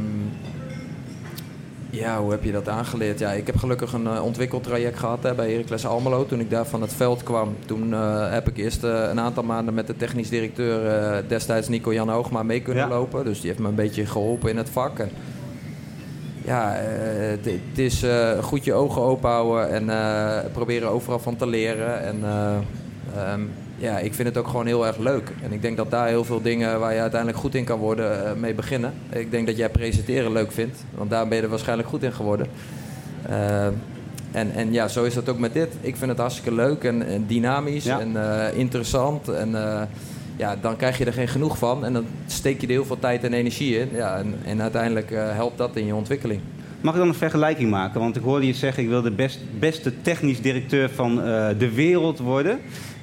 ja, 1.92 2.20
hoe 2.22 2.32
heb 2.32 2.44
je 2.44 2.52
dat 2.52 2.70
aangeleerd? 2.70 3.20
Ja, 3.20 3.32
ik 3.32 3.46
heb 3.46 3.58
gelukkig 3.58 3.94
een 3.94 4.08
eh, 4.08 4.24
ontwikkeltraject 4.24 5.00
gehad 5.00 5.24
hè, 5.24 5.34
bij 5.34 5.52
Heracles 5.52 5.86
Almelo. 5.86 6.26
Toen 6.26 6.40
ik 6.40 6.50
daar 6.50 6.66
van 6.66 6.82
het 6.82 6.94
veld 6.94 7.24
kwam, 7.24 7.56
toen 7.66 7.94
eh, 7.94 8.32
heb 8.32 8.48
ik 8.48 8.58
eerst 8.58 8.84
eh, 8.84 9.08
een 9.10 9.20
aantal 9.20 9.44
maanden 9.44 9.74
met 9.74 9.88
de 9.88 9.98
technisch 9.98 10.30
directeur 10.30 11.24
destijds 11.28 11.68
Nico-Jan 11.68 12.10
Hoogma 12.10 12.44
mee 12.44 12.62
kunnen 12.62 12.84
Ja. 12.84 12.90
lopen. 12.90 13.26
Dus 13.26 13.40
die 13.40 13.50
heeft 13.50 13.62
me 13.62 13.68
een 13.68 13.76
beetje 13.76 14.06
geholpen 14.06 14.50
in 14.50 14.58
het 14.58 14.70
vak. 14.70 15.00
En, 15.00 15.10
ja, 16.46 16.72
het 17.42 17.78
is 17.80 18.06
goed 18.42 18.64
je 18.66 18.74
ogen 18.74 19.02
open 19.02 19.30
houden 19.30 19.90
en 19.90 20.52
proberen 20.52 20.90
overal 20.90 21.20
van 21.20 21.36
te 21.36 21.48
leren. 21.48 22.02
En 22.02 22.20
eh, 22.24 23.32
ehm, 23.32 23.42
ja, 23.82 24.00
ik 24.00 24.13
vind 24.13 24.28
het 24.28 24.38
ook 24.38 24.48
gewoon 24.48 24.65
heel 24.65 24.88
erg 24.88 24.98
leuk. 24.98 25.32
En 25.44 25.52
ik 25.52 25.62
denk 25.62 25.78
dat 25.78 25.91
daar 25.91 26.08
heel 26.08 26.24
veel 26.24 26.41
dingen 26.41 26.80
waar 26.80 26.94
je 26.94 27.00
uiteindelijk 27.00 27.39
goed 27.39 27.56
in 27.56 27.63
kan 27.63 27.80
worden, 27.80 28.26
eh, 28.26 28.34
mee 28.34 28.54
beginnen. 28.54 28.94
Ik 29.10 29.32
denk 29.32 29.48
dat 29.48 29.58
jij 29.58 29.70
presenteren 29.70 30.32
leuk 30.32 30.52
vindt, 30.52 30.86
want 30.96 31.10
daar 31.10 31.28
ben 31.28 31.38
je 31.38 31.44
er 31.44 31.50
waarschijnlijk 31.50 31.89
goed 31.89 32.04
in 32.04 32.13
geworden. 32.13 32.48
Eh, 33.30 33.65
en, 34.32 34.52
en 34.56 34.74
ja, 34.74 34.88
zo 34.88 35.04
is 35.04 35.13
dat 35.13 35.30
ook 35.30 35.39
met 35.39 35.54
dit. 35.54 35.74
Ik 35.82 35.96
vind 35.96 36.10
het 36.10 36.20
hartstikke 36.20 36.54
leuk 36.54 36.84
en, 36.84 37.08
en 37.08 37.26
dynamisch 37.28 37.84
Ja. 37.84 38.00
en 38.00 38.15
eh, 38.15 38.58
interessant. 38.58 39.30
En 39.30 39.56
ja, 40.36 40.56
dan 40.62 40.76
krijg 40.76 40.98
je 40.98 41.06
er 41.06 41.13
geen 41.13 41.28
genoeg 41.28 41.58
van. 41.58 41.86
En 41.86 41.94
dan 41.94 42.06
steek 42.28 42.62
je 42.62 42.67
er 42.67 42.74
heel 42.74 42.86
veel 42.86 43.00
tijd 43.00 43.24
en 43.24 43.34
energie 43.34 43.80
in. 43.80 43.89
Ja, 43.94 44.17
en, 44.17 44.36
en 44.46 44.62
uiteindelijk 44.62 45.10
helpt 45.13 45.58
dat 45.58 45.76
in 45.76 45.86
je 45.86 45.96
ontwikkeling. 45.96 46.39
Mag 46.82 46.94
ik 46.94 47.00
dan 47.00 47.10
een 47.10 47.15
vergelijking 47.15 47.70
maken? 47.70 48.00
Want 48.00 48.15
ik 48.15 48.24
hoorde 48.24 48.46
je 48.46 48.54
zeggen, 48.54 48.84
ik 48.84 48.89
wil 48.89 49.02
de 49.02 49.12
best, 49.12 49.39
beste 49.60 50.02
technisch 50.02 50.41
directeur 50.41 50.89
van 50.89 51.15
de 51.58 51.72
wereld 51.76 52.20
worden. 52.20 52.60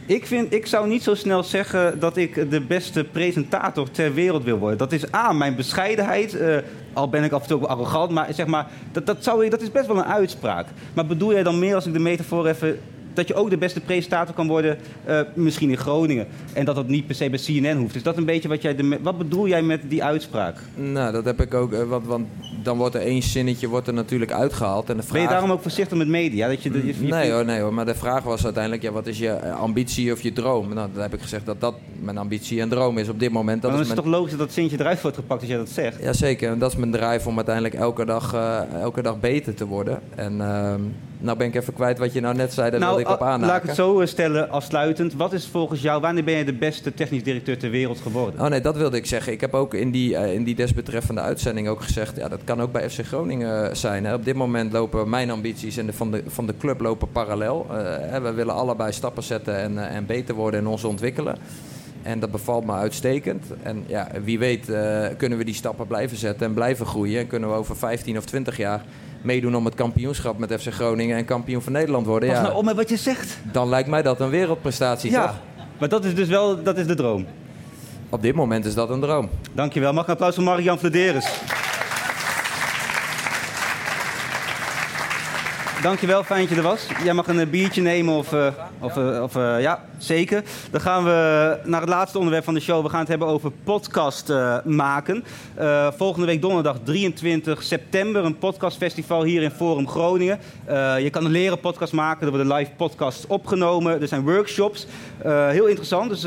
Ik, 0.08 0.26
vind, 0.26 0.52
ik 0.52 0.66
zou 0.66 0.88
niet 0.88 1.02
zo 1.02 1.14
snel 1.14 1.42
zeggen 1.42 1.98
dat 1.98 2.16
ik 2.16 2.50
de 2.50 2.60
beste 2.60 3.04
presentator 3.04 3.90
ter 3.90 4.14
wereld 4.14 4.44
wil 4.44 4.58
worden. 4.58 4.78
Dat 4.78 4.92
is 4.92 5.14
A, 5.14 5.32
mijn 5.32 5.56
bescheidenheid. 5.56 6.34
eh, 6.34 6.56
al 6.92 7.08
ben 7.08 7.24
ik 7.24 7.32
af 7.32 7.42
en 7.42 7.48
toe 7.48 7.66
arrogant. 7.66 8.10
Maar 8.10 8.34
zeg 8.34 8.46
maar, 8.46 8.66
dat, 8.92 9.06
dat, 9.06 9.24
zou, 9.24 9.48
dat 9.48 9.60
is 9.60 9.70
best 9.70 9.86
wel 9.86 9.96
een 9.96 10.04
uitspraak. 10.04 10.66
Maar 10.94 11.06
bedoel 11.06 11.32
jij 11.32 11.42
dan 11.42 11.58
meer, 11.58 11.74
als 11.74 11.86
ik 11.86 11.92
de 11.92 11.98
metafoor 11.98 12.46
even... 12.46 12.78
dat 13.18 13.28
je 13.28 13.34
ook 13.34 13.50
de 13.50 13.56
beste 13.58 13.80
presentator 13.80 14.34
kan 14.34 14.46
worden, 14.48 14.78
eh, 15.04 15.20
misschien 15.34 15.70
in 15.70 15.76
Groningen. 15.76 16.26
En 16.52 16.64
dat 16.64 16.74
dat 16.74 16.88
niet 16.88 17.06
per 17.06 17.14
se 17.14 17.30
bij 17.30 17.38
CNN 17.38 17.76
hoeft. 17.76 17.94
Is 17.94 18.02
dat 18.02 18.16
een 18.16 18.24
beetje 18.24 18.48
wat 18.48 18.62
jij... 18.62 18.74
De, 18.74 18.98
wat 19.02 19.18
bedoel 19.18 19.48
jij 19.48 19.62
met 19.62 19.80
die 19.88 20.04
uitspraak? 20.04 20.56
Nou, 20.74 21.12
dat 21.12 21.24
heb 21.24 21.40
ik 21.40 21.54
ook. 21.54 21.72
eh, 21.72 21.82
Want, 21.82 22.06
want 22.06 22.26
dan 22.62 22.76
wordt 22.76 22.94
er 22.94 23.00
één 23.00 23.22
zinnetje 23.22 23.68
wordt 23.68 23.86
er 23.86 23.94
natuurlijk 23.94 24.32
uitgehaald. 24.32 24.90
En 24.90 24.96
de 24.96 25.02
vraag... 25.02 25.12
Ben 25.12 25.22
je 25.22 25.28
daarom 25.28 25.50
ook 25.52 25.62
voorzichtig 25.62 25.98
met 25.98 26.08
media? 26.08 26.48
Dat 26.48 26.62
je, 26.62 26.70
de- 26.70 26.86
je- 26.86 27.06
je- 27.06 27.12
Nee 27.12 27.30
hoor, 27.32 27.44
nee 27.44 27.60
hoor, 27.60 27.74
maar 27.74 27.86
de 27.86 27.94
vraag 27.94 28.22
was 28.22 28.44
uiteindelijk, 28.44 28.82
ja, 28.82 28.90
wat 28.90 29.06
is 29.06 29.18
je 29.18 29.28
eh, 29.30 29.60
ambitie 29.60 30.12
of 30.12 30.20
je 30.22 30.32
droom? 30.32 30.74
Nou, 30.74 30.88
dan 30.92 31.02
heb 31.02 31.14
ik 31.14 31.20
gezegd 31.20 31.46
dat 31.46 31.60
dat 31.60 31.74
mijn 32.00 32.18
ambitie 32.18 32.60
en 32.60 32.68
droom 32.68 32.98
is 32.98 33.08
op 33.08 33.20
dit 33.20 33.30
moment. 33.32 33.62
Dat 33.62 33.70
Maar 33.70 33.80
dan 33.80 33.80
is 33.80 33.92
is 33.92 33.96
het 33.96 34.04
toch 34.04 34.14
logisch 34.14 34.30
dat 34.30 34.40
dat 34.40 34.52
zintje 34.52 34.76
eruit 34.80 35.00
wordt 35.02 35.16
gepakt 35.16 35.40
als 35.40 35.50
jij 35.50 35.58
dat 35.58 35.68
zegt? 35.68 36.02
Jazeker, 36.02 36.50
en 36.50 36.58
dat 36.58 36.70
is 36.72 36.76
mijn 36.76 36.92
drive 36.92 37.28
om 37.28 37.36
uiteindelijk 37.36 37.74
elke 37.74 38.04
dag, 38.04 38.34
elke 38.80 39.02
dag 39.02 39.20
beter 39.20 39.54
te 39.54 39.66
worden. 39.66 40.00
En 40.14 40.40
ehm, 40.40 40.80
nou 41.18 41.38
ben 41.38 41.46
ik 41.46 41.54
even 41.54 41.72
kwijt 41.72 41.98
wat 41.98 42.12
je 42.12 42.20
nou 42.20 42.34
net 42.34 42.52
zei, 42.52 42.70
daar 42.70 42.80
wilde 42.80 43.00
ik 43.00 43.08
op 43.08 43.22
aanhaken. 43.22 43.46
laat 43.46 43.60
ik 43.62 43.66
het 43.66 43.76
zo 43.76 44.00
eh, 44.00 44.06
stellen, 44.06 44.50
afsluitend. 44.50 45.14
Wat 45.14 45.32
is 45.32 45.46
volgens 45.46 45.82
jou, 45.82 46.00
wanneer 46.00 46.24
ben 46.24 46.34
je 46.34 46.44
de 46.44 46.52
beste 46.52 46.94
technisch 46.94 47.22
directeur 47.22 47.58
ter 47.58 47.70
wereld 47.70 48.00
geworden? 48.00 48.40
Oh 48.40 48.46
nee, 48.46 48.60
dat 48.60 48.76
wilde 48.76 48.96
ik 48.96 49.06
zeggen. 49.06 49.32
Ik 49.32 49.40
heb 49.40 49.54
ook 49.54 49.74
in 49.74 49.90
die, 49.90 50.16
eh, 50.16 50.34
in 50.34 50.44
die 50.44 50.54
desbetreffende 50.54 51.20
uitzending 51.20 51.68
ook 51.68 51.82
gezegd... 51.82 52.16
Ja, 52.16 52.28
dat 52.28 52.40
kan 52.44 52.60
ook 52.60 52.72
bij 52.72 52.90
FC 52.90 53.04
Groningen 53.04 53.76
zijn. 53.76 54.04
Hè. 54.04 54.14
Op 54.14 54.24
dit 54.24 54.34
moment 54.34 54.72
lopen 54.72 55.08
mijn 55.08 55.30
ambities 55.30 55.76
en 55.76 55.86
de 55.86 55.92
van, 55.92 56.10
de, 56.10 56.22
van 56.26 56.46
de 56.46 56.54
club 56.58 56.80
lopen 56.80 57.10
parallel. 57.12 57.66
Eh, 57.70 57.76
hè, 58.10 58.20
we 58.20 58.32
willen 58.32 58.54
allebei 58.54 58.92
stappen 58.92 59.22
zetten 59.22 59.56
en, 59.56 59.78
eh, 59.78 59.96
en 59.96 60.06
beter 60.06 60.34
worden 60.34 60.60
en 60.60 60.66
ons 60.66 60.84
ontwikkelen. 60.84 61.36
En 62.02 62.20
dat 62.20 62.30
bevalt 62.30 62.64
me 62.64 62.72
uitstekend. 62.72 63.44
En 63.62 63.84
ja, 63.86 64.08
wie 64.24 64.38
weet 64.38 64.68
eh, 64.68 65.06
kunnen 65.16 65.38
we 65.38 65.44
die 65.44 65.54
stappen 65.54 65.86
blijven 65.86 66.16
zetten 66.16 66.46
en 66.46 66.54
blijven 66.54 66.86
groeien. 66.86 67.20
En 67.20 67.26
kunnen 67.26 67.48
we 67.48 67.54
over 67.54 67.76
15 67.76 68.16
of 68.16 68.24
20 68.24 68.56
jaar 68.56 68.84
meedoen 69.22 69.56
om 69.56 69.64
het 69.64 69.74
kampioenschap 69.74 70.38
met 70.38 70.52
FC 70.60 70.72
Groningen... 70.72 71.16
en 71.16 71.24
kampioen 71.24 71.62
van 71.62 71.72
Nederland 71.72 72.06
worden. 72.06 72.28
Pas 72.28 72.38
Ja, 72.38 72.44
nou 72.44 72.64
met 72.64 72.76
wat 72.76 72.88
je 72.88 72.96
zegt. 72.96 73.38
dan 73.52 73.68
lijkt 73.68 73.88
mij 73.88 74.02
dat 74.02 74.20
een 74.20 74.30
wereldprestatie, 74.30 75.10
toch? 75.12 75.20
Ja, 75.20 75.34
maar 75.78 75.88
dat 75.88 76.04
is 76.04 76.14
dus 76.14 76.28
wel 76.28 76.62
dat 76.62 76.76
is 76.78 76.86
de 76.86 76.94
droom. 76.94 77.26
Op 78.08 78.22
dit 78.22 78.34
moment 78.34 78.64
is 78.64 78.74
dat 78.74 78.90
een 78.90 79.00
droom. 79.00 79.28
Dankjewel. 79.52 79.92
Mag 79.92 80.02
ik 80.02 80.08
een 80.08 80.14
applaus 80.14 80.34
voor 80.34 80.44
Marian 80.44 80.78
Vladeris? 80.78 81.40
Dankjewel, 85.82 86.22
fijn 86.24 86.40
dat 86.40 86.48
je 86.50 86.56
er 86.56 86.62
was. 86.62 86.86
Jij 87.04 87.12
mag 87.14 87.26
een 87.26 87.40
eh, 87.40 87.46
biertje 87.46 87.82
nemen 87.82 88.14
of... 88.14 88.32
eh, 88.32 88.46
of, 88.80 88.96
eh, 88.96 89.22
of 89.22 89.36
eh, 89.36 89.60
ja, 89.60 89.84
zeker. 89.98 90.42
Dan 90.70 90.80
gaan 90.80 91.04
we 91.04 91.58
naar 91.64 91.80
het 91.80 91.88
laatste 91.88 92.18
onderwerp 92.18 92.44
van 92.44 92.54
de 92.54 92.60
show. 92.60 92.82
We 92.82 92.88
gaan 92.88 93.00
het 93.00 93.08
hebben 93.08 93.28
over 93.28 93.50
podcast 93.64 94.30
eh, 94.30 94.56
maken. 94.64 95.24
Volgende 95.96 96.26
week 96.26 96.42
donderdag 96.42 96.76
23 96.82 97.62
september. 97.62 98.24
Een 98.24 98.38
podcastfestival 98.38 99.22
hier 99.22 99.42
in 99.42 99.50
Forum 99.50 99.88
Groningen. 99.88 100.38
Je 100.98 101.08
kan 101.10 101.26
leren 101.26 101.60
podcast 101.60 101.92
maken. 101.92 102.26
Er 102.26 102.32
worden 102.32 102.54
live 102.54 102.70
podcasts 102.76 103.26
opgenomen. 103.26 104.00
Er 104.00 104.08
zijn 104.08 104.22
workshops. 104.22 104.86
Heel 105.24 105.66
interessant. 105.66 106.08
Dus 106.08 106.22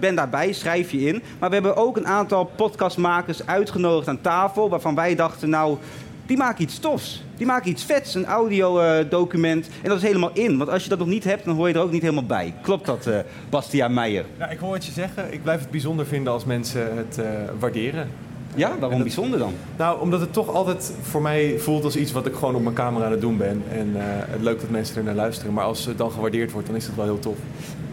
ben 0.00 0.14
daarbij. 0.14 0.52
Schrijf 0.52 0.90
je 0.90 1.00
in. 1.00 1.22
Maar 1.38 1.48
we 1.48 1.54
hebben 1.54 1.76
ook 1.76 1.96
een 1.96 2.06
aantal 2.06 2.44
podcastmakers 2.44 3.46
uitgenodigd 3.46 4.08
aan 4.08 4.20
tafel. 4.20 4.68
Waarvan 4.68 4.94
wij 4.94 5.14
dachten, 5.14 5.50
nou... 5.50 5.78
Die 6.26 6.36
maken 6.36 6.62
iets 6.62 6.78
tofs. 6.78 7.22
Die 7.36 7.46
maken 7.46 7.70
iets 7.70 7.84
vets, 7.84 8.14
een 8.14 8.26
audiodocument. 8.26 9.68
en 9.82 9.88
dat 9.88 9.96
is 9.96 10.02
helemaal 10.02 10.30
in. 10.32 10.58
Want 10.58 10.70
als 10.70 10.82
je 10.82 10.88
dat 10.88 10.98
nog 10.98 11.08
niet 11.08 11.24
hebt, 11.24 11.44
dan 11.44 11.56
hoor 11.56 11.68
je 11.68 11.74
er 11.74 11.80
ook 11.80 11.90
niet 11.90 12.02
helemaal 12.02 12.24
bij. 12.24 12.54
Klopt 12.62 12.86
dat, 12.86 13.06
eh 13.06 13.18
Bastiaan 13.50 13.94
Meijer? 13.94 14.24
Nou, 14.38 14.52
ik 14.52 14.58
hoor 14.58 14.74
het 14.74 14.84
je 14.84 14.92
zeggen. 14.92 15.32
Ik 15.32 15.42
blijf 15.42 15.60
het 15.60 15.70
bijzonder 15.70 16.06
vinden 16.06 16.32
als 16.32 16.44
mensen 16.44 16.96
het 16.96 17.18
eh, 17.18 17.26
waarderen. 17.58 18.08
Ja, 18.54 18.78
waarom 18.78 19.02
bijzonder 19.02 19.38
dan? 19.38 19.52
Nou, 19.76 20.00
omdat 20.00 20.20
het 20.20 20.32
toch 20.32 20.48
altijd 20.54 20.92
voor 21.02 21.22
mij 21.22 21.58
voelt 21.58 21.84
als 21.84 21.96
iets 21.96 22.12
wat 22.12 22.26
ik 22.26 22.34
gewoon 22.34 22.54
op 22.54 22.62
mijn 22.62 22.74
camera 22.74 23.04
aan 23.04 23.10
het 23.10 23.20
doen 23.20 23.36
ben. 23.36 23.62
En 23.70 23.90
eh, 23.96 24.02
het 24.06 24.42
leuk 24.42 24.60
dat 24.60 24.70
mensen 24.70 24.96
er 24.96 25.04
naar 25.04 25.14
luisteren. 25.14 25.52
Maar 25.52 25.64
als 25.64 25.86
het 25.86 25.98
dan 25.98 26.10
gewaardeerd 26.10 26.52
wordt, 26.52 26.66
dan 26.66 26.76
is 26.76 26.86
het 26.86 26.96
wel 26.96 27.04
heel 27.04 27.18
tof. 27.18 27.36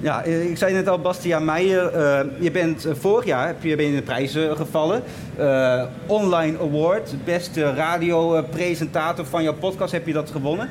Ja, 0.02 0.24
eh, 0.24 0.50
ik 0.50 0.58
zei 0.58 0.74
net 0.74 0.88
al, 0.88 1.00
Bastiaan 1.00 1.46
Meijer. 1.46 1.88
eh, 1.88 2.26
je 2.40 2.52
bent 2.52 2.88
vorig 2.92 3.26
jaar 3.26 3.48
heb 3.48 3.64
je, 3.64 3.76
ben 3.76 3.86
je 3.86 3.92
in 3.92 3.98
de 3.98 4.04
prijzen 4.04 4.56
gevallen. 4.56 5.04
Eh, 5.38 5.84
Online 6.08 6.60
Award, 6.60 7.16
beste 7.26 7.74
radiopresentator 7.74 9.26
van 9.26 9.44
jouw 9.44 9.54
podcast 9.54 9.92
heb 9.92 10.08
je 10.08 10.14
dat 10.14 10.30
gewonnen. 10.30 10.70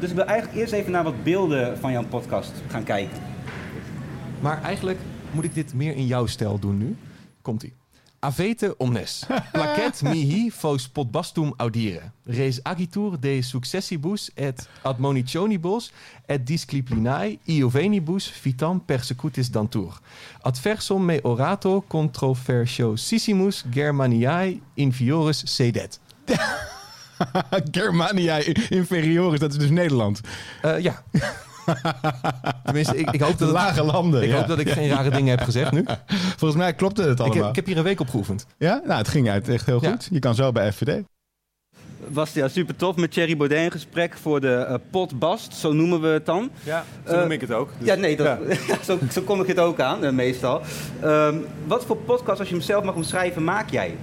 Dus 0.00 0.10
ik 0.10 0.16
wil 0.16 0.24
eigenlijk 0.24 0.58
eerst 0.60 0.72
even 0.72 0.92
naar 0.92 1.04
wat 1.04 1.22
beelden 1.22 1.78
van 1.78 1.92
jouw 1.92 2.04
podcast 2.08 2.52
gaan 2.68 2.84
kijken. 2.84 3.18
Maar 4.40 4.62
eigenlijk 4.62 4.98
moet 5.30 5.44
ik 5.44 5.54
dit 5.54 5.74
meer 5.74 5.96
in 5.96 6.06
jouw 6.06 6.26
stijl 6.26 6.58
doen 6.58 6.78
nu? 6.78 6.96
Komt-ie. 7.42 7.83
Avete 8.24 8.74
omnes. 8.78 9.26
Placet 9.52 10.02
mihi 10.02 10.50
fos 10.50 10.88
podbastum 10.88 11.52
audire. 11.56 12.00
Res 12.24 12.60
agitur 12.64 13.18
de 13.18 13.42
successibus 13.42 14.30
et 14.36 14.68
admonitionibus 14.82 15.90
et 16.28 16.38
disciplinae 16.38 17.38
iovenibus 17.46 18.30
vitam 18.44 18.80
persecutis 18.80 19.50
dantur. 19.52 20.00
Adversum 20.42 21.04
me 21.04 21.18
orato 21.22 21.84
controversiosissimus 21.88 23.64
Germaniae 23.72 24.60
inviores 24.76 25.44
sedet. 25.44 26.00
Germania 27.76 28.40
Inferioris, 28.70 29.40
dat 29.40 29.52
is 29.52 29.58
dus 29.58 29.70
Nederland. 29.70 30.20
Eh, 30.62 30.82
ja. 30.82 31.02
Tenminste, 32.64 32.96
ik, 32.96 33.10
ik 33.10 33.20
hoop 33.20 33.30
dat 33.38 33.48
het- 33.48 33.50
Lage 33.56 33.84
landen. 33.84 34.22
Ik 34.22 34.28
ja. 34.28 34.36
hoop 34.36 34.46
dat 34.46 34.58
ik 34.58 34.70
geen 34.70 34.88
rare 34.88 35.10
dingen 35.10 35.36
heb 35.36 35.44
gezegd 35.44 35.72
nu. 35.72 35.84
Volgens 36.38 36.60
mij 36.60 36.74
klopte 36.74 37.02
het 37.02 37.12
Ik 37.12 37.18
allemaal. 37.18 37.38
heb, 37.38 37.48
ik 37.48 37.56
heb 37.56 37.66
hier 37.66 37.76
een 37.76 37.82
week 37.82 38.00
op 38.00 38.08
geoefend. 38.08 38.46
Ja, 38.58 38.80
nou, 38.84 38.98
het 38.98 39.08
ging 39.08 39.30
uit 39.30 39.48
echt 39.48 39.66
heel 39.66 39.82
Ja. 39.82 39.90
goed. 39.90 40.08
Je 40.10 40.18
kan 40.18 40.34
zo 40.34 40.52
bij 40.52 40.72
FVD. 40.72 41.02
Was 42.08 42.32
ja, 42.32 42.48
super 42.48 42.76
tof 42.76 42.96
met 42.96 43.10
Thierry 43.12 43.36
Baudet 43.36 43.58
in 43.58 43.70
gesprek 43.70 44.16
voor 44.22 44.40
de 44.40 44.52
eh, 44.54 44.74
potbast, 44.90 45.54
zo 45.54 45.72
noemen 45.72 46.00
we 46.00 46.06
het 46.08 46.26
dan. 46.26 46.50
Ja, 46.64 46.84
zo 47.06 47.12
Eh, 47.12 47.20
noem 47.20 47.30
ik 47.30 47.40
het 47.40 47.52
ook. 47.52 47.70
Dus- 47.78 47.88
ja, 47.88 47.94
nee, 47.94 48.16
dat, 48.16 48.26
ja. 48.68 48.76
zo, 48.84 48.98
zo 49.12 49.22
kom 49.22 49.40
ik 49.40 49.46
het 49.46 49.58
ook 49.58 49.80
aan, 49.80 50.04
eh, 50.04 50.12
meestal. 50.12 50.60
Ehm, 51.00 51.36
wat 51.66 51.84
voor 51.84 51.96
podcast, 51.96 52.38
als 52.38 52.48
je 52.48 52.54
hem 52.54 52.62
zelf 52.64 52.84
mag 52.84 52.94
omschrijven, 52.94 53.44
maak 53.44 53.70
jij? 53.70 53.96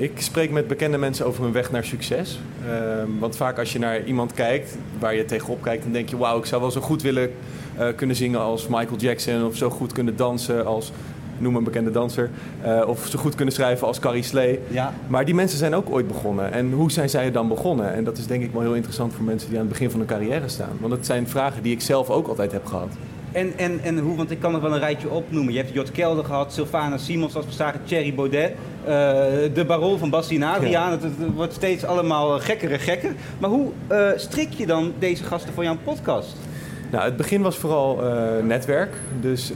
Ik 0.00 0.12
spreek 0.20 0.50
met 0.50 0.66
bekende 0.66 0.98
mensen 0.98 1.26
over 1.26 1.42
hun 1.42 1.52
weg 1.52 1.70
naar 1.70 1.84
succes. 1.84 2.40
Ehm, 2.66 3.08
want 3.18 3.36
vaak 3.36 3.58
als 3.58 3.72
je 3.72 3.78
naar 3.78 4.04
iemand 4.04 4.32
kijkt, 4.32 4.76
waar 4.98 5.14
je 5.14 5.24
tegenop 5.24 5.62
kijkt, 5.62 5.82
dan 5.82 5.92
denk 5.92 6.08
je... 6.08 6.16
wauw, 6.16 6.38
ik 6.38 6.44
zou 6.44 6.60
wel 6.60 6.70
zo 6.70 6.80
goed 6.80 7.02
willen 7.02 7.30
eh, 7.76 7.86
kunnen 7.96 8.16
zingen 8.16 8.40
als 8.40 8.66
Michael 8.66 8.96
Jackson... 8.96 9.44
of 9.44 9.56
zo 9.56 9.70
goed 9.70 9.92
kunnen 9.92 10.16
dansen 10.16 10.66
als, 10.66 10.92
noem 11.38 11.56
een 11.56 11.64
bekende 11.64 11.90
danser... 11.90 12.30
eh, 12.62 12.82
of 12.86 13.06
zo 13.06 13.18
goed 13.18 13.34
kunnen 13.34 13.54
schrijven 13.54 13.86
als 13.86 13.98
Carrie 13.98 14.22
Slee. 14.22 14.58
Ja. 14.68 14.94
Maar 15.06 15.24
die 15.24 15.34
mensen 15.34 15.58
zijn 15.58 15.74
ook 15.74 15.90
ooit 15.90 16.08
begonnen. 16.08 16.52
En 16.52 16.72
hoe 16.72 16.90
zijn 16.90 17.10
zij 17.10 17.30
dan 17.30 17.48
begonnen? 17.48 17.94
En 17.94 18.04
dat 18.04 18.18
is 18.18 18.26
denk 18.26 18.42
ik 18.42 18.52
wel 18.52 18.62
heel 18.62 18.74
interessant 18.74 19.14
voor 19.14 19.24
mensen 19.24 19.48
die 19.48 19.58
aan 19.58 19.64
het 19.64 19.72
begin 19.72 19.90
van 19.90 19.98
hun 19.98 20.08
carrière 20.08 20.48
staan. 20.48 20.76
Want 20.80 20.92
het 20.92 21.06
zijn 21.06 21.28
vragen 21.28 21.62
die 21.62 21.72
ik 21.72 21.80
zelf 21.80 22.10
ook 22.10 22.28
altijd 22.28 22.52
heb 22.52 22.66
gehad. 22.66 22.92
En, 23.32 23.52
en, 23.56 23.80
en 23.82 23.98
hoe, 23.98 24.16
want 24.16 24.30
ik 24.30 24.40
kan 24.40 24.54
er 24.54 24.60
wel 24.60 24.72
een 24.72 24.78
rijtje 24.78 25.10
opnoemen. 25.10 25.52
Je 25.52 25.58
hebt 25.58 25.72
Jort 25.72 25.92
Kelder 25.92 26.24
gehad, 26.24 26.52
Sylvana 26.52 26.96
Simons, 26.96 27.34
als 27.34 27.44
we 27.44 27.52
zagen, 27.52 27.80
Thierry 27.84 28.14
Baudet, 28.14 28.52
eh, 28.84 28.94
de 29.54 29.64
baron 29.66 29.98
van 29.98 30.10
Bastien 30.10 30.42
Adriaan. 30.42 30.90
Het, 30.90 31.02
het 31.02 31.12
wordt 31.34 31.52
steeds 31.52 31.84
allemaal 31.84 32.34
eh, 32.34 32.44
gekker 32.44 32.72
en 32.72 32.78
gekker. 32.78 33.12
Maar 33.38 33.50
hoe 33.50 33.70
eh, 33.86 34.06
strik 34.16 34.52
je 34.52 34.66
dan 34.66 34.92
deze 34.98 35.24
gasten 35.24 35.52
voor 35.52 35.64
jouw 35.64 35.76
podcast? 35.84 36.36
Nou, 36.90 37.04
het 37.04 37.16
begin 37.16 37.42
was 37.42 37.56
vooral 37.56 38.00
netwerk. 38.42 38.96
Dus 39.20 39.52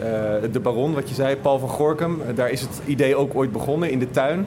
de 0.52 0.60
baron, 0.62 0.94
wat 0.94 1.08
je 1.08 1.14
zei, 1.14 1.36
Paul 1.36 1.58
van 1.58 1.68
Gorkum. 1.68 2.20
daar 2.34 2.50
is 2.50 2.60
het 2.60 2.80
idee 2.86 3.16
ook 3.16 3.34
ooit 3.34 3.52
begonnen 3.52 3.90
in 3.90 3.98
de 3.98 4.10
tuin. 4.10 4.46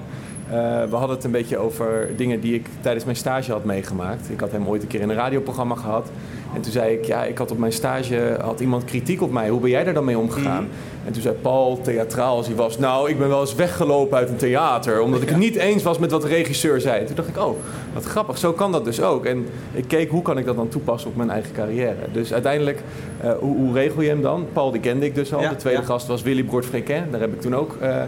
Eh, 0.49 0.83
we 0.89 0.95
hadden 0.95 1.15
het 1.15 1.23
een 1.25 1.31
beetje 1.31 1.57
over 1.57 2.09
dingen 2.15 2.39
die 2.39 2.53
ik 2.53 2.67
tijdens 2.81 3.05
mijn 3.05 3.17
stage 3.17 3.51
had 3.51 3.63
meegemaakt. 3.63 4.29
Ik 4.29 4.39
had 4.39 4.51
hem 4.51 4.67
ooit 4.67 4.81
een 4.81 4.87
keer 4.87 5.01
in 5.01 5.09
een 5.09 5.15
radioprogramma 5.15 5.75
gehad. 5.75 6.09
En 6.53 6.61
toen 6.61 6.71
zei 6.71 6.93
ik, 6.93 7.05
ja, 7.05 7.23
ik 7.23 7.37
had 7.37 7.51
op 7.51 7.57
mijn 7.57 7.71
stage 7.71 8.37
had 8.41 8.59
iemand 8.59 8.83
kritiek 8.83 9.21
op 9.21 9.31
mij. 9.31 9.49
Hoe 9.49 9.59
ben 9.59 9.69
jij 9.69 9.83
daar 9.83 9.93
dan 9.93 10.05
mee 10.05 10.17
omgegaan? 10.17 10.67
En 11.05 11.13
toen 11.13 11.21
zei 11.21 11.35
Paul, 11.35 11.81
theatraal 11.81 12.37
als 12.37 12.47
hij 12.47 12.55
was, 12.55 12.77
nou, 12.77 13.09
ik 13.09 13.17
ben 13.17 13.27
wel 13.27 13.41
eens 13.41 13.55
weggelopen 13.55 14.17
uit 14.17 14.29
een 14.29 14.35
theater. 14.35 15.01
Omdat 15.01 15.21
ik 15.21 15.29
het 15.29 15.37
niet 15.37 15.55
eens 15.55 15.83
was 15.83 15.99
met 15.99 16.11
wat 16.11 16.21
de 16.21 16.27
regisseur 16.27 16.81
zei. 16.81 17.05
Toen 17.05 17.15
dacht 17.15 17.27
ik, 17.27 17.37
oh, 17.37 17.57
wat 17.93 18.03
grappig, 18.03 18.37
zo 18.37 18.53
kan 18.53 18.71
dat 18.71 18.85
dus 18.85 19.01
ook. 19.01 19.25
En 19.25 19.45
ik 19.71 19.87
keek, 19.87 20.09
hoe 20.09 20.21
kan 20.21 20.37
ik 20.37 20.45
dat 20.45 20.55
dan 20.55 20.69
toepassen 20.69 21.09
op 21.09 21.15
mijn 21.15 21.29
eigen 21.29 21.51
carrière? 21.53 21.95
Dus 22.11 22.33
uiteindelijk, 22.33 22.83
eh, 23.21 23.31
hoe, 23.39 23.55
hoe 23.55 23.73
regel 23.73 24.01
je 24.01 24.09
hem 24.09 24.21
dan? 24.21 24.45
Paul, 24.53 24.71
die 24.71 24.81
kende 24.81 25.05
ik 25.05 25.15
dus 25.15 25.33
al. 25.33 25.41
Ja, 25.41 25.49
de 25.49 25.55
tweede 25.55 25.79
ja. 25.79 25.85
gast 25.85 26.07
was 26.07 26.21
Willy 26.21 26.43
Broert-Frequin. 26.43 27.03
Daar 27.11 27.21
heb 27.21 27.33
ik 27.33 27.41
toen 27.41 27.55
ook 27.55 27.77
eh, 27.81 28.01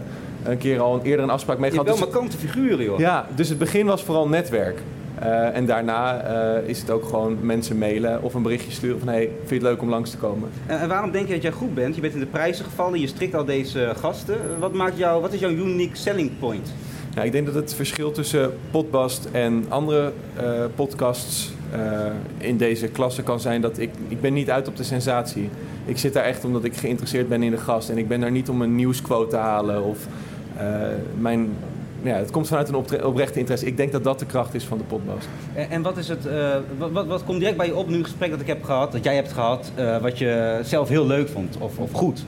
een 0.48 0.58
keer 0.58 0.80
al 0.80 0.94
een, 0.94 1.02
eerder 1.02 1.24
een 1.24 1.30
afspraak 1.30 1.58
mee 1.58 1.70
Je 1.70 1.76
hebt 1.76 1.88
gehad. 1.88 2.00
wel 2.00 2.10
Dus- 2.20 2.28
markante 2.30 2.46
figuren, 2.46 2.84
joh. 2.84 2.98
ja, 2.98 3.26
dus 3.34 3.48
het 3.48 3.58
begin 3.58 3.86
was 3.86 4.02
vooral 4.02 4.28
netwerk. 4.28 4.78
Eh, 5.20 5.56
en 5.56 5.66
daarna 5.66 6.20
eh, 6.20 6.68
is 6.68 6.80
het 6.80 6.90
ook 6.90 7.04
gewoon 7.04 7.38
mensen 7.40 7.78
mailen 7.78 8.22
of 8.22 8.34
een 8.34 8.42
berichtje 8.42 8.70
sturen 8.70 8.98
van... 8.98 9.08
hey, 9.08 9.20
vind 9.36 9.48
je 9.48 9.54
het 9.54 9.62
leuk 9.62 9.82
om 9.82 9.88
langs 9.88 10.10
te 10.10 10.16
komen? 10.16 10.48
En, 10.66 10.78
en 10.80 10.88
waarom 10.88 11.10
denk 11.10 11.26
je 11.26 11.32
dat 11.32 11.42
jij 11.42 11.50
goed 11.52 11.74
bent? 11.74 11.94
Je 11.94 12.00
bent 12.00 12.14
in 12.14 12.20
de 12.20 12.26
prijzen 12.26 12.64
gevallen, 12.64 13.00
je 13.00 13.06
strikt 13.06 13.34
al 13.34 13.44
deze 13.44 13.84
eh, 13.84 13.96
gasten. 13.96 14.36
Wat, 14.58 14.72
maakt 14.72 14.98
jou, 14.98 15.20
wat 15.22 15.32
is 15.32 15.40
jouw 15.40 15.50
unique 15.50 15.96
selling 15.96 16.30
point? 16.38 16.72
Nou, 17.14 17.26
ik 17.26 17.32
denk 17.32 17.46
dat 17.46 17.54
het 17.54 17.74
verschil 17.74 18.10
tussen 18.10 18.52
Podbast 18.70 19.28
en 19.32 19.64
andere 19.68 20.12
podcasts 20.74 21.50
in 22.38 22.56
deze 22.56 22.88
klasse 22.88 23.22
kan 23.22 23.40
zijn 23.40 23.60
dat 23.60 23.78
ik, 23.78 23.90
ik 24.08 24.20
ben 24.20 24.32
niet 24.32 24.50
uit 24.50 24.68
op 24.68 24.76
de 24.76 24.82
sensatie. 24.82 25.48
Ik 25.84 25.98
zit 25.98 26.12
daar 26.12 26.24
echt 26.24 26.44
omdat 26.44 26.64
ik 26.64 26.76
geïnteresseerd 26.76 27.28
ben 27.28 27.42
in 27.42 27.50
de 27.50 27.56
gast. 27.56 27.90
En 27.90 27.98
ik 27.98 28.08
ben 28.08 28.20
daar 28.20 28.30
niet 28.30 28.48
om 28.48 28.62
een 28.62 28.74
nieuwsquote 28.74 29.30
te 29.30 29.36
halen 29.36 29.82
of 29.84 29.98
mijn... 31.18 31.50
Ja, 32.02 32.14
het 32.14 32.30
komt 32.30 32.48
vanuit 32.48 32.68
een 32.68 33.04
oprechte 33.04 33.38
interesse. 33.38 33.66
Ik 33.66 33.76
denk 33.76 33.92
dat 33.92 34.04
dat 34.04 34.18
de 34.18 34.26
kracht 34.26 34.54
is 34.54 34.64
van 34.64 34.78
de 34.78 34.84
Podbast. 34.84 35.28
En, 35.54 35.70
en 35.70 35.82
wat, 35.82 35.96
is 35.96 36.08
het, 36.08 36.26
eh, 36.26 36.56
wat, 36.78 36.90
wat, 36.90 37.06
wat 37.06 37.24
komt 37.24 37.38
direct 37.38 37.56
bij 37.56 37.66
je 37.66 37.74
op 37.74 37.88
nu 37.88 37.96
een 37.96 38.04
gesprek 38.04 38.30
dat 38.30 38.40
ik 38.40 38.46
heb 38.46 38.64
gehad, 38.64 38.92
dat 38.92 39.04
jij 39.04 39.14
hebt 39.14 39.32
gehad, 39.32 39.72
eh, 39.74 39.98
wat 39.98 40.18
je 40.18 40.60
zelf 40.62 40.88
heel 40.88 41.06
leuk 41.06 41.28
vond 41.28 41.56
of, 41.58 41.78
of 41.78 41.92
goed? 41.92 42.24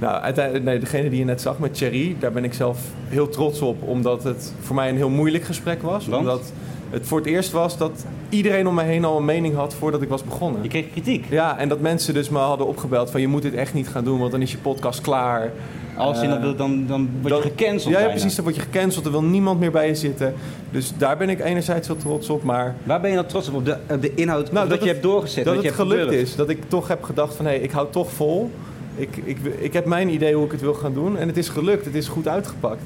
Nou, 0.00 0.20
uiteindelijk, 0.20 0.64
nee, 0.64 0.78
degene 0.78 1.10
die 1.10 1.18
je 1.18 1.24
net 1.24 1.40
zag 1.40 1.58
met 1.58 1.74
Thierry, 1.74 2.16
daar 2.18 2.32
ben 2.32 2.44
ik 2.44 2.54
zelf 2.54 2.78
heel 3.08 3.28
trots 3.28 3.60
op. 3.60 3.82
Omdat 3.82 4.24
het 4.24 4.52
voor 4.60 4.74
mij 4.76 4.88
een 4.88 4.96
heel 4.96 5.10
moeilijk 5.10 5.44
gesprek 5.44 5.82
was. 5.82 6.06
Want? 6.06 6.20
Omdat 6.20 6.52
het 6.90 7.06
voor 7.06 7.18
het 7.18 7.26
eerst 7.26 7.52
was 7.52 7.78
dat 7.78 8.04
iedereen 8.28 8.66
om 8.68 8.74
me 8.74 8.82
heen 8.82 9.04
al 9.04 9.16
een 9.16 9.24
mening 9.24 9.54
had 9.54 9.74
voordat 9.74 10.02
ik 10.02 10.08
was 10.08 10.24
begonnen. 10.24 10.62
Je 10.62 10.68
kreeg 10.68 10.90
kritiek. 10.90 11.24
Ja, 11.30 11.58
en 11.58 11.68
dat 11.68 11.80
mensen 11.80 12.14
dus 12.14 12.28
me 12.28 12.38
hadden 12.38 12.66
opgebeld 12.66 13.10
van 13.10 13.20
je 13.20 13.28
moet 13.28 13.42
dit 13.42 13.54
echt 13.54 13.74
niet 13.74 13.88
gaan 13.88 14.04
doen, 14.04 14.18
want 14.18 14.30
dan 14.30 14.42
is 14.42 14.52
je 14.52 14.58
podcast 14.58 15.00
klaar. 15.00 15.52
Als 15.96 16.20
je 16.20 16.24
Eh, 16.26 16.30
dat 16.32 16.40
wil, 16.40 16.56
dan, 16.56 16.86
dan 16.86 17.08
word 17.22 17.34
je 17.34 17.40
gecanceld 17.42 17.94
Ja, 17.94 18.08
precies. 18.08 18.34
Dan 18.34 18.44
word 18.44 18.56
je 18.56 18.62
gecanceld. 18.62 19.04
Er 19.04 19.10
wil 19.10 19.22
niemand 19.22 19.60
meer 19.60 19.70
bij 19.70 19.86
je 19.86 19.94
zitten. 19.94 20.34
Dus 20.70 20.92
daar 20.96 21.16
ben 21.16 21.28
ik 21.28 21.40
enerzijds 21.40 21.86
heel 21.86 21.96
trots 21.96 22.28
op. 22.30 22.42
Maar 22.42 22.74
Waar 22.84 23.00
ben 23.00 23.10
je 23.10 23.16
dan 23.16 23.26
trots 23.26 23.48
op? 23.48 23.54
Op 23.54 23.64
de, 23.64 23.76
op 23.90 24.02
de 24.02 24.14
inhoud 24.14 24.52
Nou, 24.52 24.68
dat, 24.68 24.78
dat 24.78 24.78
je 24.78 24.84
het- 24.84 24.88
hebt 24.94 25.02
doorgezet? 25.02 25.44
dat 25.44 25.62
het 25.64 25.72
gelukt 25.74 26.12
is. 26.12 26.36
Dat 26.36 26.48
ik 26.48 26.58
toch 26.68 26.88
heb 26.88 27.02
gedacht 27.02 27.34
van 27.34 27.44
hé, 27.46 27.54
ik 27.54 27.70
hou 27.70 27.86
toch 27.90 28.10
vol. 28.12 28.50
Ik, 28.96 29.16
ik, 29.24 29.38
ik 29.58 29.72
heb 29.72 29.84
mijn 29.84 30.08
idee 30.08 30.34
hoe 30.34 30.44
ik 30.44 30.50
het 30.52 30.60
wil 30.60 30.74
gaan 30.74 30.94
doen. 30.94 31.18
En 31.18 31.26
het 31.28 31.36
is 31.36 31.48
gelukt. 31.48 31.84
Het 31.84 31.94
is 31.94 32.08
goed 32.08 32.28
uitgepakt. 32.28 32.82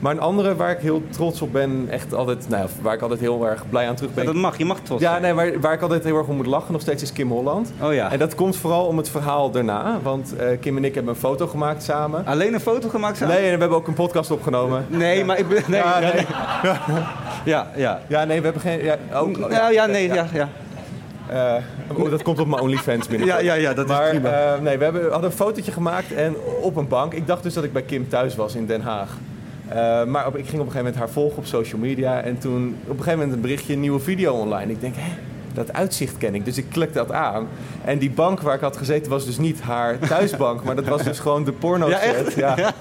Maar 0.00 0.12
een 0.12 0.20
andere 0.20 0.56
waar 0.56 0.70
ik 0.70 0.78
heel 0.78 1.02
trots 1.10 1.40
op 1.42 1.52
ben, 1.52 1.86
echt 1.90 2.14
altijd, 2.14 2.48
nou, 2.48 2.62
ja, 2.62 2.68
waar 2.82 2.94
ik 2.94 3.00
altijd 3.02 3.20
heel 3.20 3.46
erg 3.46 3.68
blij 3.70 3.88
aan 3.88 3.94
terug 3.94 4.10
Ja, 4.10 4.16
ben. 4.16 4.24
dat 4.24 4.34
mag, 4.34 4.58
je 4.58 4.64
mag 4.64 4.78
trots 4.80 5.02
Ja, 5.02 5.10
zijn. 5.10 5.22
nee, 5.22 5.32
waar, 5.32 5.60
waar 5.60 5.72
ik 5.72 5.82
altijd 5.82 6.04
heel 6.04 6.16
erg 6.16 6.26
om 6.26 6.36
moet 6.36 6.46
lachen 6.46 6.72
nog 6.72 6.80
steeds 6.80 7.02
is 7.02 7.12
Kim 7.12 7.30
Holland. 7.30 7.72
Oh 7.82 7.94
ja. 7.94 8.10
En 8.12 8.18
dat 8.18 8.34
komt 8.34 8.56
vooral 8.56 8.86
om 8.86 8.96
het 8.96 9.08
verhaal 9.08 9.50
daarna. 9.50 9.98
Want 10.02 10.36
eh, 10.36 10.46
Kim 10.60 10.76
en 10.76 10.84
ik 10.84 10.94
hebben 10.94 11.12
een 11.14 11.20
foto 11.20 11.46
gemaakt 11.46 11.82
samen. 11.82 12.26
Alleen 12.26 12.54
een 12.54 12.60
foto 12.60 12.88
gemaakt 12.88 13.16
samen? 13.16 13.34
Nee, 13.34 13.44
en 13.44 13.52
we 13.54 13.60
hebben 13.60 13.78
ook 13.78 13.86
een 13.86 13.94
podcast 13.94 14.30
opgenomen. 14.30 14.86
Nee, 14.88 15.24
maar 15.24 15.38
ik 15.38 15.48
ben... 15.48 15.62
Nee, 15.66 15.80
Ja, 15.80 16.00
ja, 16.00 16.12
nee. 16.12 16.26
ja, 17.54 17.70
ja. 17.76 18.00
Ja, 18.06 18.24
nee, 18.24 18.38
we 18.38 18.44
hebben 18.44 18.62
geen... 18.62 18.82
Ja, 18.84 18.96
ook, 19.14 19.38
Nou 19.38 19.72
ja, 19.72 19.86
nee, 19.86 20.08
ja, 20.12 20.26
ja. 20.32 20.48
Eh, 21.28 21.96
oh, 21.98 22.10
dat 22.10 22.22
komt 22.22 22.38
op 22.40 22.46
mijn 22.46 22.62
OnlyFans 22.62 23.06
binnen. 23.08 23.26
Ja, 23.26 23.38
ja, 23.38 23.54
ja, 23.54 23.74
dat 23.74 23.84
is 23.84 23.90
maar, 23.96 24.08
prima. 24.08 24.28
eh, 24.28 24.60
nee, 24.60 24.78
we 24.78 24.84
hebben, 24.84 25.02
hadden 25.10 25.30
een 25.30 25.36
fotootje 25.36 25.72
gemaakt 25.72 26.12
en 26.14 26.34
op 26.62 26.76
een 26.76 26.88
bank. 26.88 27.12
Ik 27.14 27.26
dacht 27.26 27.42
dus 27.42 27.54
dat 27.54 27.64
ik 27.64 27.72
bij 27.72 27.82
Kim 27.82 28.08
thuis 28.08 28.36
was 28.36 28.54
in 28.54 28.66
Den 28.66 28.80
Haag. 28.80 29.08
Eh, 29.68 30.04
maar 30.04 30.26
op, 30.26 30.36
ik 30.36 30.46
ging 30.46 30.60
op 30.60 30.66
een 30.66 30.72
gegeven 30.72 30.76
moment 30.76 30.96
haar 30.96 31.10
volgen 31.10 31.38
op 31.38 31.46
social 31.46 31.80
media. 31.80 32.20
En 32.20 32.38
toen 32.38 32.76
op 32.82 32.88
een 32.90 32.96
gegeven 32.96 33.18
moment 33.18 33.32
een 33.36 33.40
berichtje, 33.40 33.72
een 33.72 33.80
nieuwe 33.80 34.00
video 34.00 34.34
online. 34.34 34.72
Ik 34.72 34.80
denk, 34.80 34.94
hè, 34.96 35.10
dat 35.54 35.72
uitzicht 35.72 36.16
ken 36.18 36.34
ik. 36.34 36.44
Dus 36.44 36.58
ik 36.58 36.66
klik 36.70 36.92
dat 36.92 37.12
aan. 37.12 37.48
En 37.84 37.98
die 37.98 38.10
bank 38.10 38.40
waar 38.40 38.54
ik 38.54 38.60
had 38.60 38.76
gezeten 38.76 39.10
was 39.10 39.24
dus 39.24 39.38
niet 39.38 39.60
haar 39.60 39.98
thuisbank. 40.08 40.64
maar 40.64 40.76
dat 40.76 40.84
was 40.86 41.02
dus 41.02 41.18
gewoon 41.18 41.44
de 41.44 41.52
porno 41.52 41.88
Ja, 41.88 41.98
echt? 42.00 42.16
set. 42.16 42.34
Ja. 42.34 42.72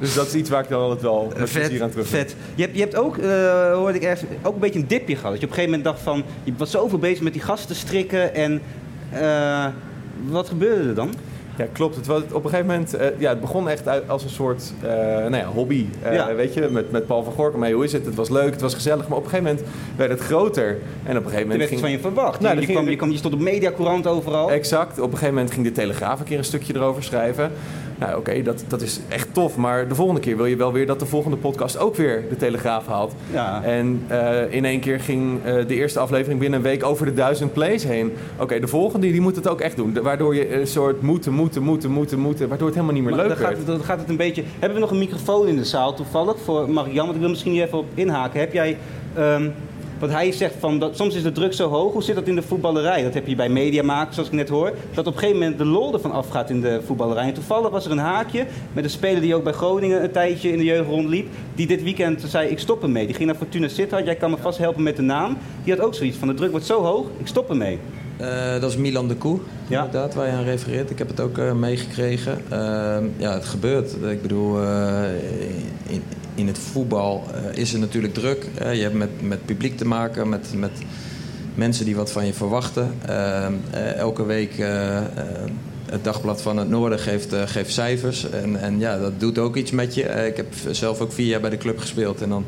Dus 0.00 0.14
dat 0.14 0.26
is 0.26 0.34
iets 0.34 0.50
waar 0.50 0.62
ik 0.62 0.68
dan 0.68 0.80
altijd 0.80 1.02
wel 1.02 1.32
met 1.38 1.50
plezier 1.52 1.82
aan 1.82 1.90
terug 1.90 2.06
vet. 2.06 2.36
Je 2.54 2.62
hebt, 2.62 2.74
je 2.74 2.80
hebt 2.80 2.96
ook, 2.96 3.16
eh, 3.16 3.72
hoorde 3.72 3.98
ik 3.98 4.02
ergens, 4.04 4.30
ook 4.42 4.54
een 4.54 4.60
beetje 4.60 4.78
een 4.78 4.86
dipje 4.86 5.16
gehad. 5.16 5.30
Dat 5.30 5.40
je 5.40 5.46
op 5.46 5.52
een 5.52 5.58
gegeven 5.58 5.78
moment 5.78 5.84
dacht 5.84 6.00
van, 6.00 6.22
je 6.44 6.52
was 6.56 6.70
zoveel 6.70 6.98
bezig 6.98 7.20
met 7.22 7.32
die 7.32 7.42
gasten 7.42 7.76
strikken 7.76 8.34
en 8.34 8.60
eh, 9.12 9.66
wat 10.28 10.48
gebeurde 10.48 10.88
er 10.88 10.94
dan? 10.94 11.14
Ja, 11.58 11.64
klopt. 11.72 11.96
Het 11.96 12.06
was, 12.06 12.22
op 12.32 12.44
een 12.44 12.50
gegeven 12.50 12.66
moment, 12.66 12.94
eh, 12.94 13.06
ja, 13.18 13.28
het 13.30 13.40
begon 13.40 13.68
echt 13.68 13.88
uit 13.88 14.02
als 14.08 14.24
een 14.24 14.30
soort 14.30 14.72
eh, 14.82 14.88
nou 14.90 15.36
ja, 15.36 15.44
hobby. 15.46 15.86
Eh, 16.02 16.14
Ja. 16.14 16.34
Weet 16.34 16.54
je, 16.54 16.68
met, 16.70 16.90
met 16.90 17.06
Paul 17.06 17.22
van 17.24 17.32
Gorkum. 17.32 17.62
Hey, 17.62 17.72
hoe 17.72 17.84
is 17.84 17.92
het? 17.92 18.06
Het 18.06 18.14
was 18.14 18.28
leuk, 18.28 18.50
het 18.50 18.60
was 18.60 18.74
gezellig. 18.74 19.08
Maar 19.08 19.18
op 19.18 19.24
een 19.24 19.30
gegeven 19.30 19.50
moment 19.54 19.72
werd 19.96 20.10
het 20.10 20.20
groter. 20.20 20.68
En 20.68 20.76
op 20.76 20.84
een 21.04 21.14
gegeven 21.14 21.30
Toen 21.30 21.40
moment 21.40 21.58
werd 21.58 21.70
iets 21.70 21.80
van 21.80 21.90
je 21.90 21.98
verwacht. 21.98 22.40
Nou, 22.40 22.54
je, 22.54 22.64
ging- 22.64 22.72
kwam, 22.78 22.88
je, 22.88 22.96
kwam, 22.96 23.10
je 23.10 23.16
stond 23.16 23.34
op 23.34 23.40
Mediacourant 23.40 24.06
overal. 24.06 24.50
Exact. 24.50 24.98
Op 24.98 25.04
een 25.04 25.10
gegeven 25.10 25.34
moment 25.34 25.52
ging 25.52 25.64
de 25.66 25.72
Telegraaf 25.72 26.18
een 26.18 26.24
keer 26.24 26.38
een 26.38 26.44
stukje 26.44 26.74
erover 26.74 27.02
schrijven. 27.02 27.50
Nou, 27.98 28.18
oké, 28.18 28.42
dat, 28.42 28.64
dat 28.68 28.82
is 28.82 29.00
echt 29.08 29.28
tof. 29.34 29.56
Maar 29.56 29.88
de 29.88 29.94
volgende 29.94 30.20
keer 30.20 30.36
wil 30.36 30.46
je 30.46 30.56
wel 30.56 30.72
weer 30.72 30.86
dat 30.86 30.98
de 31.00 31.06
volgende 31.06 31.36
podcast 31.36 31.78
ook 31.78 31.94
weer 31.96 32.24
de 32.28 32.36
Telegraaf 32.36 32.86
haalt. 32.86 33.12
Ja. 33.32 33.62
En 33.64 34.02
eh, 34.06 34.52
in 34.52 34.64
één 34.64 34.80
keer 34.80 35.00
ging 35.00 35.44
eh, 35.44 35.54
de 35.66 35.74
eerste 35.74 35.98
aflevering 35.98 36.40
binnen 36.40 36.58
een 36.58 36.64
week 36.64 36.84
over 36.84 37.06
de 37.06 37.12
duizend 37.14 37.52
plays 37.52 37.84
heen. 37.84 38.12
Oké, 38.38 38.60
de 38.60 38.66
volgende 38.66 39.10
die 39.12 39.20
moet 39.20 39.36
het 39.36 39.48
ook 39.48 39.60
echt 39.60 39.76
doen. 39.76 39.92
De- 39.92 40.02
Waardoor 40.02 40.34
je 40.34 40.54
een 40.60 40.66
soort 40.66 41.02
moeten, 41.02 41.32
moeten, 41.32 41.62
moeten, 41.62 41.90
moeten, 41.90 42.18
moeten. 42.18 42.48
Waardoor 42.48 42.66
het 42.66 42.76
helemaal 42.76 42.96
niet 42.96 43.04
meer 43.06 43.16
Maar 43.16 43.26
leuk 43.26 43.38
dan 43.38 43.46
gaat, 43.46 43.66
dan 43.66 43.80
gaat 43.80 43.98
het 44.00 44.08
een 44.08 44.16
beetje... 44.16 44.42
Hebben 44.58 44.74
we 44.74 44.80
nog 44.80 44.90
een 44.90 44.98
microfoon 44.98 45.48
in 45.48 45.56
de 45.56 45.64
zaal 45.64 45.94
toevallig 45.94 46.36
voor 46.44 46.70
Marianne? 46.70 47.00
Want 47.02 47.14
ik 47.14 47.20
wil 47.20 47.28
misschien 47.28 47.52
hier 47.52 47.64
even 47.64 47.78
op 47.78 47.86
inhaken. 47.94 48.40
Heb 48.40 48.52
jij... 48.52 48.76
ehm, 49.14 49.48
Wat 49.98 50.10
hij 50.10 50.32
zegt 50.32 50.54
van, 50.58 50.78
dat, 50.78 50.96
soms 50.96 51.14
is 51.14 51.22
de 51.22 51.32
druk 51.32 51.52
zo 51.52 51.68
hoog. 51.68 51.92
Hoe 51.92 52.02
zit 52.02 52.14
dat 52.14 52.26
in 52.26 52.34
de 52.34 52.42
voetballerij? 52.42 53.02
Dat 53.02 53.14
heb 53.14 53.26
je 53.26 53.34
bij 53.34 53.48
mediamakers, 53.48 54.14
zoals 54.14 54.28
ik 54.28 54.34
net 54.34 54.48
hoor. 54.48 54.72
Dat 54.94 55.06
op 55.06 55.12
een 55.12 55.18
gegeven 55.18 55.40
moment 55.40 55.58
de 55.58 55.64
lol 55.64 55.92
ervan 55.92 56.12
afgaat 56.12 56.50
in 56.50 56.60
de 56.60 56.80
voetballerij. 56.86 57.24
En 57.24 57.34
toevallig 57.34 57.70
was 57.70 57.84
er 57.84 57.90
een 57.90 57.98
haakje 57.98 58.46
met 58.72 58.84
een 58.84 58.90
speler 58.90 59.20
die 59.20 59.34
ook 59.34 59.44
bij 59.44 59.52
Groningen 59.52 60.02
een 60.02 60.10
tijdje 60.10 60.52
in 60.52 60.58
de 60.58 60.64
jeugd 60.64 60.88
rondliep. 60.88 61.28
Die 61.54 61.66
dit 61.66 61.82
weekend 61.82 62.24
zei, 62.26 62.48
ik 62.48 62.58
stop 62.58 62.82
ermee. 62.82 63.06
Die 63.06 63.14
ging 63.14 63.28
naar 63.28 63.38
Fortuna 63.38 63.68
Sittard. 63.68 64.04
Jij 64.04 64.16
kan 64.16 64.30
me 64.30 64.36
vast 64.36 64.58
helpen 64.58 64.82
met 64.82 64.96
de 64.96 65.02
naam. 65.02 65.36
Die 65.64 65.74
had 65.74 65.84
ook 65.84 65.94
zoiets 65.94 66.16
van, 66.16 66.28
de 66.28 66.34
druk 66.34 66.50
wordt 66.50 66.66
zo 66.66 66.82
hoog, 66.82 67.06
ik 67.18 67.26
stop 67.26 67.48
ermee. 67.48 67.78
Eh, 68.18 68.60
dat 68.60 68.70
is 68.70 68.76
Milan 68.76 69.08
de 69.08 69.14
Koe, 69.14 69.38
Ja. 69.68 69.84
inderdaad, 69.84 70.14
waar 70.14 70.26
je 70.26 70.32
aan 70.32 70.44
refereert. 70.44 70.90
Ik 70.90 70.98
heb 70.98 71.08
het 71.08 71.20
ook 71.20 71.38
eh, 71.38 71.52
meegekregen. 71.52 72.38
Ehm, 72.48 73.04
ja, 73.16 73.32
het 73.32 73.44
gebeurt. 73.44 73.92
Ik 74.10 74.22
bedoel, 74.22 74.62
eh, 74.62 75.02
in, 75.86 76.02
in 76.34 76.46
het 76.46 76.58
voetbal 76.58 77.24
is 77.52 77.72
er 77.72 77.78
natuurlijk 77.78 78.14
druk. 78.14 78.46
Je 78.58 78.82
hebt 78.82 78.94
met, 78.94 79.08
met 79.22 79.44
publiek 79.44 79.76
te 79.76 79.84
maken, 79.86 80.28
met, 80.28 80.48
met 80.56 80.70
mensen 81.54 81.84
die 81.84 81.96
wat 81.96 82.12
van 82.12 82.26
je 82.26 82.32
verwachten. 82.32 82.94
Ehm, 83.06 83.52
eh, 83.70 83.94
elke 83.94 84.24
week 84.24 84.52
het 85.90 86.04
Dagblad 86.04 86.42
van 86.42 86.56
het 86.56 86.68
Noorden 86.68 86.98
geeft, 86.98 87.34
geeft 87.44 87.72
cijfers. 87.72 88.30
En, 88.30 88.60
en 88.60 88.78
ja, 88.78 88.98
dat 88.98 89.20
doet 89.20 89.38
ook 89.38 89.56
iets 89.56 89.70
met 89.70 89.94
je. 89.94 90.02
Ik 90.02 90.36
heb 90.36 90.46
zelf 90.70 91.00
ook 91.00 91.12
vier 91.12 91.26
jaar 91.26 91.40
bij 91.40 91.50
de 91.50 91.56
club 91.56 91.78
gespeeld. 91.78 92.22
En 92.22 92.28
dan 92.28 92.44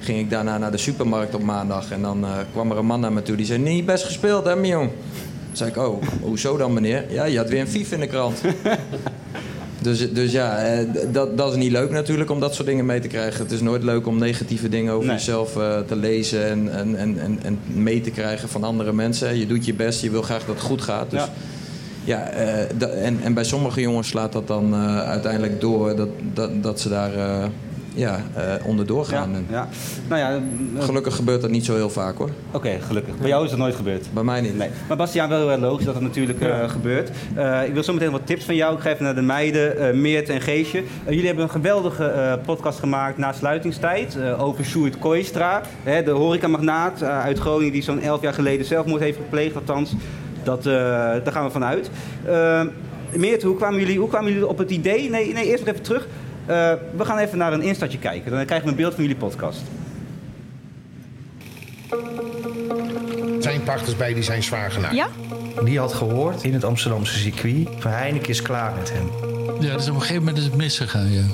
ging 0.00 0.18
ik 0.18 0.30
daarna 0.30 0.58
naar 0.58 0.70
de 0.70 0.76
supermarkt 0.78 1.34
op 1.34 1.42
maandag. 1.42 1.90
En 1.90 2.02
dan 2.02 2.24
eh, 2.24 2.30
kwam 2.52 2.70
er 2.70 2.76
een 2.76 2.86
man 2.86 3.00
naar 3.00 3.12
me 3.12 3.22
toe 3.22 3.36
die 3.36 3.46
zei... 3.46 3.58
Niet 3.58 3.86
best 3.86 4.04
gespeeld, 4.04 4.44
hè, 4.44 4.56
Mion? 4.56 4.88
Toen 4.88 5.56
zei 5.56 5.70
ik, 5.70 5.76
oh, 5.76 6.02
hoezo 6.22 6.56
dan, 6.56 6.72
meneer? 6.72 7.04
Ja, 7.08 7.24
je 7.24 7.36
had 7.36 7.48
weer 7.48 7.60
een 7.60 7.68
fief 7.68 7.92
in 7.92 8.00
de 8.00 8.06
krant. 8.06 8.40
dus, 9.82 10.12
dus 10.12 10.32
ja, 10.32 10.58
eh, 10.58 10.86
dat, 11.12 11.36
dat 11.38 11.50
is 11.50 11.56
niet 11.56 11.70
leuk 11.70 11.90
natuurlijk 11.90 12.30
om 12.30 12.40
dat 12.40 12.54
soort 12.54 12.68
dingen 12.68 12.86
mee 12.86 13.00
te 13.00 13.08
krijgen. 13.08 13.42
Het 13.42 13.52
is 13.52 13.60
nooit 13.60 13.82
leuk 13.82 14.06
om 14.06 14.18
negatieve 14.18 14.68
dingen 14.68 14.92
over 14.92 15.06
Nee. 15.06 15.16
jezelf 15.16 15.56
eh, 15.56 15.78
te 15.80 15.96
lezen... 15.96 16.48
En, 16.48 16.72
en, 16.72 16.96
en, 16.96 17.18
en, 17.18 17.38
en 17.42 17.58
mee 17.66 18.00
te 18.00 18.10
krijgen 18.10 18.48
van 18.48 18.64
andere 18.64 18.92
mensen. 18.92 19.38
Je 19.38 19.46
doet 19.46 19.64
je 19.66 19.74
best, 19.74 20.02
je 20.02 20.10
wil 20.10 20.22
graag 20.22 20.44
dat 20.44 20.54
het 20.54 20.64
goed 20.64 20.82
gaat. 20.82 21.10
Dus 21.10 21.22
Ja. 22.04 22.28
ja, 22.28 22.28
en, 22.28 23.18
en 23.22 23.34
bij 23.34 23.44
sommige 23.44 23.80
jongens 23.80 24.08
slaat 24.08 24.32
dat 24.32 24.46
dan 24.46 24.74
uiteindelijk 24.74 25.60
door... 25.60 25.96
dat, 25.96 26.08
dat, 26.34 26.62
dat 26.62 26.80
ze 26.80 26.88
daar 26.88 27.10
ja, 27.94 28.20
eh, 28.34 28.42
onderdoor 28.64 29.04
Ja, 29.10 29.16
gaan. 29.18 29.34
En 29.34 29.46
ja. 29.50 29.68
Nou 30.08 30.20
ja, 30.20 30.34
eh, 30.76 30.84
Gelukkig 30.84 31.14
gebeurt 31.16 31.40
dat 31.40 31.50
niet 31.50 31.64
zo 31.64 31.74
heel 31.74 31.90
vaak 31.90 32.16
hoor. 32.18 32.30
Oké, 32.50 32.78
gelukkig. 32.86 33.16
Bij 33.18 33.28
jou 33.28 33.44
is 33.44 33.50
dat 33.50 33.58
nooit 33.58 33.74
gebeurd? 33.74 34.06
Bij 34.12 34.22
mij 34.22 34.40
niet. 34.40 34.56
Nee. 34.56 34.68
Maar 34.88 34.96
Bastiaan, 34.96 35.28
wel 35.28 35.38
heel 35.38 35.50
erg 35.50 35.60
logisch 35.60 35.84
dat 35.84 35.94
het 35.94 36.02
natuurlijk 36.02 36.40
eh, 36.40 36.68
gebeurt. 36.70 37.10
Eh, 37.34 37.64
ik 37.66 37.72
wil 37.74 37.82
zo 37.82 37.92
meteen 37.92 38.10
wat 38.10 38.20
tips 38.26 38.44
van 38.44 38.54
jou. 38.54 38.74
Ik 38.76 38.80
ga 38.80 38.90
even 38.90 39.04
naar 39.04 39.14
de 39.14 39.20
meiden, 39.22 39.78
eh, 39.78 39.94
Meert 39.94 40.28
en 40.28 40.40
Geesje. 40.40 40.82
Jullie 41.08 41.26
hebben 41.26 41.44
een 41.44 41.50
geweldige 41.50 42.04
eh, 42.04 42.32
podcast 42.46 42.78
gemaakt 42.78 43.18
na 43.18 43.32
sluitingstijd 43.32 44.16
eh, 44.16 44.42
over 44.44 44.64
Sjoerd 44.64 44.98
Kooistra. 44.98 45.62
Hè, 45.82 46.02
de 46.02 46.10
horecamagnaat 46.10 47.02
uh, 47.02 47.20
uit 47.20 47.38
Groningen 47.38 47.72
die 47.72 47.82
zo'n 47.82 48.00
elf 48.00 48.22
jaar 48.22 48.34
geleden 48.34 48.66
zelfmoord 48.66 49.00
heeft 49.00 49.16
gepleegd. 49.16 49.54
Althans, 49.56 49.92
dat, 50.42 50.58
eh, 50.66 50.72
daar 50.72 51.32
gaan 51.32 51.44
we 51.44 51.50
vanuit. 51.50 51.90
Uh, 52.28 52.60
Meert, 53.12 53.42
hoe 53.42 53.56
kwamen, 53.56 53.78
jullie, 53.80 53.98
hoe 53.98 54.08
kwamen 54.08 54.32
jullie 54.32 54.46
op 54.48 54.58
het 54.58 54.70
idee? 54.70 55.10
Nee, 55.10 55.32
nee 55.32 55.46
eerst 55.46 55.64
nog 55.64 55.72
even 55.74 55.84
terug. 55.84 56.06
Uh, 56.48 56.72
we 56.96 57.04
gaan 57.04 57.18
even 57.18 57.38
naar 57.38 57.52
een 57.52 57.62
instartje 57.62 57.98
kijken. 57.98 58.30
Dan 58.30 58.44
krijgen 58.44 58.66
we 58.66 58.72
een 58.72 58.78
beeld 58.78 58.94
van 58.94 59.02
jullie 59.02 59.18
podcast. 59.18 59.62
zijn 63.48 63.62
partners 63.62 63.96
bij 63.96 64.14
die 64.14 64.22
zijn 64.22 64.42
zwaar 64.42 64.70
genaaid. 64.70 64.94
Ja? 64.94 65.08
Die 65.64 65.78
had 65.78 65.94
gehoord 65.94 66.42
in 66.42 66.52
het 66.52 66.64
Amsterdamse 66.64 67.18
circuit 67.18 67.68
van 67.78 67.90
Heineken 67.90 68.28
is 68.28 68.42
klaar 68.42 68.74
met 68.78 68.92
hem. 68.92 69.10
Ja, 69.60 69.76
dus 69.76 69.88
op 69.88 69.94
een 69.94 70.00
gegeven 70.00 70.22
moment 70.22 70.38
is 70.38 70.44
het 70.44 70.56
misgegaan, 70.56 71.12
ja. 71.12 71.24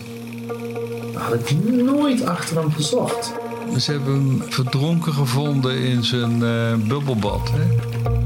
Had 1.15 1.35
ik 1.35 1.65
nooit 1.65 2.27
achter 2.27 2.57
hem 2.57 2.73
gezocht. 2.73 3.33
Ze 3.79 3.91
hebben 3.91 4.15
hem 4.15 4.43
verdronken 4.49 5.12
gevonden 5.12 5.79
in 5.79 6.05
zijn 6.05 6.41
uh, 6.43 6.75
bubbelbad. 6.89 7.51
Hè? 7.51 7.77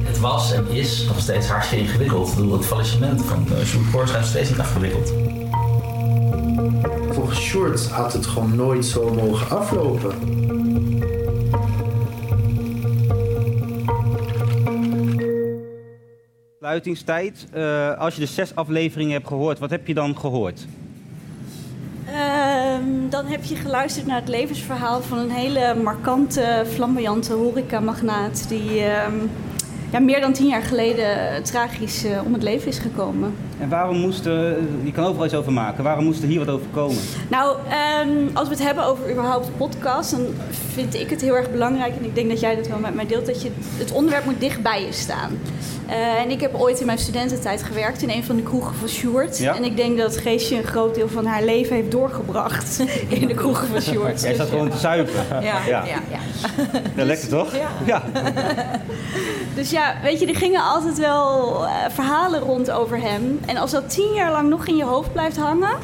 Het 0.03 0.19
was 0.19 0.53
en 0.53 0.69
is 0.71 1.05
nog 1.07 1.21
steeds 1.21 1.47
hartstikke 1.49 1.85
ingewikkeld. 1.85 2.29
Ik 2.29 2.35
bedoel, 2.35 2.53
het 2.53 2.67
faillissement 2.67 3.25
van 3.25 3.47
uh, 3.53 3.65
Sjoerd 3.65 3.91
Koorstra 3.91 4.19
is 4.19 4.29
steeds 4.29 4.49
niet 4.49 4.59
afgewikkeld. 4.59 5.13
Volgens 7.11 7.41
Sjoerd 7.41 7.89
had 7.89 8.13
het 8.13 8.27
gewoon 8.27 8.57
nooit 8.57 8.85
zo 8.85 9.15
mogen 9.15 9.57
aflopen. 9.57 10.13
Sluitingstijd. 16.59 17.47
Uh, 17.55 17.99
als 17.99 18.15
je 18.15 18.21
de 18.21 18.27
zes 18.27 18.55
afleveringen 18.55 19.13
hebt 19.13 19.27
gehoord, 19.27 19.59
wat 19.59 19.71
heb 19.71 19.87
je 19.87 19.95
dan 19.95 20.19
gehoord? 20.19 20.67
Um, 22.09 23.11
dan 23.11 23.27
heb 23.27 23.45
je 23.45 23.57
geluisterd 23.57 24.07
naar 24.07 24.21
het 24.21 24.29
levensverhaal 24.29 25.03
van 25.03 25.19
een 25.19 25.31
hele 25.31 25.75
markante, 25.83 26.65
flamboyante 26.67 27.33
horecamagnaat 27.33 28.49
die 28.49 28.85
um, 28.85 29.31
ja, 29.91 29.99
meer 29.99 30.21
dan 30.21 30.33
tien 30.33 30.47
jaar 30.47 30.63
geleden 30.63 31.43
tragisch 31.43 32.05
uh, 32.05 32.11
om 32.25 32.33
het 32.33 32.43
leven 32.43 32.69
is 32.69 32.79
gekomen. 32.79 33.35
En 33.61 33.69
waarom 33.69 33.97
moest 33.97 34.27
er, 34.27 34.57
je 34.83 34.93
kan 34.93 35.05
overal 35.05 35.25
iets 35.25 35.35
over 35.35 35.53
maken, 35.53 35.85
waarom 35.85 36.05
moest 36.05 36.23
er 36.23 36.29
hier 36.29 36.39
wat 36.39 36.49
over 36.49 36.67
komen? 36.73 36.97
Nou, 37.29 37.57
um, 38.07 38.31
als 38.33 38.49
we 38.49 38.55
het 38.55 38.65
hebben 38.65 38.85
over 38.85 39.11
überhaupt 39.11 39.57
podcast, 39.57 40.11
dan 40.11 40.27
vind 40.73 40.95
ik 40.95 41.11
het 41.11 41.21
heel 41.21 41.37
erg 41.37 41.51
belangrijk, 41.51 41.97
en 41.97 42.05
ik 42.05 42.15
denk 42.15 42.29
dat 42.29 42.41
jij 42.41 42.57
dat 42.57 42.69
wel 42.69 42.79
met 42.79 42.95
mij 42.95 43.07
deelt, 43.07 43.27
dat 43.27 43.43
je 43.43 43.51
het 43.77 43.93
onderwerp 43.93 44.25
moet 44.25 44.41
dicht 44.41 44.63
bij 44.63 44.85
je 44.85 44.93
staan. 44.93 45.31
Uh, 45.89 46.21
en 46.21 46.31
ik 46.31 46.41
heb 46.41 46.55
ooit 46.55 46.81
in 46.81 46.87
mijn 46.87 46.99
studententijd 46.99 47.63
gewerkt 47.63 48.03
in 48.03 48.11
een 48.11 48.25
van 48.25 48.37
de 48.37 48.43
kroegen 48.43 48.75
van 48.75 48.89
Sjoerd. 48.89 49.39
Ja? 49.39 49.55
En 49.55 49.65
ik 49.65 49.77
denk 49.77 49.99
dat 49.99 50.17
Geesje 50.17 50.57
een 50.57 50.65
groot 50.65 50.95
deel 50.95 51.09
van 51.09 51.27
haar 51.27 51.43
leven 51.43 51.77
heeft 51.77 51.91
doorgebracht 51.91 52.83
in 53.21 53.27
de 53.27 53.35
kroegen 53.35 53.69
van 53.69 53.81
Sjoerd. 53.81 54.21
Jij 54.21 54.35
zat 54.35 54.47
Dus, 54.47 54.49
gewoon 54.49 54.71
te 54.71 54.79
zuipen. 54.79 55.27
Ja, 55.31 55.41
ja, 55.41 55.61
ja. 55.67 55.85
ja. 55.85 56.01
ja 56.97 57.05
lekker 57.05 57.29
toch? 57.29 57.57
Ja. 57.57 57.69
ja. 57.87 58.03
dus 59.57 59.71
ja, 59.71 59.95
weet 60.03 60.21
je, 60.21 60.27
er 60.27 60.37
gingen 60.37 60.63
altijd 60.63 60.99
wel 60.99 61.63
uh, 61.65 61.71
verhalen 61.91 62.41
rond 62.41 62.71
over 62.71 63.01
hem. 63.01 63.41
En 63.47 63.57
als 63.57 63.71
dat 63.71 63.91
tien 63.91 64.13
jaar 64.15 64.31
lang 64.31 64.49
nog 64.49 64.67
in 64.67 64.77
je 64.77 64.85
hoofd 64.85 65.13
blijft 65.13 65.37
hangen, 65.37 65.77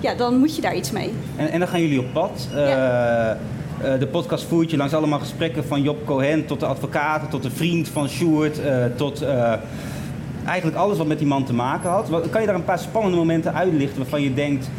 ja, 0.00 0.14
dan 0.14 0.36
moet 0.38 0.56
je 0.56 0.62
daar 0.62 0.74
iets 0.74 0.90
mee. 0.90 1.14
En, 1.36 1.50
en 1.50 1.58
dan 1.58 1.68
gaan 1.68 1.80
jullie 1.80 2.00
op 2.00 2.12
pad. 2.12 2.48
Uh, 2.54 2.68
ja. 2.68 3.38
Uh, 3.84 3.98
de 3.98 4.06
podcast 4.06 4.44
voert 4.44 4.70
je 4.70 4.76
langs 4.76 4.94
allemaal 4.94 5.18
gesprekken 5.18 5.64
van 5.64 5.82
Job 5.82 6.06
Cohen 6.06 6.46
tot 6.46 6.60
de 6.60 6.66
advocaten, 6.66 7.28
tot 7.28 7.42
de 7.42 7.50
vriend 7.50 7.88
van 7.88 8.08
Sjoerd, 8.08 8.58
uh, 8.58 8.84
tot 8.96 9.22
uh, 9.22 9.52
eigenlijk 10.46 10.76
alles 10.76 10.98
wat 10.98 11.06
met 11.06 11.18
die 11.18 11.26
man 11.26 11.44
te 11.44 11.54
maken 11.54 11.90
had. 11.90 12.08
Kan 12.30 12.40
je 12.40 12.46
daar 12.46 12.56
een 12.56 12.64
paar 12.64 12.78
spannende 12.78 13.16
momenten 13.16 13.54
uitlichten 13.54 13.98
waarvan 13.98 14.22
je 14.22 14.34
denkt, 14.34 14.70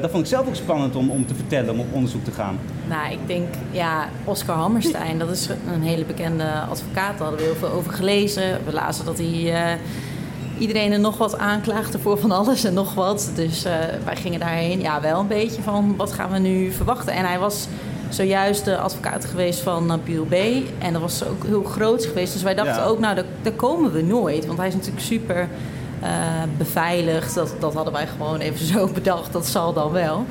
dat 0.00 0.10
vond 0.10 0.22
ik 0.22 0.28
zelf 0.28 0.46
ook 0.46 0.54
spannend 0.54 0.96
om, 0.96 1.10
om 1.10 1.26
te 1.26 1.34
vertellen, 1.34 1.70
om 1.70 1.80
op 1.80 1.92
onderzoek 1.92 2.24
te 2.24 2.30
gaan? 2.30 2.58
Nou, 2.88 3.12
ik 3.12 3.18
denk, 3.26 3.46
ja, 3.70 4.08
Oscar 4.24 4.56
Hammerstein, 4.56 5.18
dat 5.18 5.30
is 5.30 5.48
een 5.74 5.82
hele 5.82 6.04
bekende 6.04 6.44
advocaat, 6.70 7.18
daar 7.18 7.28
hadden 7.28 7.38
we 7.38 7.44
heel 7.44 7.54
veel 7.54 7.72
over 7.72 7.92
gelezen. 7.92 8.60
We 8.64 8.72
lazen 8.72 9.04
dat 9.04 9.18
hij 9.18 9.78
iedereen 10.58 10.92
er 10.92 11.00
nog 11.00 11.18
wat 11.18 11.38
aanklaagde 11.38 11.98
voor 11.98 12.18
van 12.18 12.30
alles 12.30 12.64
en 12.64 12.74
nog 12.74 12.94
wat. 12.94 13.30
Dus 13.34 13.62
wij 14.04 14.16
gingen 14.16 14.40
daarheen, 14.40 14.80
ja, 14.80 15.00
wel 15.00 15.20
een 15.20 15.26
beetje 15.26 15.62
van, 15.62 15.94
wat 15.96 16.12
gaan 16.12 16.30
we 16.30 16.38
nu 16.38 16.72
verwachten? 16.72 17.12
En 17.12 17.24
hij 17.24 17.38
was 17.38 17.68
zojuist 18.08 18.64
de 18.64 18.76
advocaat 18.76 19.24
geweest 19.24 19.60
van 19.60 19.86
Nabil 19.86 20.24
B. 20.24 20.34
En 20.78 20.92
dat 20.92 21.02
was 21.02 21.24
ook 21.24 21.44
heel 21.44 21.62
groot 21.62 22.04
geweest. 22.04 22.32
Dus 22.32 22.42
wij 22.42 22.54
dachten 22.54 22.82
ja. 22.82 22.84
ook, 22.84 22.98
nou, 22.98 23.14
daar, 23.14 23.24
daar, 23.42 23.52
komen 23.52 23.92
we 23.92 24.02
nooit. 24.02 24.46
Want 24.46 24.58
hij 24.58 24.68
is 24.68 24.74
natuurlijk 24.74 25.04
super 25.04 25.48
uh, 26.02 26.08
beveiligd. 26.58 27.34
Dat, 27.34 27.54
dat 27.58 27.74
hadden 27.74 27.92
wij 27.92 28.06
gewoon 28.06 28.38
even 28.38 28.66
zo 28.66 28.88
bedacht. 28.94 29.32
Dat 29.32 29.46
zal 29.46 29.72
dan 29.72 29.92
wel. 29.92 30.26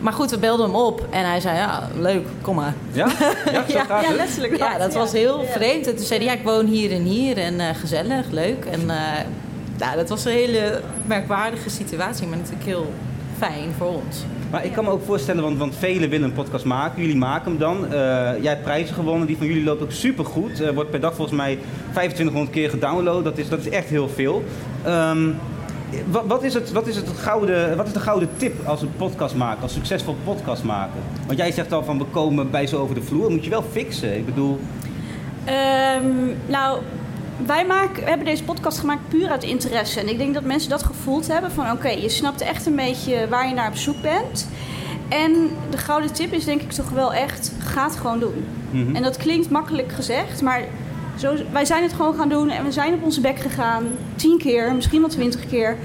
Maar 0.00 0.12
goed, 0.12 0.30
we 0.30 0.38
belden 0.38 0.66
hem 0.66 0.74
op 0.74 1.06
en 1.10 1.24
hij 1.24 1.40
zei, 1.40 1.56
ja, 1.56 1.88
leuk, 1.98 2.26
kom 2.40 2.54
maar. 2.54 2.74
Ja? 2.92 3.06
Ja, 3.52 3.64
ja, 3.68 4.00
ja 4.00 4.12
letterlijk. 4.12 4.56
Ja, 4.56 4.78
dat 4.78 4.94
was 4.94 5.12
heel 5.12 5.44
vreemd. 5.44 5.86
En 5.86 5.96
toen 5.96 6.04
zei 6.04 6.24
hij, 6.24 6.28
ja, 6.28 6.38
ik 6.38 6.44
woon 6.44 6.66
hier 6.66 6.92
en 6.92 7.02
hier 7.02 7.38
en 7.38 7.54
uh, 7.54 7.66
gezellig, 7.80 8.30
leuk. 8.30 8.64
En 8.64 8.80
uh, 8.80 8.96
nou, 9.78 9.96
dat 9.96 10.08
was 10.08 10.24
een 10.24 10.32
hele 10.32 10.80
merkwaardige 11.06 11.70
situatie, 11.70 12.26
maar 12.26 12.38
natuurlijk 12.38 12.64
heel 12.64 12.92
fijn 13.38 13.72
voor 13.78 13.86
ons. 13.86 14.16
Maar 14.50 14.64
ik 14.64 14.72
kan 14.72 14.84
me 14.84 14.90
ook 14.90 15.04
voorstellen, 15.04 15.42
want, 15.42 15.58
want 15.58 15.76
velen 15.76 16.10
willen 16.10 16.28
een 16.28 16.34
podcast 16.34 16.64
maken. 16.64 17.00
Jullie 17.00 17.16
maken 17.16 17.50
hem 17.50 17.58
dan. 17.58 17.84
Uh, 17.84 17.90
jij 18.42 18.52
hebt 18.52 18.62
prijzen 18.62 18.94
gewonnen. 18.94 19.26
Die 19.26 19.36
van 19.36 19.46
jullie 19.46 19.64
loopt 19.64 19.82
ook 19.82 19.92
supergoed. 19.92 20.60
Uh, 20.60 20.70
wordt 20.70 20.90
per 20.90 21.00
dag 21.00 21.14
volgens 21.14 21.36
mij 21.36 21.58
2500 21.90 22.50
keer 22.50 22.70
gedownload. 22.70 23.24
Dat 23.24 23.38
is, 23.38 23.48
dat 23.48 23.58
is 23.58 23.68
echt 23.68 23.88
heel 23.88 24.08
veel. 24.08 24.44
Um, 24.86 25.36
wat, 26.10 26.42
is 26.42 26.54
het, 26.54 26.72
wat, 26.72 26.86
is 26.86 26.96
het 26.96 27.08
gouden, 27.08 27.76
wat 27.76 27.86
is 27.86 27.92
de 27.92 28.00
gouden 28.00 28.28
tip 28.36 28.66
als 28.66 28.82
een 28.82 28.92
podcast 28.96 29.34
maken, 29.34 29.62
als 29.62 29.72
succesvol 29.72 30.16
podcast 30.24 30.62
maken? 30.62 31.00
Want 31.26 31.38
jij 31.38 31.52
zegt 31.52 31.72
al 31.72 31.84
van 31.84 31.98
we 31.98 32.04
komen 32.04 32.50
bij 32.50 32.66
zo 32.66 32.80
over 32.80 32.94
de 32.94 33.02
vloer. 33.02 33.30
Moet 33.30 33.44
je 33.44 33.50
wel 33.50 33.64
fixen. 33.72 34.16
Ik 34.16 34.26
bedoel... 34.26 34.60
Um, 35.48 36.36
nou, 36.46 36.80
wij 37.46 37.66
maken, 37.66 38.02
we 38.02 38.08
hebben 38.08 38.26
deze 38.26 38.44
podcast 38.44 38.78
gemaakt 38.78 39.08
puur 39.08 39.28
uit 39.30 39.42
interesse. 39.42 40.00
En 40.00 40.08
ik 40.08 40.18
denk 40.18 40.34
dat 40.34 40.44
mensen 40.44 40.70
dat 40.70 40.82
gevoeld 40.82 41.26
hebben 41.26 41.50
van... 41.50 41.64
oké, 41.64 41.74
okay, 41.74 42.00
je 42.02 42.08
snapt 42.08 42.40
echt 42.40 42.66
een 42.66 42.76
beetje 42.76 43.28
waar 43.28 43.48
je 43.48 43.54
naar 43.54 43.68
op 43.68 43.76
zoek 43.76 44.02
bent. 44.02 44.48
En 45.08 45.50
de 45.70 45.78
gouden 45.78 46.12
tip 46.12 46.32
is 46.32 46.44
denk 46.44 46.60
ik 46.60 46.72
toch 46.72 46.90
wel 46.90 47.14
echt... 47.14 47.52
ga 47.58 47.84
het 47.84 47.96
gewoon 47.96 48.18
doen. 48.18 48.44
Mm 48.70 48.84
-hmm. 48.84 48.94
En 48.94 49.02
dat 49.02 49.16
klinkt 49.16 49.50
makkelijk 49.50 49.92
gezegd, 49.92 50.42
maar... 50.42 50.62
Zo, 51.16 51.34
wij 51.52 51.64
zijn 51.64 51.82
het 51.82 51.92
gewoon 51.92 52.14
gaan 52.14 52.28
doen 52.28 52.50
en 52.50 52.64
we 52.64 52.72
zijn 52.72 52.94
op 52.94 53.02
onze 53.02 53.20
bek 53.20 53.38
gegaan. 53.38 53.84
Tien 54.16 54.38
keer, 54.38 54.74
misschien 54.74 55.00
wel 55.00 55.08
twintig 55.08 55.46
keer. 55.46 55.76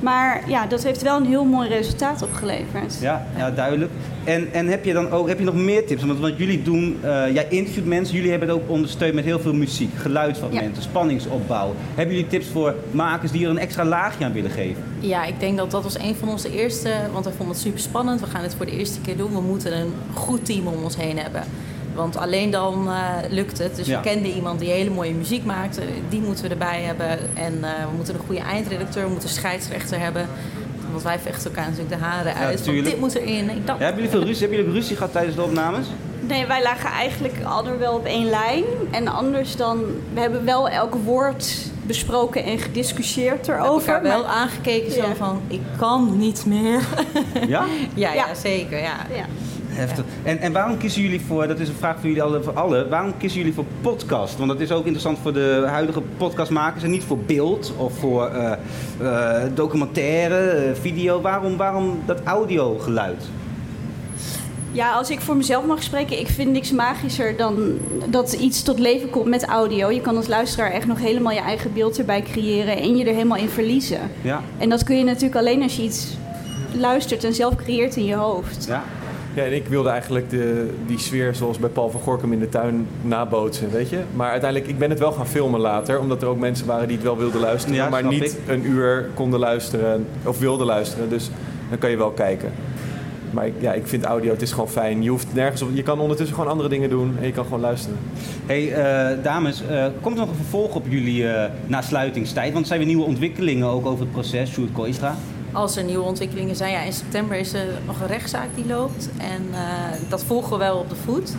Maar 0.00 0.42
ja, 0.46 0.66
dat 0.66 0.82
heeft 0.82 1.02
wel 1.02 1.16
een 1.16 1.26
heel 1.26 1.44
mooi 1.44 1.68
resultaat 1.68 2.22
opgeleverd. 2.22 2.98
Ja, 3.00 3.26
ja 3.36 3.50
duidelijk. 3.50 3.90
En, 4.24 4.52
en 4.52 4.66
heb 4.66 4.84
je 4.84 4.92
dan 4.92 5.10
ook 5.10 5.28
heb 5.28 5.38
je 5.38 5.44
nog 5.44 5.54
meer 5.54 5.86
tips? 5.86 6.04
Want 6.04 6.18
wat 6.18 6.36
jullie 6.36 6.62
doen, 6.62 6.98
eh, 7.02 7.34
jij 7.34 7.46
interviewt 7.48 7.86
mensen, 7.86 8.14
jullie 8.14 8.30
hebben 8.30 8.48
het 8.48 8.58
ook 8.58 8.70
ondersteund 8.70 9.14
met 9.14 9.24
heel 9.24 9.40
veel 9.40 9.54
muziek, 9.54 9.90
geluidsfragmenten, 9.96 10.82
spanningsopbouw. 10.82 11.74
Hebben 11.94 12.14
jullie 12.14 12.30
tips 12.30 12.46
voor 12.46 12.74
makers 12.90 13.32
die 13.32 13.44
er 13.44 13.50
een 13.50 13.58
extra 13.58 13.84
laagje 13.84 14.24
aan 14.24 14.32
willen 14.32 14.50
geven? 14.50 14.82
Ja, 15.00 15.24
ik 15.24 15.40
denk 15.40 15.56
dat 15.56 15.70
dat 15.70 15.82
was 15.82 15.98
een 15.98 16.14
van 16.14 16.28
onze 16.28 16.52
eerste, 16.52 16.90
want 17.12 17.24
we 17.24 17.30
vonden 17.30 17.54
het 17.54 17.64
super 17.64 17.80
spannend. 17.80 18.20
We 18.20 18.26
gaan 18.26 18.42
het 18.42 18.54
voor 18.54 18.66
de 18.66 18.76
eerste 18.76 19.00
keer 19.00 19.16
doen. 19.16 19.32
We 19.32 19.40
moeten 19.40 19.78
een 19.78 19.92
goed 20.14 20.44
team 20.44 20.66
om 20.66 20.82
ons 20.82 20.96
heen 20.96 21.18
hebben. 21.18 21.42
Want 21.94 22.16
alleen 22.16 22.50
dan 22.50 22.88
eh, 22.88 22.94
lukt 23.30 23.58
het. 23.58 23.76
Dus 23.76 23.86
Ja. 23.86 23.96
we 23.96 24.08
kenden 24.08 24.32
iemand 24.32 24.60
die 24.60 24.70
hele 24.70 24.90
mooie 24.90 25.14
muziek 25.14 25.44
maakte. 25.44 25.80
Die 26.08 26.20
moeten 26.20 26.44
we 26.44 26.50
erbij 26.50 26.82
hebben. 26.82 27.08
En 27.34 27.58
eh, 27.64 27.70
we 27.90 27.96
moeten 27.96 28.14
een 28.14 28.20
goede 28.26 28.40
eindredacteur, 28.40 29.02
we 29.04 29.10
moeten 29.10 29.28
een 29.28 29.34
scheidsrechter 29.34 29.98
hebben. 30.00 30.26
Want 30.90 31.02
wij 31.02 31.18
vechten 31.18 31.50
elkaar 31.50 31.64
natuurlijk 31.70 31.98
de 31.98 32.04
haren 32.04 32.34
uit. 32.34 32.66
Want 32.66 32.84
dit 32.84 33.00
moet 33.00 33.14
erin. 33.14 33.50
Ik 33.50 33.66
dacht, 33.66 33.78
Ja, 33.78 33.84
hebben 33.84 34.02
jullie 34.04 34.18
veel 34.18 34.26
ruzie? 34.28 34.40
Hebben 34.46 34.58
jullie 34.58 34.80
ruzie 34.80 34.96
gehad 34.96 35.12
tijdens 35.12 35.36
de 35.36 35.42
opnames? 35.42 35.86
Nee, 36.20 36.46
wij 36.46 36.62
lagen 36.62 36.90
eigenlijk 36.90 37.34
altijd 37.44 37.78
wel 37.78 37.94
op 37.94 38.04
één 38.04 38.28
lijn. 38.30 38.64
En 38.90 39.08
anders 39.08 39.56
dan, 39.56 39.78
we 40.14 40.20
hebben 40.20 40.44
wel 40.44 40.68
elk 40.68 40.94
woord 41.04 41.56
besproken 41.82 42.44
en 42.44 42.58
gediscussieerd 42.58 43.46
we 43.46 43.52
hebben 43.52 43.68
erover. 43.70 43.88
elkaar 43.94 44.02
wel 44.10 44.22
maar- 44.22 44.30
aangekeken 44.34 44.92
zo 44.92 45.02
Ja. 45.06 45.14
van, 45.14 45.40
ik 45.46 45.60
kan 45.78 46.18
niet 46.18 46.46
meer. 46.46 46.80
Ja? 47.48 47.64
ja, 47.94 48.12
ja, 48.12 48.34
zeker. 48.34 48.78
Ja. 48.78 48.96
Heftig. 49.80 50.04
En, 50.22 50.38
en 50.38 50.52
waarom 50.52 50.78
kiezen 50.78 51.02
jullie 51.02 51.20
voor, 51.20 51.46
dat 51.48 51.58
is 51.58 51.68
een 51.68 51.74
vraag 51.74 51.94
voor 51.98 52.06
jullie 52.06 52.22
alle, 52.22 52.42
voor 52.42 52.52
alle, 52.52 52.88
waarom 52.88 53.16
kiezen 53.18 53.38
jullie 53.38 53.54
voor 53.54 53.64
podcast? 53.80 54.36
Want 54.36 54.50
dat 54.50 54.60
is 54.60 54.72
ook 54.72 54.84
interessant 54.84 55.18
voor 55.18 55.32
de 55.32 55.64
huidige 55.66 56.02
podcastmakers 56.16 56.82
en 56.82 56.90
niet 56.90 57.04
voor 57.04 57.18
beeld 57.18 57.72
of 57.76 57.98
voor 57.98 58.26
eh, 58.26 59.42
documentaire, 59.54 60.36
eh, 60.36 60.74
video. 60.80 61.20
Waarom, 61.20 61.56
waarom 61.56 61.98
dat 62.06 62.20
audiogeluid? 62.24 63.24
Ja, 64.72 64.92
als 64.92 65.10
ik 65.10 65.20
voor 65.20 65.36
mezelf 65.36 65.64
mag 65.64 65.82
spreken, 65.82 66.20
ik 66.20 66.28
vind 66.28 66.50
niks 66.50 66.72
magischer 66.72 67.36
dan 67.36 67.78
dat 68.06 68.32
iets 68.32 68.62
tot 68.62 68.78
leven 68.78 69.10
komt 69.10 69.26
met 69.26 69.44
audio. 69.44 69.90
Je 69.90 70.00
kan 70.00 70.16
als 70.16 70.26
luisteraar 70.26 70.70
echt 70.70 70.86
nog 70.86 70.98
helemaal 70.98 71.32
je 71.32 71.40
eigen 71.40 71.72
beeld 71.72 71.98
erbij 71.98 72.22
creëren 72.22 72.76
en 72.76 72.96
je 72.96 73.04
er 73.04 73.14
helemaal 73.14 73.38
in 73.38 73.48
verliezen. 73.48 74.00
Ja. 74.22 74.42
En 74.58 74.68
dat 74.68 74.84
kun 74.84 74.98
je 74.98 75.04
natuurlijk 75.04 75.36
alleen 75.36 75.62
als 75.62 75.76
je 75.76 75.82
iets 75.82 76.16
luistert 76.72 77.24
en 77.24 77.34
zelf 77.34 77.56
creëert 77.56 77.96
in 77.96 78.04
je 78.04 78.14
hoofd. 78.14 78.64
Ja. 78.66 78.84
Ja, 79.40 79.46
en 79.46 79.54
ik 79.54 79.66
wilde 79.66 79.88
eigenlijk 79.88 80.30
de, 80.30 80.70
die 80.86 80.98
sfeer 80.98 81.34
zoals 81.34 81.58
bij 81.58 81.68
Paul 81.68 81.90
van 81.90 82.00
Gorkum 82.00 82.32
in 82.32 82.38
de 82.38 82.48
tuin 82.48 82.86
nabootsen, 83.02 83.70
weet 83.70 83.88
je. 83.88 83.98
Maar 84.14 84.30
uiteindelijk, 84.30 84.70
ik 84.70 84.78
ben 84.78 84.90
het 84.90 84.98
wel 84.98 85.12
gaan 85.12 85.26
filmen 85.26 85.60
later, 85.60 86.00
omdat 86.00 86.22
er 86.22 86.28
ook 86.28 86.38
mensen 86.38 86.66
waren 86.66 86.86
die 86.88 86.96
het 86.96 87.06
wel 87.06 87.16
wilden 87.18 87.40
luisteren, 87.40 87.76
Ja, 87.76 87.88
maar 87.88 88.04
niet 88.06 88.22
ik. 88.24 88.38
een 88.46 88.66
uur 88.66 89.08
konden 89.14 89.40
luisteren 89.40 90.06
of 90.24 90.38
wilden 90.38 90.66
luisteren. 90.66 91.08
Dus 91.08 91.30
dan 91.68 91.78
kan 91.78 91.90
je 91.90 91.96
wel 91.96 92.10
kijken. 92.10 92.52
Maar 93.30 93.46
ik, 93.46 93.54
ja, 93.58 93.72
ik 93.72 93.86
vind 93.86 94.04
audio, 94.04 94.30
het 94.32 94.42
is 94.42 94.52
gewoon 94.52 94.68
fijn. 94.68 95.02
Je 95.02 95.10
hoeft 95.10 95.34
nergens 95.34 95.62
op, 95.62 95.68
je 95.72 95.82
kan 95.82 96.00
ondertussen 96.00 96.36
gewoon 96.36 96.50
andere 96.50 96.68
dingen 96.68 96.90
doen 96.90 97.16
en 97.20 97.26
je 97.26 97.32
kan 97.32 97.44
gewoon 97.44 97.60
luisteren. 97.60 97.98
Hey 98.46 98.72
eh, 98.72 99.22
dames, 99.22 99.62
eh, 99.66 99.86
komt 100.00 100.14
er 100.14 100.20
nog 100.20 100.30
een 100.30 100.36
vervolg 100.36 100.74
op 100.74 100.84
jullie 100.88 101.28
eh 101.28 101.50
nasluitingstijd? 101.66 102.48
Want 102.52 102.60
er 102.60 102.66
zijn 102.66 102.78
weer 102.78 102.88
nieuwe 102.88 103.04
ontwikkelingen 103.04 103.66
ook 103.68 103.86
over 103.86 104.00
het 104.00 104.12
proces, 104.12 104.50
Sjoerd 104.50 104.72
Kooistra. 104.72 105.14
Als 105.52 105.76
er 105.76 105.84
nieuwe 105.84 106.04
ontwikkelingen 106.04 106.56
zijn, 106.56 106.72
ja, 106.72 106.80
in 106.80 106.92
september 106.92 107.36
is 107.36 107.52
er 107.52 107.66
nog 107.86 108.00
een 108.00 108.06
rechtszaak 108.06 108.48
die 108.54 108.66
loopt. 108.66 109.08
En 109.18 109.48
eh, 109.52 109.60
dat 110.08 110.24
volgen 110.24 110.50
we 110.50 110.56
wel 110.58 110.78
op 110.78 110.88
de 110.88 110.94
voet. 110.96 111.34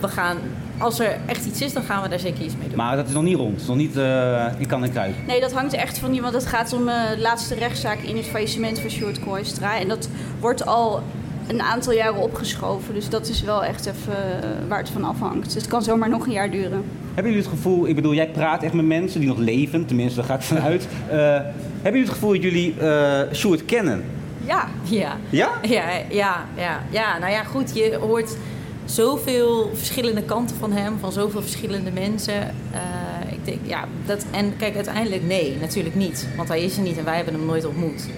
We 0.00 0.08
gaan, 0.08 0.36
als 0.78 0.98
er 0.98 1.16
echt 1.26 1.46
iets 1.46 1.60
is, 1.60 1.72
dan 1.72 1.82
gaan 1.82 2.02
we 2.02 2.08
daar 2.08 2.18
zeker 2.18 2.44
iets 2.44 2.56
mee 2.56 2.68
doen. 2.68 2.76
Maar 2.76 2.96
dat 2.96 3.08
is 3.08 3.14
nog 3.14 3.22
niet 3.22 3.36
rond, 3.36 3.52
het 3.52 3.60
is 3.60 3.66
nog 3.66 3.76
niet 3.76 3.96
eh 3.96 4.46
in 4.58 4.66
kan 4.66 4.84
en 4.84 4.90
kruid. 4.90 5.14
Nee, 5.26 5.40
dat 5.40 5.52
hangt 5.52 5.72
echt 5.72 5.98
van 5.98 6.14
je, 6.14 6.20
want 6.20 6.34
het 6.34 6.46
gaat 6.46 6.72
om 6.72 6.88
eh, 6.88 7.10
de 7.10 7.20
laatste 7.20 7.54
rechtszaak 7.54 7.98
in 7.98 8.16
het 8.16 8.26
faillissement 8.26 8.78
van 8.78 8.90
Sjoerd 8.90 9.20
Kooistra. 9.20 9.78
En 9.78 9.88
dat 9.88 10.08
wordt 10.40 10.66
al 10.66 11.02
een 11.46 11.62
aantal 11.62 11.92
jaren 11.92 12.22
opgeschoven. 12.22 12.94
Dus 12.94 13.08
dat 13.08 13.28
is 13.28 13.42
wel 13.42 13.64
echt 13.64 13.86
even 13.86 14.68
waar 14.68 14.78
het 14.78 14.90
van 14.90 15.04
afhangt. 15.04 15.44
Dus 15.44 15.54
het 15.54 15.66
kan 15.66 15.82
zomaar 15.82 16.08
nog 16.08 16.26
een 16.26 16.32
jaar 16.32 16.50
duren. 16.50 16.84
Hebben 17.14 17.32
jullie 17.32 17.48
het 17.48 17.58
gevoel, 17.58 17.88
ik 17.88 17.94
bedoel, 17.94 18.14
jij 18.14 18.28
praat 18.28 18.62
echt 18.62 18.72
met 18.72 18.86
mensen 18.86 19.20
die 19.20 19.28
nog 19.28 19.38
leven, 19.38 19.86
tenminste, 19.86 20.16
daar 20.16 20.28
ga 20.28 20.34
ik 20.34 20.42
vanuit. 20.42 20.88
Eh, 21.08 21.16
hebben 21.16 21.50
jullie 21.82 22.00
het 22.00 22.10
gevoel 22.10 22.32
dat 22.32 22.42
jullie 22.42 22.74
eh 22.78 23.20
Sjoerd 23.32 23.64
kennen? 23.64 24.04
Ja. 24.44 24.68
Ja? 24.82 25.16
Ja? 25.30 25.50
Ja, 25.62 25.90
ja, 26.10 26.46
ja, 26.56 26.82
ja. 26.90 27.18
Nou 27.18 27.32
ja, 27.32 27.44
goed, 27.44 27.74
je 27.74 27.96
hoort 28.00 28.36
zoveel 28.84 29.70
verschillende 29.74 30.22
kanten 30.22 30.56
van 30.56 30.72
hem, 30.72 30.98
van 31.00 31.12
zoveel 31.12 31.40
verschillende 31.40 31.90
mensen. 31.90 32.42
Eh, 32.72 33.32
ik 33.32 33.44
denk, 33.44 33.58
ja, 33.62 33.84
dat, 34.06 34.26
en 34.30 34.56
kijk, 34.56 34.74
uiteindelijk 34.74 35.22
nee, 35.22 35.56
natuurlijk 35.60 35.94
niet. 35.94 36.28
Want 36.36 36.48
hij 36.48 36.62
is 36.62 36.76
er 36.76 36.82
niet 36.82 36.98
en 36.98 37.04
wij 37.04 37.16
hebben 37.16 37.34
hem 37.34 37.46
nooit 37.46 37.64
ontmoet. 37.64 38.08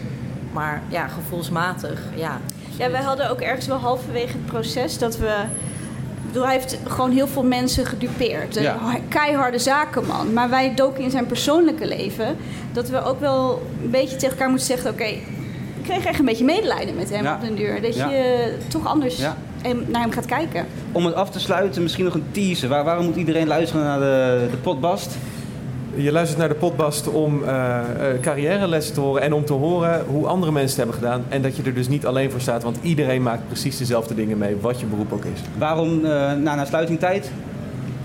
Maar 0.53 0.83
ja, 0.89 1.09
gevoelsmatig, 1.09 2.03
ja. 2.17 2.41
Ja, 2.79 2.91
wij 2.91 3.03
hadden 3.03 3.31
ook 3.31 3.41
ergens 3.41 3.67
wel 3.67 3.77
halverwege 3.77 4.33
het 4.33 4.47
proces 4.47 4.99
dat 4.99 5.19
we... 5.19 5.45
Bedoel, 6.35 6.49
hij 6.49 6.59
heeft 6.59 6.79
gewoon 6.89 7.11
heel 7.11 7.27
veel 7.27 7.43
mensen 7.45 7.87
gedupeerd. 7.87 8.57
Een 8.57 8.63
Ja. 8.63 8.79
keiharde 9.09 9.59
zakenman. 9.59 10.33
Maar 10.33 10.51
wij 10.51 10.75
doken 10.75 11.03
in 11.03 11.11
zijn 11.11 11.27
persoonlijke 11.27 11.87
leven... 11.87 12.37
dat 12.73 12.89
we 12.89 13.05
ook 13.05 13.21
wel 13.21 13.63
een 13.83 13.91
beetje 13.91 14.17
tegen 14.17 14.31
elkaar 14.31 14.49
moeten 14.49 14.67
zeggen... 14.67 14.91
oké, 14.91 15.05
ik 15.05 15.23
kreeg 15.83 16.05
echt 16.05 16.19
een 16.19 16.25
beetje 16.25 16.45
medelijden 16.45 16.95
met 16.95 17.11
hem 17.11 17.25
Ja. 17.25 17.35
op 17.35 17.41
den 17.41 17.55
duur. 17.55 17.83
Dat 17.83 17.95
je 17.97 18.53
toch 18.69 18.87
anders 18.87 19.19
naar 19.87 20.01
hem 20.01 20.11
gaat 20.13 20.27
kijken. 20.27 20.67
Om 20.93 21.07
het 21.07 21.15
af 21.15 21.31
te 21.31 21.41
sluiten, 21.41 21.83
misschien 21.83 22.05
nog 22.05 22.15
een 22.15 22.25
teaser. 22.31 22.69
Waar, 22.69 22.85
waarom 22.85 23.05
moet 23.05 23.17
iedereen 23.17 23.47
luisteren 23.47 23.85
naar 23.85 23.99
de, 23.99 24.47
de 24.51 24.57
potbast? 24.57 25.17
Je 25.97 26.13
luistert 26.13 26.39
naar 26.39 26.49
de 26.49 26.55
potbast 26.55 27.09
om 27.09 27.45
eh 27.45 27.53
eh, 27.75 28.21
carrièrelessen 28.21 28.95
te 28.95 29.01
horen 29.01 29.23
en 29.23 29.33
om 29.33 29.45
te 29.45 29.53
horen 29.53 30.05
hoe 30.07 30.27
andere 30.27 30.53
mensen 30.53 30.69
het 30.69 30.89
hebben 30.89 30.95
gedaan. 30.95 31.25
En 31.29 31.43
dat 31.43 31.57
je 31.57 31.63
er 31.63 31.75
dus 31.75 31.89
niet 31.89 32.07
alleen 32.07 32.31
voor 32.31 32.41
staat, 32.41 32.63
want 32.63 32.79
iedereen 32.83 33.23
maakt 33.23 33.47
precies 33.47 33.79
dezelfde 33.79 34.15
dingen 34.15 34.39
mee, 34.39 34.57
wat 34.61 34.81
je 34.81 34.87
beroep 34.87 35.13
ook 35.13 35.25
is. 35.25 35.41
Waarom 35.59 36.05
eh, 36.05 36.11
na 36.33 36.55
nasluitingtijd? 36.55 37.31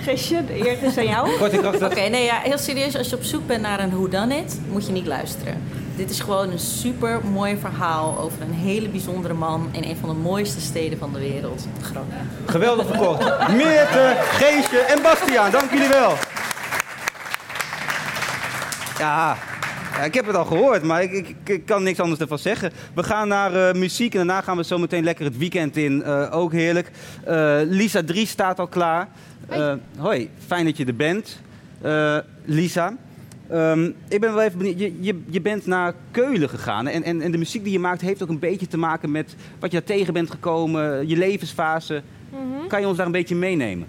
Gistje, 0.02 0.46
de 0.46 0.68
eer 0.68 0.84
is 0.84 0.98
aan 0.98 1.06
jou. 1.06 1.30
Kort 1.40 1.52
en 1.52 1.60
krachtig. 1.60 1.92
Oké, 1.92 2.10
nee, 2.10 2.24
ja, 2.24 2.40
heel 2.44 2.58
serieus. 2.58 2.98
Als 2.98 3.10
je 3.10 3.16
op 3.16 3.24
zoek 3.24 3.48
bent 3.48 3.62
naar 3.62 3.80
een 3.80 3.90
whodunit, 3.90 4.60
moet 4.72 4.86
je 4.86 4.92
niet 4.92 5.08
luisteren. 5.08 5.62
Dit 5.96 6.10
is 6.10 6.20
gewoon 6.20 6.52
een 6.52 6.60
super 6.60 7.20
mooi 7.32 7.58
verhaal 7.58 8.20
over 8.20 8.42
een 8.42 8.54
hele 8.54 8.90
bijzondere 8.90 9.34
man 9.34 9.70
in 9.72 9.84
een 9.84 9.98
van 9.98 10.10
de 10.10 10.16
mooiste 10.16 10.62
steden 10.62 11.00
van 11.00 11.14
de 11.14 11.20
wereld, 11.20 11.68
Groningen. 11.82 12.30
Geweldig 12.46 12.88
verkocht. 12.88 13.52
Meerte, 13.52 14.16
Geesje 14.18 14.80
en 14.80 15.02
Bastiaan, 15.02 15.52
dank 15.52 15.72
jullie 15.72 15.90
wel. 15.90 16.14
Ja, 19.00 19.38
ik 20.04 20.14
heb 20.14 20.26
het 20.26 20.36
al 20.36 20.46
gehoord, 20.46 20.84
maar 20.84 21.04
ik, 21.04 21.12
ik, 21.12 21.36
ik 21.44 21.66
kan 21.66 21.84
niks 21.84 22.00
anders 22.00 22.20
ervan 22.20 22.40
zeggen. 22.40 22.72
We 22.94 23.04
gaan 23.04 23.28
naar 23.28 23.54
eh, 23.56 23.74
muziek 23.74 24.12
en 24.12 24.18
daarna 24.18 24.42
gaan 24.42 24.58
we 24.58 24.64
zo 24.64 24.78
meteen 24.78 25.04
lekker 25.04 25.26
het 25.26 25.38
weekend 25.38 25.78
in. 25.78 26.04
Eh, 26.04 26.28
ook 26.32 26.52
heerlijk. 26.52 26.92
Eh, 27.24 27.60
Lisa 27.64 28.04
3 28.04 28.26
staat 28.26 28.60
al 28.60 28.68
klaar. 28.68 29.08
Eh, 29.48 29.74
hoi, 29.98 30.30
fijn 30.48 30.66
dat 30.66 30.78
je 30.78 30.86
er 30.86 30.96
bent. 30.96 31.42
Lisa, 32.46 32.96
ehm, 33.50 33.92
ik 34.08 34.20
ben 34.20 34.34
wel 34.34 34.42
even 34.42 34.58
benieuwd. 34.58 34.80
Je, 34.80 34.94
je, 35.00 35.22
je 35.30 35.42
bent 35.42 35.66
naar 35.66 35.94
Keulen 36.12 36.50
gegaan 36.50 36.88
en, 36.88 37.04
en, 37.04 37.22
en 37.22 37.32
de 37.32 37.38
muziek 37.38 37.64
die 37.64 37.74
je 37.74 37.80
maakt 37.80 38.02
heeft 38.02 38.24
ook 38.24 38.30
een 38.30 38.40
beetje 38.40 38.68
te 38.68 38.78
maken 38.78 39.12
met 39.12 39.36
wat 39.60 39.72
je 39.72 39.78
daar 39.78 39.96
tegen 39.96 40.14
bent 40.14 40.32
gekomen, 40.32 41.08
je 41.08 41.18
levensfase. 41.18 42.02
Kan 42.68 42.82
je 42.82 42.88
ons 42.88 42.98
daar 42.98 43.06
een 43.06 43.12
beetje 43.12 43.36
meenemen? 43.36 43.88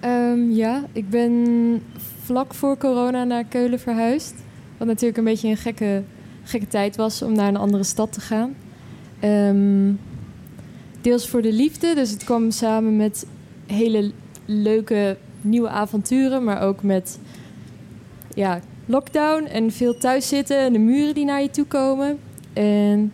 Ehm, 0.00 0.50
ja, 0.50 0.84
ik 0.92 1.10
ben 1.10 1.82
vlak 2.30 2.54
voor 2.54 2.76
corona 2.76 3.24
naar 3.24 3.44
Keulen 3.44 3.80
verhuisd. 3.80 4.34
Wat 4.76 4.86
natuurlijk 4.86 5.18
een 5.18 5.24
beetje 5.24 5.48
een 5.48 5.56
gekke, 5.56 6.02
gekke 6.42 6.66
tijd 6.66 6.96
was 6.96 7.22
om 7.22 7.32
naar 7.32 7.48
een 7.48 7.56
andere 7.56 7.84
stad 7.84 8.12
te 8.12 8.20
gaan. 8.20 8.54
Ehm, 9.20 9.92
deels 11.00 11.28
voor 11.28 11.42
de 11.42 11.52
liefde, 11.52 11.94
dus 11.94 12.10
het 12.10 12.24
kwam 12.24 12.50
samen 12.50 12.96
met 12.96 13.26
hele 13.66 14.12
leuke 14.44 15.16
nieuwe 15.40 15.68
avonturen, 15.68 16.44
maar 16.44 16.62
ook 16.62 16.82
met 16.82 17.18
ja, 18.34 18.60
lockdown 18.86 19.44
en 19.44 19.72
veel 19.72 19.98
thuiszitten 19.98 20.58
en 20.58 20.72
de 20.72 20.78
muren 20.78 21.14
die 21.14 21.24
naar 21.24 21.42
je 21.42 21.50
toe 21.50 21.66
komen. 21.66 22.18
En 22.52 23.12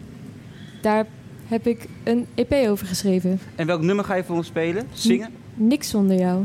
daar 0.83 1.07
heb 1.47 1.67
ik 1.67 1.89
een 2.05 2.27
EP 2.35 2.53
over 2.69 2.87
geschreven. 2.87 3.41
En 3.55 3.67
welk 3.67 3.83
nummer 3.83 4.05
ga 4.05 4.15
je 4.15 4.25
voor 4.25 4.37
ons 4.37 4.47
spelen? 4.47 4.87
Zingen? 4.93 5.31
Niks 5.55 5.89
zonder 5.89 6.19
jou. 6.19 6.45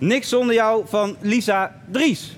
Niks 0.00 0.28
zonder 0.28 0.54
jou 0.54 0.86
van 0.86 1.16
Lisa 1.20 1.74
Dries. 1.90 2.36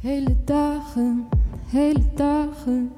Hele 0.00 0.44
dagen, 0.44 1.28
hele 1.66 2.14
dagen. 2.14 2.92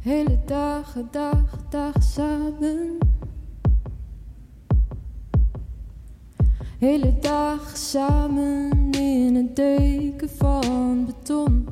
Hele 0.00 0.38
dagen, 0.46 1.08
dagen, 1.10 1.58
dagen 1.70 2.02
samen. 2.02 2.98
Hele 6.78 7.14
dag 7.20 7.76
samen 7.76 8.90
in 8.90 9.36
een 9.36 9.50
deken 9.54 10.28
van 10.36 11.06
beton. 11.06 11.68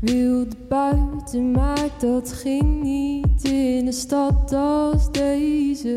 Wilde 0.00 0.56
buiten, 0.68 1.50
maar 1.50 1.88
dat 1.98 2.32
ging 2.32 2.82
niet 2.82 3.44
in 3.44 3.86
een 3.86 3.92
stad 3.92 4.52
als 4.52 5.12
deze. 5.12 5.96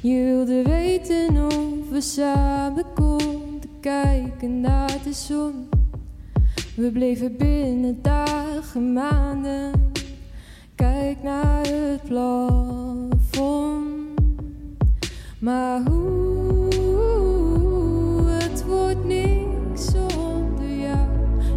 Je 0.00 0.22
wilde 0.24 0.62
weten 0.62 1.46
of 1.46 1.88
we 1.90 2.00
samen 2.00 2.84
konden 2.94 3.70
kijken 3.80 4.60
naar 4.60 4.98
de 5.04 5.12
zon. 5.12 5.68
We 6.76 6.90
bleven 6.90 7.36
binnen 7.36 7.98
dagen, 8.02 8.92
maanden. 8.92 9.92
Kijk 10.74 11.22
naar 11.22 11.66
het 11.66 12.02
plafond. 12.02 13.10
Maar 15.38 15.82
hoe, 15.88 16.39
wordt 18.70 19.04
niks 19.04 19.84
zonder 19.84 20.70
jou. 20.78 21.08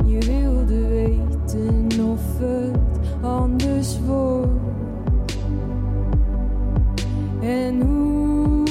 Je 0.06 0.20
wilde 0.20 0.88
weten 0.88 2.10
of 2.12 2.22
het 2.38 2.78
anders 3.22 4.00
wordt. 4.06 5.38
En 7.42 7.82
hoe 7.82 8.64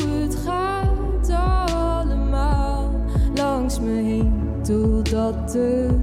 het 0.00 0.36
gaat 0.36 1.30
allemaal 1.30 2.90
langs 3.34 3.80
me 3.80 3.90
heen 3.90 4.32
totdat 4.62 5.52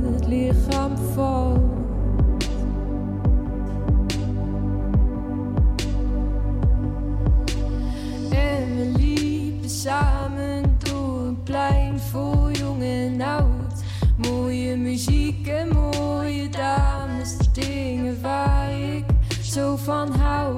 het 0.03 0.27
lichaam 0.27 0.97
valt. 1.13 1.82
Van 19.83 20.11
hou. 20.11 20.55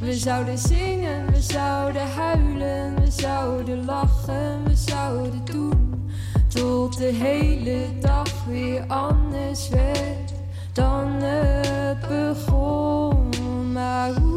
We 0.00 0.14
zouden 0.14 0.58
zingen, 0.58 1.32
we 1.32 1.40
zouden 1.40 2.10
huilen, 2.10 2.94
we 3.00 3.10
zouden 3.10 3.84
lachen, 3.84 4.64
we 4.64 4.76
zouden 4.76 5.44
doen. 5.44 6.10
Tot 6.48 6.98
de 6.98 7.04
hele 7.04 7.86
dag 8.00 8.44
weer 8.48 8.84
anders 8.86 9.68
werd 9.68 10.32
dan 10.72 11.08
het 11.08 12.08
begon. 12.08 13.28
Maar 13.72 14.12
hoe, 14.12 14.33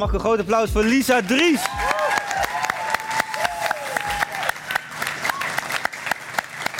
mag 0.00 0.12
een 0.12 0.20
groot 0.20 0.38
applaus 0.38 0.70
voor 0.70 0.82
Lisa 0.82 1.22
Dries. 1.22 1.60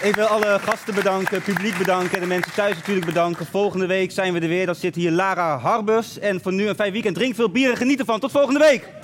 Ik 0.03 0.15
wil 0.15 0.25
alle 0.27 0.59
gasten 0.59 0.95
bedanken, 0.95 1.43
publiek 1.43 1.79
bedanken 1.79 2.15
en 2.15 2.21
de 2.21 2.27
mensen 2.27 2.53
thuis 2.53 2.75
natuurlijk 2.75 3.07
bedanken. 3.07 3.47
Volgende 3.47 3.87
week 3.87 4.11
zijn 4.11 4.33
we 4.33 4.41
er 4.41 4.49
weer. 4.49 4.67
Dan 4.67 4.75
zit 4.75 4.95
hier 4.95 5.11
Lara 5.11 5.59
Harbers. 5.59 6.19
En 6.19 6.41
voor 6.43 6.53
nu 6.53 6.69
een 6.69 6.75
fijn 6.75 6.93
weekend. 6.93 7.15
Drink 7.15 7.35
veel 7.35 7.51
bier 7.51 7.71
en 7.71 7.77
geniet 7.77 7.99
ervan. 7.99 8.21
Tot 8.21 8.31
volgende 8.31 8.61
week. 8.61 9.00